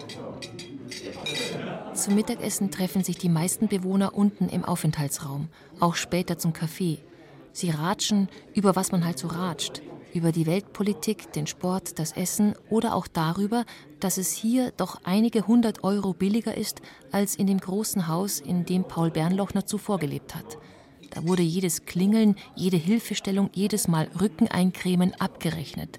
Zum 1.93 2.15
Mittagessen 2.15 2.71
treffen 2.71 3.03
sich 3.03 3.19
die 3.19 3.29
meisten 3.29 3.67
Bewohner 3.67 4.15
unten 4.15 4.49
im 4.49 4.65
Aufenthaltsraum, 4.65 5.49
auch 5.81 5.97
später 5.97 6.39
zum 6.39 6.53
Kaffee. 6.53 6.99
Sie 7.57 7.71
ratschen 7.71 8.29
über 8.53 8.77
was 8.77 8.93
man 8.93 9.03
halt 9.03 9.19
so 9.19 9.29
ratscht, 9.29 9.81
über 10.13 10.31
die 10.31 10.45
Weltpolitik, 10.45 11.33
den 11.33 11.47
Sport, 11.47 11.99
das 11.99 12.13
Essen 12.13 12.55
oder 12.69 12.95
auch 12.95 13.07
darüber, 13.07 13.65
dass 13.99 14.19
es 14.19 14.31
hier 14.31 14.73
doch 14.77 15.01
einige 15.05 15.47
hundert 15.47 15.83
Euro 15.83 16.13
billiger 16.13 16.55
ist 16.55 16.83
als 17.13 17.35
in 17.35 17.47
dem 17.47 17.57
großen 17.57 18.09
Haus, 18.09 18.41
in 18.41 18.67
dem 18.67 18.85
Paul 18.85 19.11
Bernlochner 19.11 19.65
zuvor 19.65 19.99
gelebt 19.99 20.35
hat. 20.35 20.59
Da 21.09 21.27
wurde 21.27 21.41
jedes 21.41 21.87
Klingeln, 21.87 22.37
jede 22.57 22.77
Hilfestellung, 22.77 23.49
jedes 23.55 23.89
Mal 23.89 24.11
Rücken 24.21 24.49
eincremen 24.49 25.15
abgerechnet. 25.19 25.97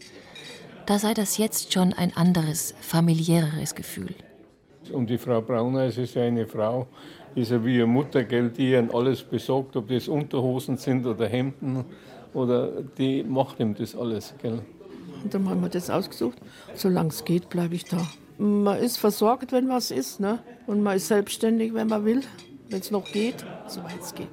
Da 0.86 1.00
sei 1.00 1.16
das 1.16 1.40
jetzt 1.40 1.74
schon 1.74 1.92
ein 1.92 2.16
anderes, 2.16 2.76
familiäreres 2.82 3.74
Gefühl. 3.74 4.14
Und 4.94 5.10
die 5.10 5.18
Frau 5.18 5.42
Brauner, 5.42 5.86
es 5.86 5.98
ist 5.98 6.14
ja 6.14 6.22
eine 6.22 6.46
Frau, 6.46 6.88
ist 7.38 7.52
ja 7.52 7.64
wie 7.64 7.76
eine 7.76 7.86
Mutter, 7.86 8.24
gell, 8.24 8.50
die 8.50 8.74
ihnen 8.74 8.92
alles 8.92 9.24
besorgt, 9.24 9.76
ob 9.76 9.90
das 9.90 10.08
Unterhosen 10.08 10.78
sind 10.78 11.06
oder 11.06 11.28
Hemden, 11.28 11.86
oder 12.34 12.82
die 12.98 13.24
macht 13.24 13.60
ihm 13.60 13.76
das 13.76 13.96
alles. 13.96 14.34
Gell. 14.42 14.62
Und 15.24 15.34
dann 15.34 15.50
haben 15.50 15.62
wir 15.62 15.70
das 15.70 15.90
ausgesucht. 15.90 16.38
Solange 16.76 17.10
es 17.10 17.24
geht, 17.24 17.50
bleibe 17.50 17.76
ich 17.76 17.86
da. 17.86 18.06
Man 18.38 18.80
ist 18.80 18.98
versorgt, 18.98 19.52
wenn 19.52 19.70
was 19.70 19.92
ist, 19.92 20.20
ne? 20.20 20.40
und 20.68 20.84
man 20.84 20.98
ist 20.98 21.08
selbstständig, 21.08 21.74
wenn 21.74 21.88
man 21.88 22.06
will, 22.06 22.22
wenn 22.70 22.80
es 22.80 22.92
noch 22.92 23.06
geht, 23.12 23.46
soweit 23.68 24.00
es 24.02 24.14
geht. 24.14 24.28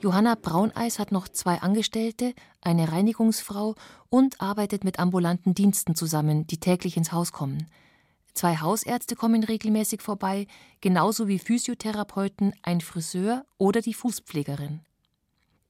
Johanna 0.00 0.36
Brauneis 0.40 0.98
hat 0.98 1.12
noch 1.12 1.28
zwei 1.28 1.60
Angestellte, 1.60 2.34
eine 2.60 2.90
Reinigungsfrau 2.90 3.74
und 4.10 4.40
arbeitet 4.40 4.84
mit 4.84 4.98
ambulanten 4.98 5.54
Diensten 5.54 5.94
zusammen, 5.94 6.46
die 6.46 6.58
täglich 6.58 6.96
ins 6.96 7.12
Haus 7.12 7.32
kommen. 7.32 7.66
Zwei 8.34 8.56
Hausärzte 8.56 9.14
kommen 9.14 9.44
regelmäßig 9.44 10.00
vorbei, 10.00 10.46
genauso 10.80 11.28
wie 11.28 11.38
Physiotherapeuten, 11.38 12.54
ein 12.62 12.80
Friseur 12.80 13.44
oder 13.58 13.82
die 13.82 13.94
Fußpflegerin. 13.94 14.80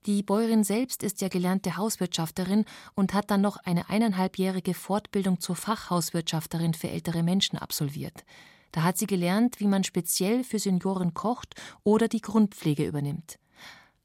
Die 0.07 0.23
Bäuerin 0.23 0.65
selbst 0.65 1.05
ist 1.05 1.21
ja 1.21 1.29
gelernte 1.29 1.77
Hauswirtschafterin 1.77 2.65
und 2.95 3.15
hat 3.15 3.31
dann 3.31 3.41
noch 3.41 3.57
eine 3.59 3.89
eineinhalbjährige 3.89 4.75
Fortbildung 4.75 5.39
zur 5.39 5.55
Fachhauswirtschafterin 5.55 6.75
für 6.75 6.91
ältere 6.91 7.23
Menschen 7.23 7.57
absolviert. 7.59 8.25
Da 8.73 8.83
hat 8.83 8.99
sie 8.99 9.07
gelernt, 9.07 9.61
wie 9.61 9.69
man 9.69 9.85
speziell 9.85 10.43
für 10.43 10.59
Senioren 10.59 11.15
kocht 11.15 11.55
oder 11.85 12.09
die 12.09 12.21
Grundpflege 12.21 12.85
übernimmt. 12.85 13.39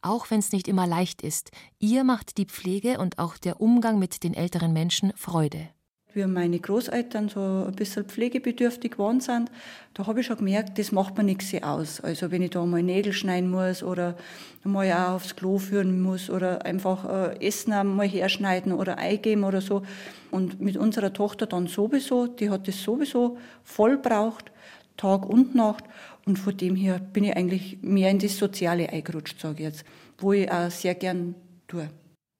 Auch 0.01 0.29
wenn 0.29 0.39
es 0.39 0.51
nicht 0.51 0.67
immer 0.67 0.85
leicht 0.85 1.21
ist, 1.21 1.51
ihr 1.79 2.03
macht 2.03 2.37
die 2.37 2.45
Pflege 2.45 2.99
und 2.99 3.17
auch 3.17 3.37
der 3.37 3.59
Umgang 3.59 3.97
mit 3.97 4.23
den 4.23 4.35
älteren 4.35 4.73
Menschen 4.73 5.13
Freude. 5.15 5.69
Wie 6.17 6.25
meine 6.25 6.59
Großeltern 6.59 7.29
so 7.29 7.65
ein 7.65 7.75
bisschen 7.75 8.03
pflegebedürftig 8.03 8.91
geworden 8.91 9.21
sind, 9.21 9.49
da 9.93 10.05
habe 10.05 10.19
ich 10.19 10.25
schon 10.25 10.37
gemerkt, 10.37 10.77
das 10.77 10.91
macht 10.91 11.17
mir 11.17 11.23
nichts 11.23 11.53
aus. 11.63 12.01
Also 12.01 12.29
wenn 12.31 12.41
ich 12.41 12.49
da 12.49 12.65
mal 12.65 12.83
Nägel 12.83 13.13
schneiden 13.13 13.49
muss 13.49 13.81
oder 13.81 14.17
mal 14.65 14.91
auch 14.91 15.15
aufs 15.15 15.35
Klo 15.35 15.57
führen 15.57 16.01
muss 16.01 16.29
oder 16.29 16.65
einfach 16.65 17.05
äh, 17.31 17.47
Essen 17.47 17.71
mal 17.95 18.07
herschneiden 18.07 18.73
oder 18.73 18.97
eingeben 18.97 19.45
oder 19.45 19.61
so. 19.61 19.83
Und 20.29 20.59
mit 20.59 20.75
unserer 20.75 21.13
Tochter 21.13 21.45
dann 21.45 21.67
sowieso, 21.67 22.27
die 22.27 22.49
hat 22.49 22.67
das 22.67 22.83
sowieso 22.83 23.37
voll 23.63 23.97
braucht, 23.97 24.51
Tag 24.97 25.25
und 25.25 25.55
Nacht. 25.55 25.85
Und 26.25 26.37
von 26.37 26.57
dem 26.57 26.75
her 26.75 26.99
bin 26.99 27.23
ich 27.23 27.37
eigentlich 27.37 27.77
mehr 27.81 28.11
in 28.11 28.19
das 28.19 28.37
Soziale 28.37 28.89
eingerutscht, 28.89 29.39
sage 29.39 29.59
ich 29.59 29.69
jetzt, 29.69 29.85
wo 30.17 30.33
ich 30.33 30.51
auch 30.51 30.69
sehr 30.69 30.95
gern 30.95 31.35
tue. 31.67 31.87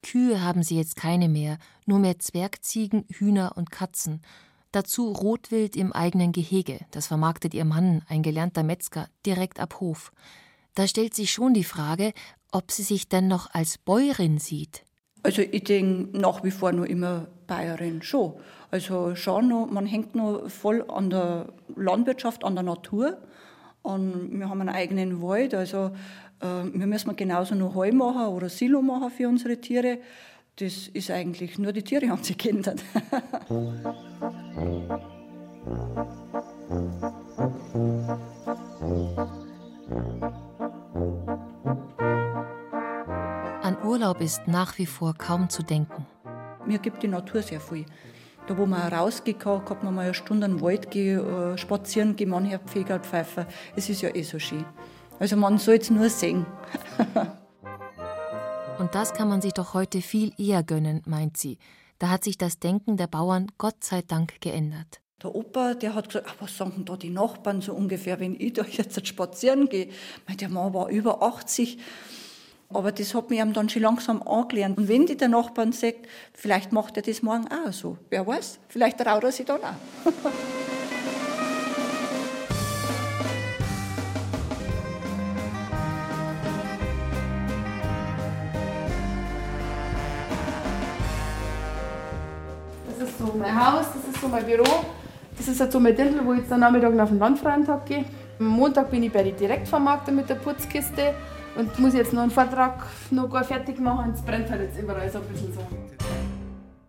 Kühe 0.08 0.42
haben 0.42 0.64
sie 0.64 0.78
jetzt 0.78 0.96
keine 0.96 1.28
mehr, 1.28 1.58
nur 1.86 2.00
mehr 2.00 2.18
Zwergziegen, 2.18 3.04
Hühner 3.10 3.54
und 3.58 3.72
Katzen. 3.72 4.22
Dazu 4.72 5.12
Rotwild 5.12 5.76
im 5.76 5.92
eigenen 5.92 6.32
Gehege, 6.32 6.80
das 6.92 7.08
vermarktet 7.08 7.54
ihr 7.54 7.66
Mann, 7.66 8.04
ein 8.08 8.24
gelernter 8.24 8.64
Metzger, 8.64 9.10
direkt 9.26 9.60
ab 9.60 9.82
Hof. 9.82 10.14
Da 10.76 10.88
stellt 10.88 11.14
sich 11.14 11.32
schon 11.32 11.54
die 11.54 11.66
Frage, 11.66 12.14
ob 12.54 12.72
sie 12.72 12.84
sich 12.84 13.10
denn 13.10 13.28
noch 13.28 13.54
als 13.54 13.78
Bäuerin 13.78 14.38
sieht. 14.38 14.84
Also 15.24 15.42
ich 15.42 15.66
denke 15.66 16.18
nach 16.18 16.42
wie 16.46 16.52
vor 16.52 16.72
nur 16.72 16.88
immer 16.88 17.28
Bayerin 17.46 18.02
schon. 18.02 18.34
Also 18.72 19.14
schon 19.16 19.50
noch, 19.50 19.70
man 19.70 19.86
hängt 19.86 20.16
noch 20.16 20.50
voll 20.50 20.86
an 20.90 21.10
der 21.10 21.54
Landwirtschaft, 21.76 22.46
an 22.46 22.56
der 22.56 22.64
Natur. 22.64 23.18
Und 23.82 24.40
wir 24.40 24.48
haben 24.48 24.62
einen 24.62 24.70
eigenen 24.70 25.22
Wald, 25.22 25.54
also 25.54 25.92
wir 26.40 26.88
müssen 26.88 27.16
genauso 27.16 27.56
noch 27.56 27.76
Heu 27.76 27.92
machen 27.92 28.28
oder 28.28 28.50
Silo 28.50 28.82
machen 28.82 29.10
für 29.10 29.28
unsere 29.28 29.58
Tiere. 29.58 30.00
Das 30.58 30.88
ist 30.88 31.12
eigentlich 31.12 31.60
nur 31.60 31.72
die 31.72 31.84
Tiere 31.84 32.10
haben 32.10 32.24
sich 32.24 32.38
geändert. 32.38 32.84
An 43.62 43.78
Urlaub 43.84 44.22
ist 44.22 44.48
nach 44.48 44.78
wie 44.78 44.86
vor 44.86 45.14
kaum 45.16 45.50
zu 45.50 45.62
denken. 45.62 46.06
Mir 46.66 46.80
gibt 46.80 47.04
die 47.04 47.08
Natur 47.08 47.42
sehr 47.42 47.62
viel. 47.62 47.86
Da, 48.48 48.58
wo 48.58 48.66
man 48.66 48.94
rausgeht, 48.94 49.40
kann 49.40 49.62
man 49.84 49.94
mal 49.94 50.06
eine 50.06 50.14
Stunde 50.14 50.48
in 50.48 50.54
den 50.54 50.62
Wald 50.62 50.90
gehen, 50.90 51.20
äh, 51.20 51.58
spazieren 51.58 52.16
gehen, 52.16 52.30
mancher 52.30 52.60
Pfeger 52.60 53.00
pfeifen. 53.00 53.46
Es 53.76 53.90
ist 53.90 54.02
ja 54.02 54.16
eh 54.16 54.24
so 54.24 54.40
schön. 54.40 54.66
Also 55.20 55.36
man 55.36 55.58
soll 55.58 55.76
es 55.76 55.90
nur 55.90 56.10
sehen. 56.10 56.46
Und 58.80 58.94
das 58.94 59.14
kann 59.14 59.28
man 59.28 59.42
sich 59.42 59.54
doch 59.54 59.74
heute 59.74 60.02
viel 60.02 60.32
eher 60.38 60.62
gönnen, 60.62 61.02
meint 61.06 61.38
sie. 61.38 61.58
Da 61.98 62.10
hat 62.10 62.24
sich 62.24 62.38
das 62.38 62.60
Denken 62.60 62.96
der 62.96 63.08
Bauern 63.08 63.48
Gott 63.58 63.84
sei 63.84 64.04
Dank 64.04 64.40
geändert. 64.40 65.02
Der 65.24 65.34
Opa, 65.34 65.74
der 65.74 65.96
hat 65.96 66.10
gesagt, 66.10 66.28
ach, 66.30 66.36
was 66.40 66.56
sagen 66.56 66.86
da 66.86 66.96
die 66.96 67.10
Nachbarn 67.10 67.62
so 67.62 67.74
ungefähr, 67.74 68.20
wenn 68.20 68.40
ich 68.40 68.54
da 68.54 68.64
jetzt 68.64 69.08
spazieren 69.08 69.68
gehe? 69.68 69.90
Der 70.40 70.50
Mann 70.50 70.76
war 70.76 70.90
über 70.90 71.24
80. 71.24 71.80
Aber 72.70 72.92
das 72.92 73.16
hat 73.16 73.32
mir 73.32 73.44
dann 73.46 73.70
schon 73.70 73.82
langsam 73.82 74.22
angelernt. 74.22 74.78
Und 74.78 74.88
wenn 74.88 75.08
die 75.08 75.18
der 75.18 75.30
Nachbarn 75.30 75.72
sagt, 75.72 76.08
vielleicht 76.34 76.72
macht 76.72 76.98
er 76.98 77.02
das 77.02 77.24
morgen 77.24 77.48
auch 77.48 77.74
so. 77.74 77.98
Wer 78.10 78.28
weiß, 78.28 78.60
vielleicht 78.68 79.00
traut 79.00 79.24
er 79.24 79.32
sich 79.32 79.46
dann 79.48 79.62
auch. 79.64 79.74
so 93.18 93.34
mein 93.38 93.56
Haus, 93.56 93.88
das 93.94 94.14
ist 94.14 94.22
so 94.22 94.28
mein 94.28 94.46
Büro. 94.46 94.86
Das 95.38 95.48
ist 95.48 95.60
halt 95.60 95.72
so 95.72 95.80
mein 95.80 95.96
Dirndl, 95.96 96.26
wo 96.26 96.34
ich 96.34 96.40
jetzt 96.40 96.52
am 96.52 96.60
Nachmittag 96.60 97.00
auf 97.00 97.10
den 97.10 97.20
Landfreientag 97.20 97.86
gehe. 97.86 98.06
Am 98.40 98.48
Montag 98.48 98.92
bin 98.92 99.04
ich 99.04 99.12
bei 99.12 99.24
den 99.24 99.36
Direktvermarkter 99.36 100.12
mit 100.12 100.30
der 100.30 100.36
Putzkiste 100.36 101.14
und 101.56 101.78
muss 101.80 101.94
jetzt 101.94 102.14
noch 102.14 102.22
einen 102.22 102.32
Vortrag 102.32 102.86
noch 103.12 103.30
gar 103.30 103.44
fertig 103.44 103.80
machen. 103.80 104.14
Es 104.14 104.22
brennt 104.22 104.50
halt 104.50 104.62
jetzt 104.62 104.80
überall 104.80 105.10
so 105.10 105.20
ein 105.20 105.28
bisschen 105.28 105.54
so. 105.54 105.62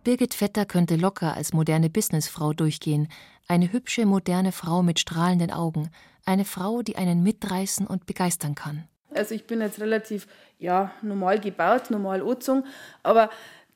Birgit 0.03 0.33
Vetter 0.33 0.65
könnte 0.65 0.95
locker 0.95 1.35
als 1.35 1.53
moderne 1.53 1.89
Businessfrau 1.89 2.53
durchgehen. 2.53 3.07
Eine 3.47 3.71
hübsche, 3.71 4.05
moderne 4.05 4.51
Frau 4.51 4.83
mit 4.83 4.99
strahlenden 4.99 5.51
Augen. 5.51 5.89
Eine 6.25 6.45
Frau, 6.45 6.81
die 6.81 6.95
einen 6.95 7.23
mitreißen 7.23 7.85
und 7.85 8.05
begeistern 8.05 8.55
kann. 8.55 8.87
Also 9.13 9.33
ich 9.33 9.47
bin 9.47 9.61
jetzt 9.61 9.79
relativ 9.79 10.27
ja, 10.59 10.91
normal 11.01 11.39
gebaut, 11.39 11.89
normal 11.89 12.21
angezogen, 12.21 12.63
aber 13.01 13.29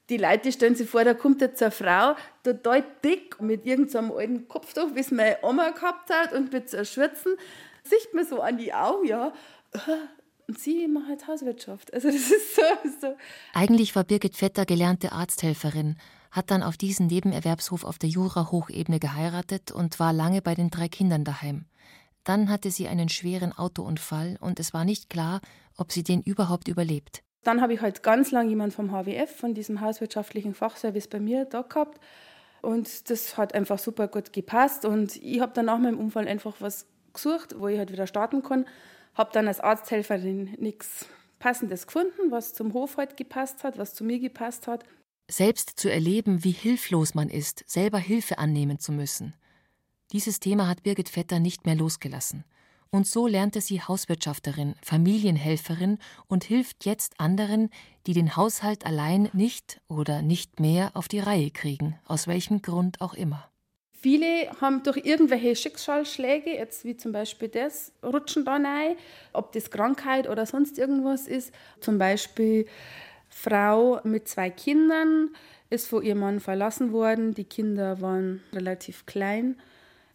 die 0.09 0.17
Leute 0.17 0.51
stellen 0.51 0.75
sich 0.75 0.89
vor, 0.89 1.03
da 1.03 1.13
kommt 1.13 1.41
jetzt 1.41 1.61
eine 1.61 1.71
Frau, 1.71 2.15
total 2.43 2.83
dick, 3.03 3.41
mit 3.41 3.65
irgendeinem 3.65 4.09
so 4.09 4.17
alten 4.17 4.47
Kopftuch, 4.47 4.95
wie 4.95 4.99
es 4.99 5.11
meine 5.11 5.37
Oma 5.41 5.69
gehabt 5.69 6.09
hat, 6.09 6.33
und 6.33 6.51
mit 6.51 6.69
so 6.69 6.83
Schürzen. 6.83 7.35
Sieht 7.83 8.13
mir 8.13 8.25
so 8.25 8.41
an 8.41 8.57
die 8.57 8.73
Augen, 8.73 9.07
ja. 9.07 9.33
Und 10.47 10.59
sie 10.59 10.87
macht 10.87 11.07
halt 11.07 11.27
Hauswirtschaft. 11.27 11.93
Also 11.93 12.09
das 12.09 12.31
ist 12.31 12.55
so, 12.55 12.61
so. 13.01 13.15
Eigentlich 13.53 13.95
war 13.95 14.03
Birgit 14.03 14.35
Vetter 14.35 14.65
gelernte 14.65 15.13
Arzthelferin, 15.13 15.97
hat 16.31 16.51
dann 16.51 16.63
auf 16.63 16.75
diesen 16.75 17.07
Nebenerwerbshof 17.07 17.85
auf 17.85 17.97
der 17.97 18.09
Jura-Hochebene 18.09 18.99
geheiratet 18.99 19.71
und 19.71 19.99
war 19.99 20.11
lange 20.11 20.41
bei 20.41 20.53
den 20.53 20.69
drei 20.69 20.89
Kindern 20.89 21.23
daheim. 21.23 21.65
Dann 22.25 22.49
hatte 22.49 22.71
sie 22.71 22.87
einen 22.87 23.09
schweren 23.09 23.53
Autounfall 23.53 24.37
und 24.39 24.59
es 24.59 24.73
war 24.73 24.85
nicht 24.85 25.09
klar, 25.09 25.41
ob 25.77 25.91
sie 25.91 26.03
den 26.03 26.21
überhaupt 26.21 26.67
überlebt. 26.67 27.23
Dann 27.43 27.61
habe 27.61 27.73
ich 27.73 27.81
halt 27.81 28.03
ganz 28.03 28.31
lange 28.31 28.49
jemand 28.49 28.73
vom 28.73 28.91
HWF, 28.91 29.35
von 29.35 29.53
diesem 29.53 29.81
hauswirtschaftlichen 29.81 30.53
Fachservice 30.53 31.07
bei 31.07 31.19
mir 31.19 31.45
da 31.45 31.61
gehabt. 31.61 31.99
Und 32.61 33.09
das 33.09 33.37
hat 33.37 33.53
einfach 33.53 33.77
super 33.77 34.07
gut 34.07 34.31
gepasst. 34.31 34.85
Und 34.85 35.17
ich 35.17 35.41
habe 35.41 35.51
dann 35.53 35.65
nach 35.65 35.79
meinem 35.79 35.99
Unfall 35.99 36.27
einfach 36.27 36.55
was 36.59 36.85
gesucht, 37.13 37.55
wo 37.59 37.67
ich 37.67 37.77
halt 37.77 37.91
wieder 37.91 38.07
starten 38.07 38.41
kann. 38.41 38.65
Habe 39.15 39.31
dann 39.33 39.47
als 39.47 39.59
Arzthelferin 39.59 40.55
nichts 40.57 41.05
Passendes 41.39 41.87
gefunden, 41.87 42.31
was 42.31 42.53
zum 42.53 42.73
Hof 42.73 42.95
halt 42.95 43.17
gepasst 43.17 43.63
hat, 43.63 43.77
was 43.77 43.93
zu 43.93 44.05
mir 44.05 44.19
gepasst 44.19 44.67
hat. 44.67 44.85
Selbst 45.29 45.71
zu 45.77 45.91
erleben, 45.91 46.43
wie 46.43 46.51
hilflos 46.51 47.15
man 47.15 47.29
ist, 47.29 47.63
selber 47.67 47.97
Hilfe 47.97 48.37
annehmen 48.37 48.79
zu 48.79 48.91
müssen. 48.91 49.33
Dieses 50.13 50.39
Thema 50.39 50.67
hat 50.67 50.83
Birgit 50.83 51.09
Vetter 51.09 51.39
nicht 51.39 51.65
mehr 51.65 51.75
losgelassen. 51.75 52.45
Und 52.93 53.07
so 53.07 53.25
lernte 53.25 53.59
sie 53.59 53.81
Hauswirtschafterin, 53.81 54.75
Familienhelferin 54.83 55.97
und 56.27 56.43
hilft 56.43 56.85
jetzt 56.85 57.19
anderen, 57.19 57.71
die 58.05 58.13
den 58.13 58.35
Haushalt 58.35 58.85
allein 58.85 59.31
nicht 59.33 59.81
oder 59.87 60.21
nicht 60.21 60.59
mehr 60.59 60.91
auf 60.93 61.07
die 61.07 61.17
Reihe 61.17 61.49
kriegen, 61.49 61.97
aus 62.05 62.27
welchem 62.27 62.61
Grund 62.61 63.01
auch 63.01 63.15
immer. 63.15 63.49
Viele 63.93 64.51
haben 64.61 64.83
durch 64.83 64.97
irgendwelche 64.97 65.55
Schicksalsschläge, 65.55 66.51
jetzt 66.51 66.85
wie 66.85 66.95
zum 66.95 67.13
Beispiel 67.13 67.47
das, 67.47 67.93
rutschen 68.03 68.45
da 68.45 68.57
rein, 68.57 68.95
ob 69.31 69.53
das 69.53 69.71
Krankheit 69.71 70.29
oder 70.29 70.45
sonst 70.45 70.77
irgendwas 70.77 71.27
ist. 71.27 71.51
Zum 71.79 71.97
Beispiel 71.97 72.67
Frau 73.27 74.01
mit 74.03 74.27
zwei 74.27 74.51
Kindern 74.51 75.31
ist 75.71 75.87
von 75.87 76.03
ihrem 76.03 76.19
Mann 76.19 76.39
verlassen 76.39 76.91
worden. 76.91 77.33
Die 77.33 77.45
Kinder 77.45 78.01
waren 78.01 78.43
relativ 78.53 79.07
klein 79.07 79.55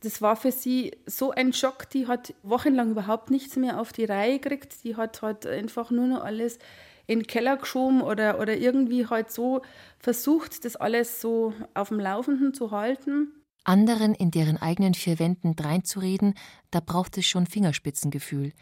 das 0.01 0.23
war 0.23 0.37
für 0.37 0.53
sie 0.53 0.93
so 1.07 1.33
ein 1.33 1.53
Schock. 1.53 1.91
Die 1.91 2.07
hat 2.07 2.35
wochenlang 2.43 2.93
überhaupt 2.93 3.31
nichts 3.31 3.57
mehr 3.57 3.81
auf 3.81 3.93
die 3.93 4.05
Reihe 4.05 4.39
gekriegt. 4.39 4.85
Die 4.85 4.97
hat 4.97 5.23
halt 5.23 5.47
einfach 5.47 5.91
nur 5.91 6.07
noch 6.07 6.25
alles 6.25 6.59
in 7.07 7.21
den 7.21 7.27
Keller 7.27 7.57
geschoben 7.57 8.03
oder, 8.03 8.39
oder 8.39 8.57
irgendwie 8.57 9.07
halt 9.07 9.33
so 9.33 9.63
versucht, 9.99 10.65
das 10.65 10.77
alles 10.77 11.21
so 11.21 11.55
auf 11.75 11.89
dem 11.89 11.99
Laufenden 11.99 12.55
zu 12.55 12.71
halten. 12.71 13.33
Anderen 13.65 14.15
in 14.15 14.31
deren 14.31 14.57
eigenen 14.57 14.95
vier 14.95 15.19
Wänden 15.19 15.57
dreinzureden, 15.57 16.35
da 16.71 16.81
braucht 16.81 17.19
es 17.19 17.27
schon 17.27 17.47
Fingerspitzengefühl. 17.47 18.53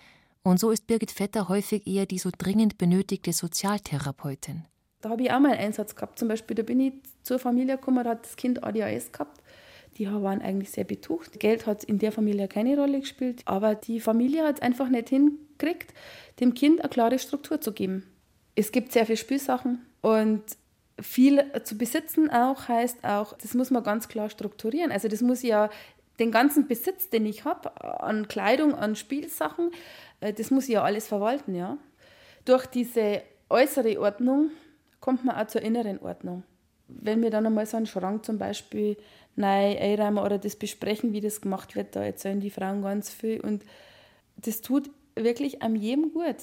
Und 0.42 0.60
so 0.60 0.70
ist 0.70 0.86
Birgit 0.86 1.10
Vetter 1.10 1.48
häufig 1.48 1.86
eher 1.86 2.06
die 2.06 2.18
so 2.18 2.30
dringend 2.36 2.78
benötigte 2.78 3.32
Sozialtherapeutin. 3.32 4.64
Da 5.00 5.10
habe 5.10 5.22
ich 5.24 5.30
auch 5.32 5.40
mal 5.40 5.52
einen 5.52 5.66
Einsatz 5.66 5.94
gehabt. 5.94 6.18
Zum 6.18 6.28
Beispiel, 6.28 6.54
da 6.54 6.62
bin 6.62 6.80
ich 6.80 6.94
zur 7.22 7.38
Familie 7.38 7.76
gekommen, 7.76 8.04
da 8.04 8.10
hat 8.10 8.24
das 8.24 8.36
Kind 8.36 8.62
ADHS 8.62 9.12
gehabt 9.12 9.40
die 9.96 10.10
waren 10.10 10.42
eigentlich 10.42 10.70
sehr 10.70 10.84
betucht. 10.84 11.40
Geld 11.40 11.66
hat 11.66 11.84
in 11.84 11.98
der 11.98 12.12
Familie 12.12 12.48
keine 12.48 12.76
Rolle 12.76 13.00
gespielt, 13.00 13.42
aber 13.44 13.74
die 13.74 14.00
Familie 14.00 14.44
hat 14.44 14.56
es 14.56 14.62
einfach 14.62 14.88
nicht 14.88 15.08
hingekriegt, 15.08 15.94
dem 16.40 16.54
Kind 16.54 16.80
eine 16.80 16.88
klare 16.88 17.18
Struktur 17.18 17.60
zu 17.60 17.72
geben. 17.72 18.04
Es 18.54 18.72
gibt 18.72 18.92
sehr 18.92 19.06
viele 19.06 19.16
Spielsachen 19.16 19.86
und 20.02 20.42
viel 21.00 21.44
zu 21.62 21.76
besitzen 21.76 22.30
auch 22.30 22.68
heißt 22.68 23.04
auch, 23.04 23.34
das 23.34 23.54
muss 23.54 23.70
man 23.70 23.82
ganz 23.82 24.08
klar 24.08 24.30
strukturieren. 24.30 24.90
Also 24.90 25.08
das 25.08 25.20
muss 25.20 25.42
ja 25.42 25.68
den 26.18 26.30
ganzen 26.30 26.66
Besitz, 26.66 27.10
den 27.10 27.26
ich 27.26 27.44
habe, 27.44 27.82
an 28.02 28.28
Kleidung, 28.28 28.74
an 28.74 28.96
Spielsachen, 28.96 29.70
äh, 30.20 30.32
das 30.32 30.50
muss 30.50 30.64
ich 30.64 30.74
ja 30.74 30.82
alles 30.82 31.06
verwalten, 31.06 31.54
ja. 31.54 31.76
Durch 32.44 32.66
diese 32.66 33.22
äußere 33.50 34.00
Ordnung 34.00 34.50
kommt 35.00 35.24
man 35.24 35.36
auch 35.36 35.46
zur 35.48 35.62
inneren 35.62 35.98
Ordnung. 36.00 36.44
Wenn 36.88 37.22
wir 37.22 37.30
dann 37.30 37.46
einmal 37.46 37.66
so 37.66 37.76
einen 37.76 37.86
Schrank 37.86 38.24
zum 38.24 38.38
Beispiel 38.38 38.96
neu 39.36 39.78
einräumen 39.78 40.18
oder 40.18 40.38
das 40.38 40.56
besprechen, 40.56 41.12
wie 41.12 41.20
das 41.20 41.40
gemacht 41.40 41.76
wird. 41.76 41.94
Da 41.96 42.02
erzählen 42.02 42.40
die 42.40 42.50
Frauen 42.50 42.82
ganz 42.82 43.10
viel 43.10 43.40
und 43.40 43.64
das 44.36 44.60
tut 44.60 44.90
wirklich 45.14 45.62
am 45.62 45.76
jedem 45.76 46.12
gut. 46.12 46.36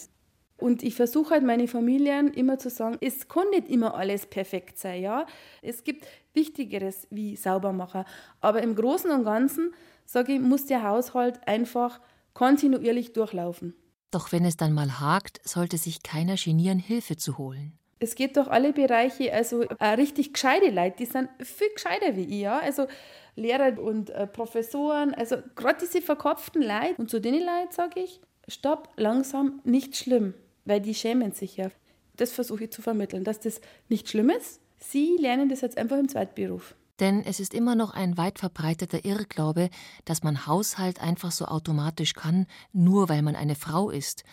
Und 0.57 0.83
ich 0.83 0.95
versuche 0.95 1.31
halt 1.31 1.43
meine 1.43 1.67
Familien 1.67 2.31
immer 2.33 2.57
zu 2.57 2.69
sagen, 2.69 2.97
es 3.01 3.27
kann 3.27 3.49
nicht 3.49 3.67
immer 3.67 3.95
alles 3.95 4.25
perfekt 4.25 4.77
sein, 4.77 5.01
ja. 5.01 5.25
Es 5.61 5.83
gibt 5.83 6.05
Wichtigeres 6.33 7.07
wie 7.09 7.35
Saubermacher. 7.35 8.05
Aber 8.39 8.61
im 8.61 8.75
Großen 8.75 9.11
und 9.11 9.25
Ganzen, 9.25 9.73
sage 10.05 10.33
ich, 10.33 10.39
muss 10.39 10.65
der 10.65 10.83
Haushalt 10.83 11.45
einfach 11.47 11.99
kontinuierlich 12.33 13.13
durchlaufen. 13.13 13.73
Doch 14.11 14.31
wenn 14.31 14.45
es 14.45 14.55
dann 14.55 14.73
mal 14.73 14.99
hakt, 14.99 15.41
sollte 15.43 15.77
sich 15.77 16.03
keiner 16.03 16.35
genieren, 16.35 16.79
Hilfe 16.79 17.17
zu 17.17 17.37
holen. 17.37 17.77
Es 18.03 18.15
geht 18.15 18.37
durch 18.37 18.47
alle 18.47 18.73
Bereiche, 18.73 19.33
also 19.33 19.61
äh, 19.61 19.85
richtig 19.85 20.33
gescheite 20.33 20.69
Leute, 20.69 20.97
die 20.99 21.05
sind 21.05 21.29
viel 21.39 21.69
gescheiter 21.73 22.15
wie 22.15 22.23
ich, 22.23 22.41
ja. 22.41 22.59
Also 22.59 22.87
Lehrer 23.35 23.79
und 23.79 24.09
äh, 24.11 24.27
Professoren, 24.27 25.13
also 25.13 25.37
gerade 25.55 25.79
diese 25.81 26.01
verkopften 26.01 26.61
Leute. 26.61 26.95
Und 26.97 27.09
zu 27.09 27.19
denen 27.19 27.39
Leuten 27.39 27.71
sage 27.71 28.01
ich, 28.01 28.21
stopp, 28.47 28.89
langsam, 28.97 29.61
nicht 29.63 29.95
schlimm 29.95 30.33
weil 30.65 30.81
die 30.81 30.95
schämen 30.95 31.31
sich 31.31 31.57
ja. 31.57 31.69
Das 32.15 32.31
versuche 32.31 32.65
ich 32.65 32.71
zu 32.71 32.81
vermitteln, 32.81 33.23
dass 33.23 33.39
das 33.39 33.59
nicht 33.89 34.09
schlimm 34.09 34.29
ist. 34.29 34.59
Sie 34.77 35.17
lernen 35.19 35.49
das 35.49 35.61
jetzt 35.61 35.77
einfach 35.77 35.97
im 35.97 36.09
Zweitberuf. 36.09 36.75
Denn 36.99 37.23
es 37.25 37.39
ist 37.39 37.53
immer 37.53 37.75
noch 37.75 37.91
ein 37.91 38.17
weit 38.17 38.37
verbreiteter 38.37 39.03
Irrglaube, 39.03 39.69
dass 40.05 40.21
man 40.21 40.45
Haushalt 40.45 41.01
einfach 41.01 41.31
so 41.31 41.45
automatisch 41.45 42.13
kann, 42.13 42.45
nur 42.71 43.09
weil 43.09 43.23
man 43.23 43.35
eine 43.35 43.55
Frau 43.55 43.89
ist. 43.89 44.23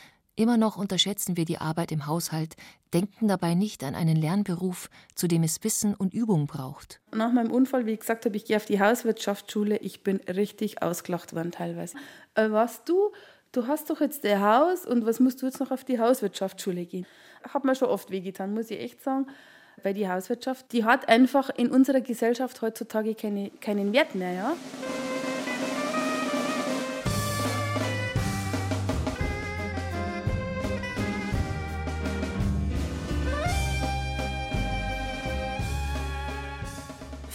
Immer 0.41 0.57
noch 0.57 0.79
unterschätzen 0.79 1.37
wir 1.37 1.45
die 1.45 1.59
Arbeit 1.59 1.93
im 1.93 2.07
Haushalt, 2.07 2.57
denken 2.95 3.29
dabei 3.29 3.53
nicht 3.53 3.85
an 3.85 3.95
einen 3.95 4.17
Lernberuf, 4.17 4.89
zu 5.15 5.29
dem 5.29 5.43
es 5.43 5.63
Wissen 5.63 5.95
und 5.95 6.15
Übung 6.15 6.47
braucht. 6.47 7.03
Nach 7.15 7.31
meinem 7.31 7.51
Unfall, 7.51 7.85
wie 7.85 7.91
ich 7.91 8.01
gesagt 8.01 8.25
habe, 8.25 8.35
ich 8.39 8.47
gehe 8.47 8.57
auf 8.57 8.65
die 8.65 8.81
Hauswirtschaftsschule, 8.81 9.77
ich 9.77 10.03
bin 10.03 10.17
richtig 10.17 10.83
ausgelacht 10.83 11.35
worden 11.35 11.53
teilweise. 11.53 11.99
Äh, 12.37 12.51
was 12.53 12.85
du 12.85 13.13
du 13.53 13.67
hast 13.67 13.91
doch 13.91 14.01
jetzt 14.01 14.25
dein 14.25 14.41
Haus 14.41 14.87
und 14.87 15.05
was 15.05 15.21
musst 15.21 15.43
du 15.43 15.47
jetzt 15.47 15.61
noch 15.61 15.73
auf 15.73 15.85
die 15.85 15.99
Hauswirtschaftsschule 15.99 16.87
gehen? 16.87 17.05
Hat 17.47 17.67
mir 17.67 17.75
schon 17.75 17.89
oft 17.89 18.11
wehgetan, 18.11 18.55
muss 18.55 18.71
ich 18.71 18.81
echt 18.81 19.03
sagen. 19.03 19.27
Weil 19.83 19.93
die 19.93 20.09
Hauswirtschaft, 20.09 20.73
die 20.73 20.87
hat 20.87 21.07
einfach 21.11 21.51
in 21.51 21.71
unserer 21.71 22.01
Gesellschaft 22.01 22.63
heutzutage 22.63 23.15
keine, 23.15 23.51
keinen 23.61 23.93
Wert 23.93 24.15
mehr. 24.15 24.33
Ja? 24.33 24.57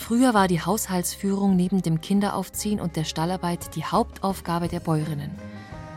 Früher 0.05 0.35
war 0.35 0.47
die 0.47 0.61
Haushaltsführung 0.61 1.55
neben 1.55 1.81
dem 1.81 1.99
Kinderaufziehen 1.99 2.79
und 2.79 2.95
der 2.95 3.05
Stallarbeit 3.05 3.75
die 3.75 3.85
Hauptaufgabe 3.85 4.67
der 4.67 4.79
Bäuerinnen. 4.79 5.31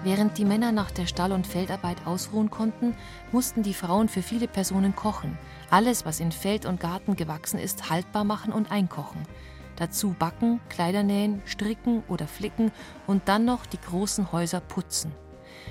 Während 0.02 0.38
die 0.38 0.46
Männer 0.46 0.72
nach 0.72 0.90
der 0.90 1.04
Stall- 1.04 1.32
und 1.32 1.46
Feldarbeit 1.46 2.06
ausruhen 2.06 2.48
konnten, 2.48 2.94
mussten 3.32 3.62
die 3.62 3.74
Frauen 3.74 4.08
für 4.08 4.22
viele 4.22 4.48
Personen 4.48 4.96
kochen, 4.96 5.36
alles, 5.68 6.06
was 6.06 6.20
in 6.20 6.32
Feld 6.32 6.64
und 6.64 6.80
Garten 6.80 7.16
gewachsen 7.16 7.60
ist, 7.60 7.90
haltbar 7.90 8.24
machen 8.24 8.50
und 8.50 8.70
einkochen. 8.70 9.20
Dazu 9.76 10.16
backen, 10.18 10.60
Kleider 10.70 11.02
nähen, 11.02 11.42
stricken 11.44 12.02
oder 12.08 12.26
flicken 12.26 12.72
und 13.06 13.28
dann 13.28 13.44
noch 13.44 13.66
die 13.66 13.78
großen 13.78 14.32
Häuser 14.32 14.60
putzen. 14.60 15.12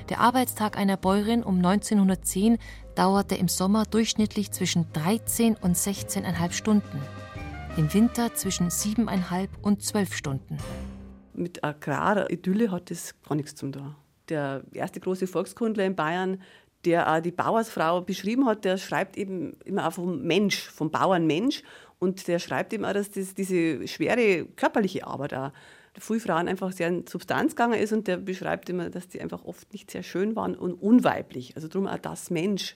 Der 0.09 0.19
Arbeitstag 0.19 0.77
einer 0.77 0.95
Bäuerin 0.95 1.41
um 1.41 1.55
1910 1.55 2.59
dauerte 2.93 3.33
im 3.33 3.47
Sommer 3.47 3.85
durchschnittlich 3.85 4.51
zwischen 4.51 4.93
13 4.93 5.55
und 5.55 5.75
16,5 5.75 6.51
Stunden. 6.51 7.01
Im 7.77 7.93
Winter 7.93 8.33
zwischen 8.33 8.69
7,5 8.69 9.47
und 9.61 9.81
12 9.81 10.13
Stunden. 10.13 10.57
Mit 11.33 11.63
Agraridylle 11.63 12.71
hat 12.71 12.91
das 12.91 13.13
gar 13.21 13.35
nichts 13.35 13.55
zu 13.55 13.71
tun 13.71 13.95
der 14.29 14.63
erste 14.73 14.99
große 14.99 15.27
Volkskundler 15.27 15.85
in 15.85 15.95
Bayern, 15.95 16.41
der 16.85 17.11
auch 17.11 17.19
die 17.19 17.31
Bauersfrau 17.31 18.01
beschrieben 18.01 18.45
hat, 18.45 18.65
der 18.65 18.77
schreibt 18.77 19.17
eben 19.17 19.53
immer 19.65 19.87
auch 19.87 19.93
vom 19.93 20.21
Mensch, 20.21 20.69
vom 20.69 20.91
Bauernmensch. 20.91 21.63
Und 21.99 22.27
der 22.27 22.39
schreibt 22.39 22.73
eben 22.73 22.85
auch, 22.85 22.93
dass 22.93 23.09
das, 23.09 23.33
diese 23.33 23.87
schwere 23.87 24.45
körperliche 24.45 25.07
Arbeit 25.07 25.33
auch 25.33 25.51
viele 25.99 26.19
Frauen 26.19 26.47
einfach 26.47 26.71
sehr 26.71 26.89
in 26.89 27.07
Substanz 27.07 27.55
gegangen 27.55 27.79
ist. 27.79 27.91
Und 27.91 28.07
der 28.07 28.17
beschreibt 28.17 28.69
immer, 28.69 28.89
dass 28.89 29.07
die 29.07 29.19
einfach 29.19 29.43
oft 29.45 29.73
nicht 29.73 29.89
sehr 29.89 30.03
schön 30.03 30.35
waren 30.35 30.55
und 30.55 30.73
unweiblich. 30.73 31.55
Also 31.55 31.67
darum 31.67 31.87
auch 31.87 31.97
das 31.97 32.29
Mensch. 32.29 32.75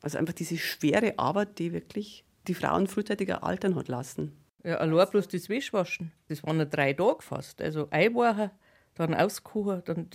Also 0.00 0.18
einfach 0.18 0.34
diese 0.34 0.58
schwere 0.58 1.18
Arbeit, 1.18 1.58
die 1.58 1.72
wirklich 1.72 2.24
die 2.48 2.54
Frauen 2.54 2.86
frühzeitiger 2.86 3.44
altern 3.44 3.74
hat 3.76 3.88
lassen. 3.88 4.32
Ja, 4.64 4.76
allein 4.76 5.08
bloß 5.10 5.28
das 5.28 5.48
Wäschwaschen. 5.48 6.12
Das 6.28 6.42
waren 6.44 6.58
ja 6.58 6.64
drei 6.64 6.92
Tage 6.92 7.22
fast. 7.22 7.60
Also 7.60 7.88
einwachen, 7.90 8.50
dann 8.94 9.14
auskochen, 9.14 9.82
dann 9.84 10.08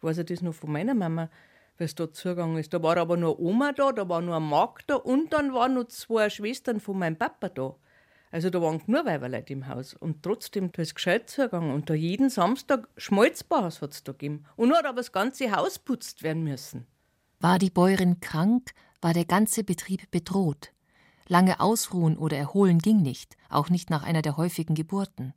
ich 0.00 0.02
weiß 0.02 0.18
ja 0.18 0.24
das 0.24 0.40
noch 0.40 0.54
von 0.54 0.72
meiner 0.72 0.94
Mama, 0.94 1.28
wie 1.76 1.84
es 1.84 1.94
da 1.94 2.10
zugegangen 2.12 2.58
ist. 2.58 2.72
Da 2.72 2.82
war 2.82 2.96
aber 2.96 3.16
nur 3.16 3.38
Oma 3.38 3.72
da, 3.72 3.92
da 3.92 4.08
war 4.08 4.20
nur 4.20 4.36
ein 4.36 4.48
Magd 4.48 4.88
da 4.88 4.96
und 4.96 5.32
dann 5.32 5.52
waren 5.52 5.74
noch 5.74 5.88
zwei 5.88 6.30
Schwestern 6.30 6.80
von 6.80 6.98
meinem 6.98 7.16
Papa 7.16 7.48
da. 7.48 7.76
Also 8.30 8.48
da 8.48 8.62
waren 8.62 8.80
nur 8.86 9.04
Weiberleute 9.04 9.52
im 9.52 9.66
Haus. 9.66 9.94
Und 9.94 10.22
trotzdem, 10.22 10.70
da 10.72 10.82
ist 10.82 10.94
gescheit 10.94 11.28
zugegangen. 11.28 11.72
Und 11.72 11.90
da 11.90 11.94
jeden 11.94 12.30
Samstag 12.30 12.88
Schmalzbars 12.96 13.82
hat 13.82 13.92
es 13.92 14.04
da 14.04 14.12
gegeben. 14.12 14.44
Und 14.56 14.68
nur 14.68 14.78
hat 14.78 14.86
aber 14.86 14.98
das 14.98 15.10
ganze 15.10 15.50
Haus 15.50 15.78
putzt 15.78 16.22
werden 16.22 16.44
müssen. 16.44 16.86
War 17.40 17.58
die 17.58 17.70
Bäuerin 17.70 18.20
krank, 18.20 18.70
war 19.00 19.14
der 19.14 19.24
ganze 19.24 19.64
Betrieb 19.64 20.10
bedroht. 20.10 20.72
Lange 21.30 21.60
ausruhen 21.60 22.18
oder 22.18 22.36
erholen 22.36 22.80
ging 22.80 23.02
nicht, 23.02 23.36
auch 23.48 23.70
nicht 23.70 23.88
nach 23.88 24.02
einer 24.02 24.20
der 24.20 24.36
häufigen 24.36 24.74
Geburten. 24.74 25.32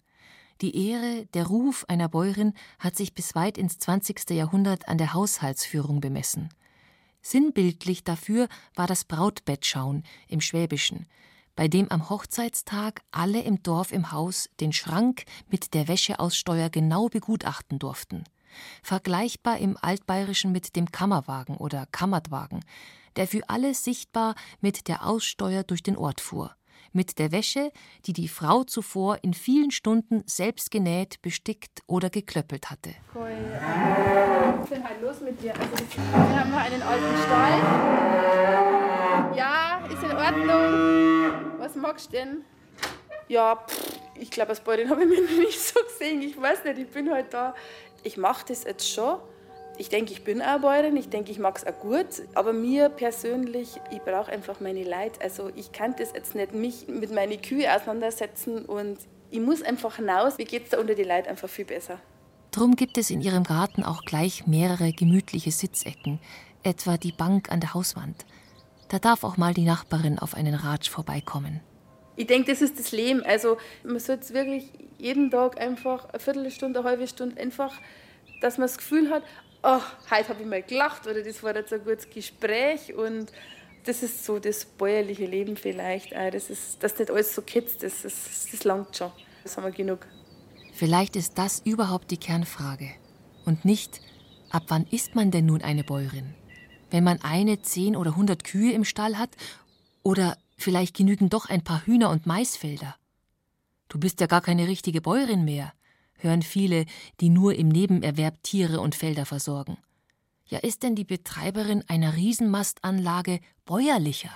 Die 0.59 0.89
Ehre, 0.89 1.27
der 1.35 1.45
Ruf 1.45 1.85
einer 1.87 2.09
Bäuerin 2.09 2.53
hat 2.79 2.95
sich 2.95 3.13
bis 3.13 3.35
weit 3.35 3.59
ins 3.59 3.77
20. 3.77 4.31
Jahrhundert 4.31 4.87
an 4.87 4.97
der 4.97 5.13
Haushaltsführung 5.13 6.01
bemessen. 6.01 6.49
Sinnbildlich 7.21 8.03
dafür 8.03 8.47
war 8.73 8.87
das 8.87 9.05
Brautbettschauen 9.05 10.01
im 10.27 10.41
Schwäbischen, 10.41 11.05
bei 11.55 11.67
dem 11.67 11.91
am 11.91 12.09
Hochzeitstag 12.09 13.03
alle 13.11 13.41
im 13.43 13.61
Dorf 13.61 13.91
im 13.91 14.11
Haus 14.11 14.49
den 14.59 14.73
Schrank 14.73 15.25
mit 15.47 15.75
der 15.75 15.87
Wäscheaussteuer 15.87 16.71
genau 16.71 17.07
begutachten 17.07 17.77
durften. 17.77 18.23
Vergleichbar 18.81 19.59
im 19.59 19.77
Altbayerischen 19.79 20.51
mit 20.51 20.75
dem 20.75 20.91
Kammerwagen 20.91 21.55
oder 21.55 21.85
Kammertwagen, 21.91 22.61
der 23.15 23.27
für 23.27 23.47
alle 23.49 23.73
sichtbar 23.73 24.35
mit 24.61 24.87
der 24.87 25.05
Aussteuer 25.05 25.63
durch 25.63 25.83
den 25.83 25.97
Ort 25.97 26.21
fuhr 26.21 26.55
mit 26.93 27.19
der 27.19 27.31
Wäsche, 27.31 27.71
die 28.05 28.13
die 28.13 28.27
Frau 28.27 28.63
zuvor 28.63 29.17
in 29.23 29.33
vielen 29.33 29.71
Stunden 29.71 30.23
selbst 30.25 30.71
genäht, 30.71 31.21
bestickt 31.21 31.81
oder 31.87 32.09
geklöppelt 32.09 32.69
hatte. 32.69 32.91
Cool. 33.13 33.31
Was 34.55 34.63
ist 34.63 34.71
denn 34.71 34.83
halt 34.83 35.01
los 35.01 35.21
mit 35.21 35.41
dir? 35.41 35.53
Also, 35.53 35.71
wir 35.71 36.39
haben 36.39 36.51
noch 36.51 36.57
einen 36.57 36.81
alten 36.81 37.17
Stall. 37.23 37.59
Ja, 39.35 39.85
ist 39.91 40.03
in 40.03 40.11
Ordnung. 40.11 41.59
Was 41.59 41.75
magst 41.75 42.07
du 42.07 42.11
denn? 42.17 42.45
Ja, 43.27 43.55
pff, 43.55 43.99
ich 44.15 44.29
glaube, 44.29 44.49
als 44.49 44.59
Bäuerin 44.59 44.89
habe 44.89 45.03
ich 45.03 45.09
mich 45.09 45.21
noch 45.21 45.37
nicht 45.37 45.59
so 45.59 45.79
gesehen. 45.81 46.21
Ich 46.21 46.39
weiß 46.39 46.63
nicht, 46.65 46.77
ich 46.77 46.91
bin 46.91 47.09
halt 47.09 47.33
da. 47.33 47.55
Ich 48.03 48.17
mache 48.17 48.45
das 48.47 48.65
jetzt 48.65 48.87
schon 48.91 49.19
ich 49.77 49.89
denke, 49.89 50.11
ich 50.11 50.23
bin 50.23 50.41
Bäuerin, 50.61 50.95
ich 50.97 51.09
denke, 51.09 51.31
ich 51.31 51.39
mag 51.39 51.57
es 51.57 51.65
auch 51.65 51.79
gut, 51.79 52.23
aber 52.35 52.53
mir 52.53 52.89
persönlich, 52.89 53.79
ich 53.91 53.99
brauche 53.99 54.31
einfach 54.31 54.59
meine 54.59 54.83
Leid. 54.83 55.21
Also 55.21 55.49
ich 55.55 55.71
kann 55.71 55.95
das 55.97 56.13
jetzt 56.13 56.35
nicht 56.35 56.53
mich 56.53 56.87
mit 56.87 57.13
meinen 57.13 57.41
Kühe 57.41 57.73
auseinandersetzen 57.73 58.65
und 58.65 58.97
ich 59.31 59.39
muss 59.39 59.63
einfach 59.63 59.95
hinaus. 59.95 60.37
Mir 60.37 60.45
geht 60.45 60.65
es 60.65 60.69
da 60.69 60.79
unter 60.79 60.95
die 60.95 61.03
Leid 61.03 61.27
einfach 61.27 61.49
viel 61.49 61.65
besser. 61.65 61.99
Drum 62.51 62.75
gibt 62.75 62.99
es 62.99 63.09
in 63.09 63.21
ihrem 63.21 63.43
Garten 63.43 63.83
auch 63.83 64.05
gleich 64.05 64.45
mehrere 64.45 64.93
gemütliche 64.93 65.51
Sitzecken, 65.51 66.19
etwa 66.61 66.97
die 66.97 67.11
Bank 67.11 67.51
an 67.51 67.59
der 67.59 67.73
Hauswand. 67.73 68.25
Da 68.89 68.99
darf 68.99 69.23
auch 69.23 69.37
mal 69.37 69.55
die 69.55 69.65
Nachbarin 69.65 70.19
auf 70.19 70.35
einen 70.35 70.53
Ratsch 70.53 70.89
vorbeikommen. 70.89 71.61
Ich 72.15 72.27
denke, 72.27 72.51
das 72.51 72.61
ist 72.61 72.77
das 72.77 72.91
Leben. 72.91 73.23
Also 73.23 73.57
man 73.83 73.97
sollte 73.97 74.35
wirklich 74.35 74.65
jeden 74.99 75.31
Tag 75.31 75.59
einfach 75.59 76.09
eine 76.09 76.19
Viertelstunde, 76.19 76.81
eine 76.81 76.89
halbe 76.89 77.07
Stunde 77.07 77.41
einfach, 77.41 77.73
dass 78.41 78.59
man 78.59 78.67
das 78.67 78.77
Gefühl 78.77 79.09
hat, 79.09 79.23
oh, 79.63 79.81
heute 80.11 80.29
habe 80.29 80.41
ich 80.41 80.47
mal 80.47 80.61
gelacht 80.61 81.07
oder 81.07 81.23
das 81.23 81.41
war 81.41 81.55
jetzt 81.55 81.73
ein 81.73 81.83
gutes 81.83 82.09
Gespräch 82.09 82.93
und 82.93 83.31
das 83.85 84.03
ist 84.03 84.23
so 84.23 84.39
das 84.39 84.65
bäuerliche 84.65 85.25
Leben 85.25 85.57
vielleicht. 85.57 86.11
Das 86.11 86.49
ist, 86.49 86.81
dass 86.83 86.97
nicht 86.99 87.11
alles 87.11 87.33
so 87.33 87.41
kitzt, 87.41 87.83
das, 87.83 88.03
das, 88.03 88.47
das 88.51 88.63
langt 88.63 88.95
schon. 88.95 89.11
Das 89.43 89.57
haben 89.57 89.65
wir 89.65 89.71
genug. 89.71 90.07
Vielleicht 90.73 91.15
ist 91.15 91.37
das 91.37 91.61
überhaupt 91.65 92.11
die 92.11 92.17
Kernfrage. 92.17 92.91
Und 93.45 93.65
nicht, 93.65 93.99
ab 94.49 94.63
wann 94.67 94.85
ist 94.89 95.15
man 95.15 95.31
denn 95.31 95.45
nun 95.45 95.61
eine 95.61 95.83
Bäuerin? 95.83 96.33
Wenn 96.91 97.03
man 97.03 97.21
eine, 97.21 97.61
zehn 97.61 97.95
oder 97.95 98.15
hundert 98.15 98.43
Kühe 98.43 98.73
im 98.73 98.85
Stall 98.85 99.17
hat? 99.17 99.31
Oder 100.01 100.37
vielleicht 100.57 100.95
genügen 100.95 101.29
doch 101.29 101.49
ein 101.49 101.63
paar 101.63 101.85
Hühner 101.85 102.09
und 102.09 102.25
Maisfelder? 102.25 102.95
Du 103.89 103.99
bist 103.99 104.21
ja 104.21 104.27
gar 104.27 104.41
keine 104.41 104.67
richtige 104.67 105.01
Bäuerin 105.01 105.43
mehr 105.43 105.73
hören 106.23 106.41
viele, 106.41 106.85
die 107.19 107.29
nur 107.29 107.55
im 107.55 107.69
Nebenerwerb 107.69 108.41
Tiere 108.43 108.79
und 108.79 108.95
Felder 108.95 109.25
versorgen. 109.25 109.77
Ja, 110.45 110.59
ist 110.59 110.83
denn 110.83 110.95
die 110.95 111.05
Betreiberin 111.05 111.83
einer 111.87 112.15
Riesenmastanlage 112.15 113.39
bäuerlicher? 113.65 114.31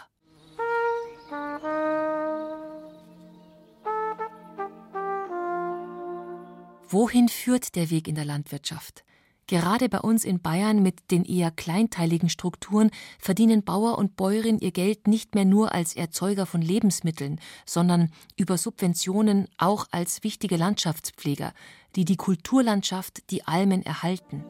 Wohin 6.90 7.28
führt 7.28 7.76
der 7.76 7.90
Weg 7.90 8.08
in 8.08 8.16
der 8.16 8.26
Landwirtschaft? 8.26 9.04
Gerade 9.50 9.88
bei 9.88 10.00
uns 10.02 10.26
in 10.26 10.42
Bayern 10.42 10.84
mit 10.84 11.10
den 11.10 11.24
eher 11.24 11.52
kleinteiligen 11.52 12.28
Strukturen 12.28 12.92
verdienen 13.18 13.64
Bauer 13.64 13.98
und 13.98 14.18
Bäuerin 14.18 14.60
ihr 14.60 14.72
Geld 14.72 15.08
nicht 15.08 15.36
mehr 15.36 15.46
nur 15.46 15.74
als 15.74 15.96
Erzeuger 15.96 16.46
von 16.46 16.62
Lebensmitteln, 16.62 17.40
sondern 17.66 18.12
über 18.36 18.58
Subventionen 18.58 19.48
auch 19.58 19.88
als 19.92 20.26
wichtige 20.26 20.58
Landschaftspfleger, 20.58 21.54
die 21.96 22.04
die 22.04 22.18
Kulturlandschaft, 22.18 23.32
die 23.32 23.48
Almen 23.48 23.84
erhalten. 23.84 24.44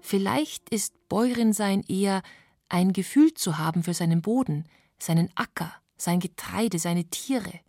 Vielleicht 0.00 0.68
ist 0.68 0.94
Bäuerin-Sein 1.08 1.82
eher 1.88 2.22
ein 2.68 2.92
Gefühl 2.92 3.34
zu 3.34 3.58
haben 3.58 3.82
für 3.82 3.94
seinen 3.94 4.22
Boden, 4.22 4.66
seinen 5.00 5.28
Acker, 5.34 5.72
sein 5.96 6.20
Getreide, 6.20 6.78
seine 6.78 7.06
Tiere– 7.06 7.50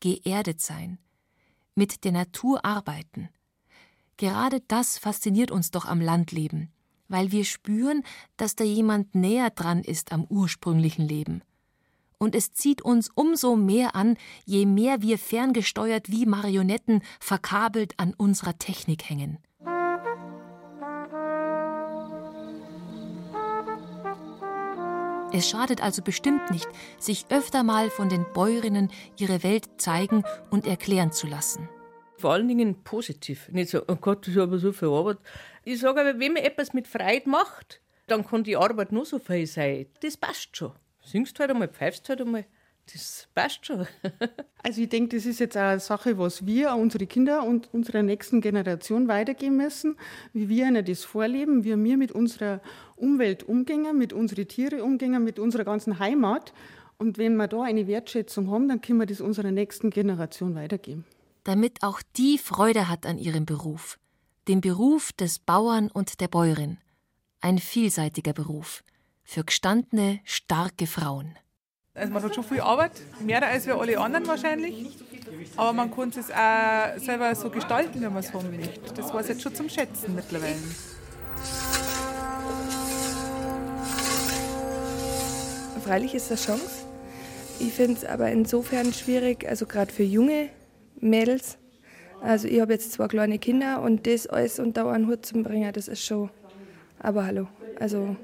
geerdet 0.00 0.60
sein, 0.60 0.98
mit 1.74 2.04
der 2.04 2.12
Natur 2.12 2.64
arbeiten. 2.64 3.28
Gerade 4.16 4.60
das 4.68 4.98
fasziniert 4.98 5.50
uns 5.50 5.70
doch 5.70 5.86
am 5.86 6.00
Landleben, 6.00 6.70
weil 7.08 7.32
wir 7.32 7.44
spüren, 7.44 8.02
dass 8.36 8.56
da 8.56 8.64
jemand 8.64 9.14
näher 9.14 9.50
dran 9.50 9.82
ist 9.82 10.12
am 10.12 10.24
ursprünglichen 10.24 11.06
Leben. 11.06 11.42
Und 12.18 12.34
es 12.34 12.52
zieht 12.52 12.82
uns 12.82 13.08
umso 13.14 13.56
mehr 13.56 13.94
an, 13.94 14.18
je 14.44 14.66
mehr 14.66 15.00
wir 15.00 15.18
ferngesteuert 15.18 16.10
wie 16.10 16.26
Marionetten 16.26 17.02
verkabelt 17.18 17.98
an 17.98 18.12
unserer 18.12 18.58
Technik 18.58 19.08
hängen. 19.08 19.38
Es 25.32 25.48
schadet 25.48 25.80
also 25.80 26.02
bestimmt 26.02 26.50
nicht, 26.50 26.68
sich 26.98 27.26
öfter 27.30 27.62
mal 27.62 27.88
von 27.88 28.08
den 28.08 28.26
Bäuerinnen 28.32 28.90
ihre 29.16 29.44
Welt 29.44 29.68
zeigen 29.80 30.24
und 30.50 30.66
erklären 30.66 31.12
zu 31.12 31.28
lassen. 31.28 31.68
Vor 32.16 32.32
allen 32.32 32.48
Dingen 32.48 32.82
positiv. 32.82 33.48
Nicht 33.50 33.70
so, 33.70 33.82
oh 33.86 33.94
Gott, 33.94 34.26
ich 34.26 34.36
habe 34.36 34.58
so 34.58 34.72
viel 34.72 34.88
Arbeit. 34.88 35.18
Ich 35.64 35.78
sage 35.78 36.00
aber, 36.00 36.18
wenn 36.18 36.32
man 36.32 36.42
etwas 36.42 36.72
mit 36.72 36.88
Freude 36.88 37.28
macht, 37.30 37.80
dann 38.08 38.26
kann 38.26 38.42
die 38.42 38.56
Arbeit 38.56 38.90
nur 38.90 39.06
so 39.06 39.20
viel 39.20 39.46
sein. 39.46 39.86
Das 40.02 40.16
passt 40.16 40.56
schon. 40.56 40.72
Singst 41.04 41.38
halt 41.38 41.50
einmal, 41.50 41.68
pfeifst 41.68 42.08
halt 42.08 42.20
einmal. 42.20 42.44
Das 42.92 43.28
passt 43.34 43.66
schon. 43.66 43.86
also 44.62 44.80
ich 44.80 44.88
denke, 44.88 45.16
das 45.16 45.26
ist 45.26 45.40
jetzt 45.40 45.56
eine 45.56 45.80
Sache, 45.80 46.18
was 46.18 46.44
wir 46.46 46.74
unsere 46.74 47.06
Kinder 47.06 47.44
und 47.44 47.72
unserer 47.72 48.02
nächsten 48.02 48.40
Generation 48.40 49.08
weitergeben 49.08 49.56
müssen, 49.56 49.96
wie 50.32 50.48
wir 50.48 50.66
ihnen 50.66 50.84
das 50.84 51.04
vorleben, 51.04 51.64
wie 51.64 51.76
wir 51.76 51.96
mit 51.96 52.12
unserer 52.12 52.60
Umwelt 52.96 53.44
umgehen, 53.44 53.96
mit 53.96 54.12
unseren 54.12 54.48
Tieren 54.48 54.80
umgehen, 54.80 55.22
mit 55.22 55.38
unserer 55.38 55.64
ganzen 55.64 55.98
Heimat. 55.98 56.52
Und 56.98 57.16
wenn 57.16 57.36
wir 57.36 57.48
da 57.48 57.62
eine 57.62 57.86
Wertschätzung 57.86 58.50
haben, 58.50 58.68
dann 58.68 58.80
können 58.80 58.98
wir 58.98 59.06
das 59.06 59.20
unserer 59.20 59.50
nächsten 59.50 59.90
Generation 59.90 60.54
weitergeben. 60.54 61.04
Damit 61.44 61.82
auch 61.82 62.02
die 62.16 62.38
Freude 62.38 62.88
hat 62.88 63.06
an 63.06 63.18
ihrem 63.18 63.46
Beruf, 63.46 63.98
dem 64.48 64.60
Beruf 64.60 65.12
des 65.12 65.38
Bauern 65.38 65.90
und 65.90 66.20
der 66.20 66.28
Bäuerin. 66.28 66.78
Ein 67.40 67.58
vielseitiger 67.58 68.34
Beruf 68.34 68.84
für 69.22 69.44
gestandene, 69.44 70.20
starke 70.24 70.86
Frauen. 70.86 71.36
Also 71.94 72.12
man 72.12 72.22
hat 72.22 72.34
schon 72.34 72.44
viel 72.44 72.60
Arbeit, 72.60 72.92
mehr 73.20 73.44
als 73.44 73.66
wir 73.66 73.74
alle 73.74 73.98
anderen 73.98 74.26
wahrscheinlich. 74.28 74.96
Aber 75.56 75.72
man 75.72 75.90
kann 75.90 76.10
es 76.10 76.30
auch 76.30 76.98
selber 76.98 77.34
so 77.34 77.50
gestalten, 77.50 78.00
wenn 78.00 78.12
man 78.12 78.22
es 78.22 78.32
haben 78.32 78.48
möchte. 78.56 78.94
Das 78.94 79.12
war 79.12 79.20
es 79.20 79.28
jetzt 79.28 79.42
schon 79.42 79.54
zum 79.54 79.68
Schätzen 79.68 80.14
mittlerweile. 80.14 80.54
Freilich 85.84 86.14
ist 86.14 86.30
das 86.30 86.44
Chance. 86.44 86.86
Ich 87.58 87.72
finde 87.72 87.94
es 87.94 88.04
aber 88.04 88.30
insofern 88.30 88.92
schwierig, 88.92 89.48
also 89.48 89.66
gerade 89.66 89.92
für 89.92 90.04
junge 90.04 90.50
Mädels. 91.00 91.58
Also 92.22 92.46
ich 92.46 92.60
habe 92.60 92.74
jetzt 92.74 92.92
zwei 92.92 93.08
kleine 93.08 93.38
Kinder 93.38 93.82
und 93.82 94.06
das 94.06 94.28
alles 94.28 94.60
unter 94.60 94.88
einen 94.90 95.08
Hut 95.08 95.26
zu 95.26 95.42
bringen, 95.42 95.72
das 95.72 95.88
ist 95.88 96.04
schon. 96.04 96.30
Aber 97.00 97.26
hallo, 97.26 97.48
also 97.80 98.14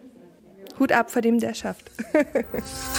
Hut 0.79 0.93
ab 0.93 1.11
vor 1.11 1.23
dem, 1.23 1.41
der 1.41 1.55
schafft. 1.55 1.91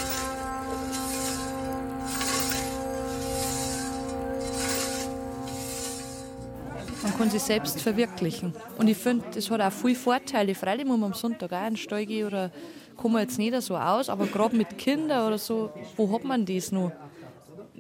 Kann 7.28 7.34
sich 7.34 7.43
selbst 7.43 7.82
verwirklichen. 7.82 8.53
Und 8.78 8.88
ich 8.88 8.95
finde, 8.95 9.25
das 9.34 9.51
hat 9.51 9.59
auch 9.59 9.69
viele 9.69 9.95
Vorteile. 9.95 10.55
Freilich 10.55 10.86
muss 10.86 10.97
man 10.97 11.11
am 11.11 11.13
Sonntag 11.13 11.51
auch 11.51 11.67
in 11.67 11.73
den 11.73 11.75
Stall 11.75 12.05
gehen 12.05 12.25
oder 12.25 12.51
kann 12.95 13.11
man 13.11 13.23
jetzt 13.23 13.38
nicht 13.38 13.61
so 13.63 13.75
aus, 13.75 14.07
aber 14.07 14.28
gerade 14.28 14.55
mit 14.55 14.78
Kindern 14.78 15.28
oder 15.28 15.38
so, 15.38 15.69
wo 15.97 16.09
hat 16.13 16.23
man 16.23 16.45
das 16.45 16.71
noch? 16.71 16.93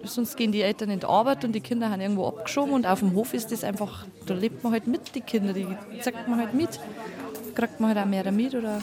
Sonst 0.03 0.35
gehen 0.35 0.51
die 0.51 0.63
Eltern 0.63 0.89
in 0.89 0.99
die 0.99 1.05
Arbeit 1.05 1.45
und 1.45 1.53
die 1.53 1.61
Kinder 1.61 1.89
haben 1.89 2.01
irgendwo 2.01 2.27
abgeschoben 2.27 2.73
und 2.73 2.85
auf 2.85 2.99
dem 2.99 3.15
Hof 3.15 3.33
ist 3.33 3.53
das 3.53 3.63
einfach, 3.63 4.05
da 4.25 4.33
lebt 4.33 4.65
man 4.65 4.73
halt 4.73 4.85
mit, 4.85 5.15
die 5.15 5.21
Kinder, 5.21 5.53
die 5.53 5.65
zeigt 6.01 6.27
man 6.27 6.39
halt 6.41 6.53
mit. 6.53 6.81
Kriegt 7.55 7.79
man 7.79 7.95
halt 7.95 8.05
auch 8.05 8.09
mehr 8.09 8.25
damit 8.25 8.53
oder 8.53 8.81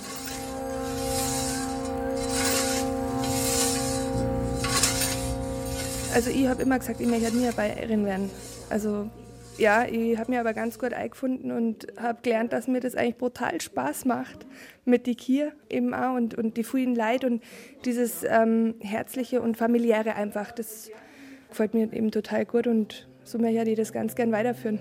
Also 6.14 6.30
ich 6.30 6.46
habe 6.46 6.62
immer 6.62 6.78
gesagt, 6.78 7.02
ich 7.02 7.06
möchte 7.06 7.36
nie 7.36 7.44
eine 7.44 7.52
Bayerin 7.52 8.06
werden. 8.06 8.30
Also 8.70 9.10
ja, 9.59 9.84
ich 9.86 10.18
habe 10.18 10.32
mir 10.32 10.40
aber 10.40 10.52
ganz 10.52 10.78
gut 10.78 10.92
eingefunden 10.92 11.52
und 11.52 11.86
habe 11.98 12.20
gelernt, 12.22 12.52
dass 12.52 12.68
mir 12.68 12.80
das 12.80 12.94
eigentlich 12.94 13.18
brutal 13.18 13.61
Spaß 13.61 14.05
macht 14.05 14.46
mit 14.84 15.07
die 15.07 15.14
Kier 15.14 15.52
eben 15.70 15.94
auch 15.94 16.14
und, 16.14 16.34
und 16.34 16.57
die 16.57 16.64
vielen 16.64 16.94
Leid 16.94 17.24
und 17.24 17.42
dieses 17.84 18.24
ähm, 18.24 18.74
herzliche 18.80 19.40
und 19.40 19.57
familiäre 19.57 20.14
einfach, 20.14 20.52
das 20.52 20.90
gefällt 21.48 21.74
mir 21.74 21.92
eben 21.92 22.11
total 22.11 22.44
gut 22.44 22.66
und 22.66 23.09
so 23.22 23.38
möchte 23.38 23.70
ich 23.70 23.76
das 23.76 23.92
ganz 23.92 24.14
gern 24.14 24.32
weiterführen. 24.32 24.80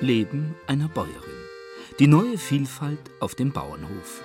Leben 0.00 0.54
einer 0.66 0.88
Bäuerin. 0.88 1.12
Die 1.98 2.06
neue 2.06 2.38
Vielfalt 2.38 3.10
auf 3.18 3.34
dem 3.34 3.52
Bauernhof. 3.52 4.22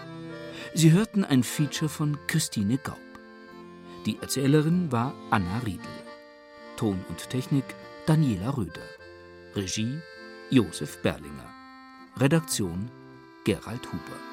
Sie 0.76 0.92
hörten 0.92 1.24
ein 1.24 1.44
Feature 1.44 1.88
von 1.88 2.18
Christine 2.26 2.80
Gaub. 2.80 2.98
Die 4.08 4.18
Erzählerin 4.20 4.92
war 4.92 5.14
Anna 5.30 5.60
Riedel. 5.60 5.86
Ton 6.78 7.06
und 7.10 7.30
Technik 7.30 7.64
Daniela 8.08 8.58
Röder. 8.58 8.82
Regie 9.56 10.00
Josef 10.50 11.00
Berlinger. 11.04 11.54
Redaktion 12.18 12.90
Gerald 13.44 13.86
Huber. 13.86 14.33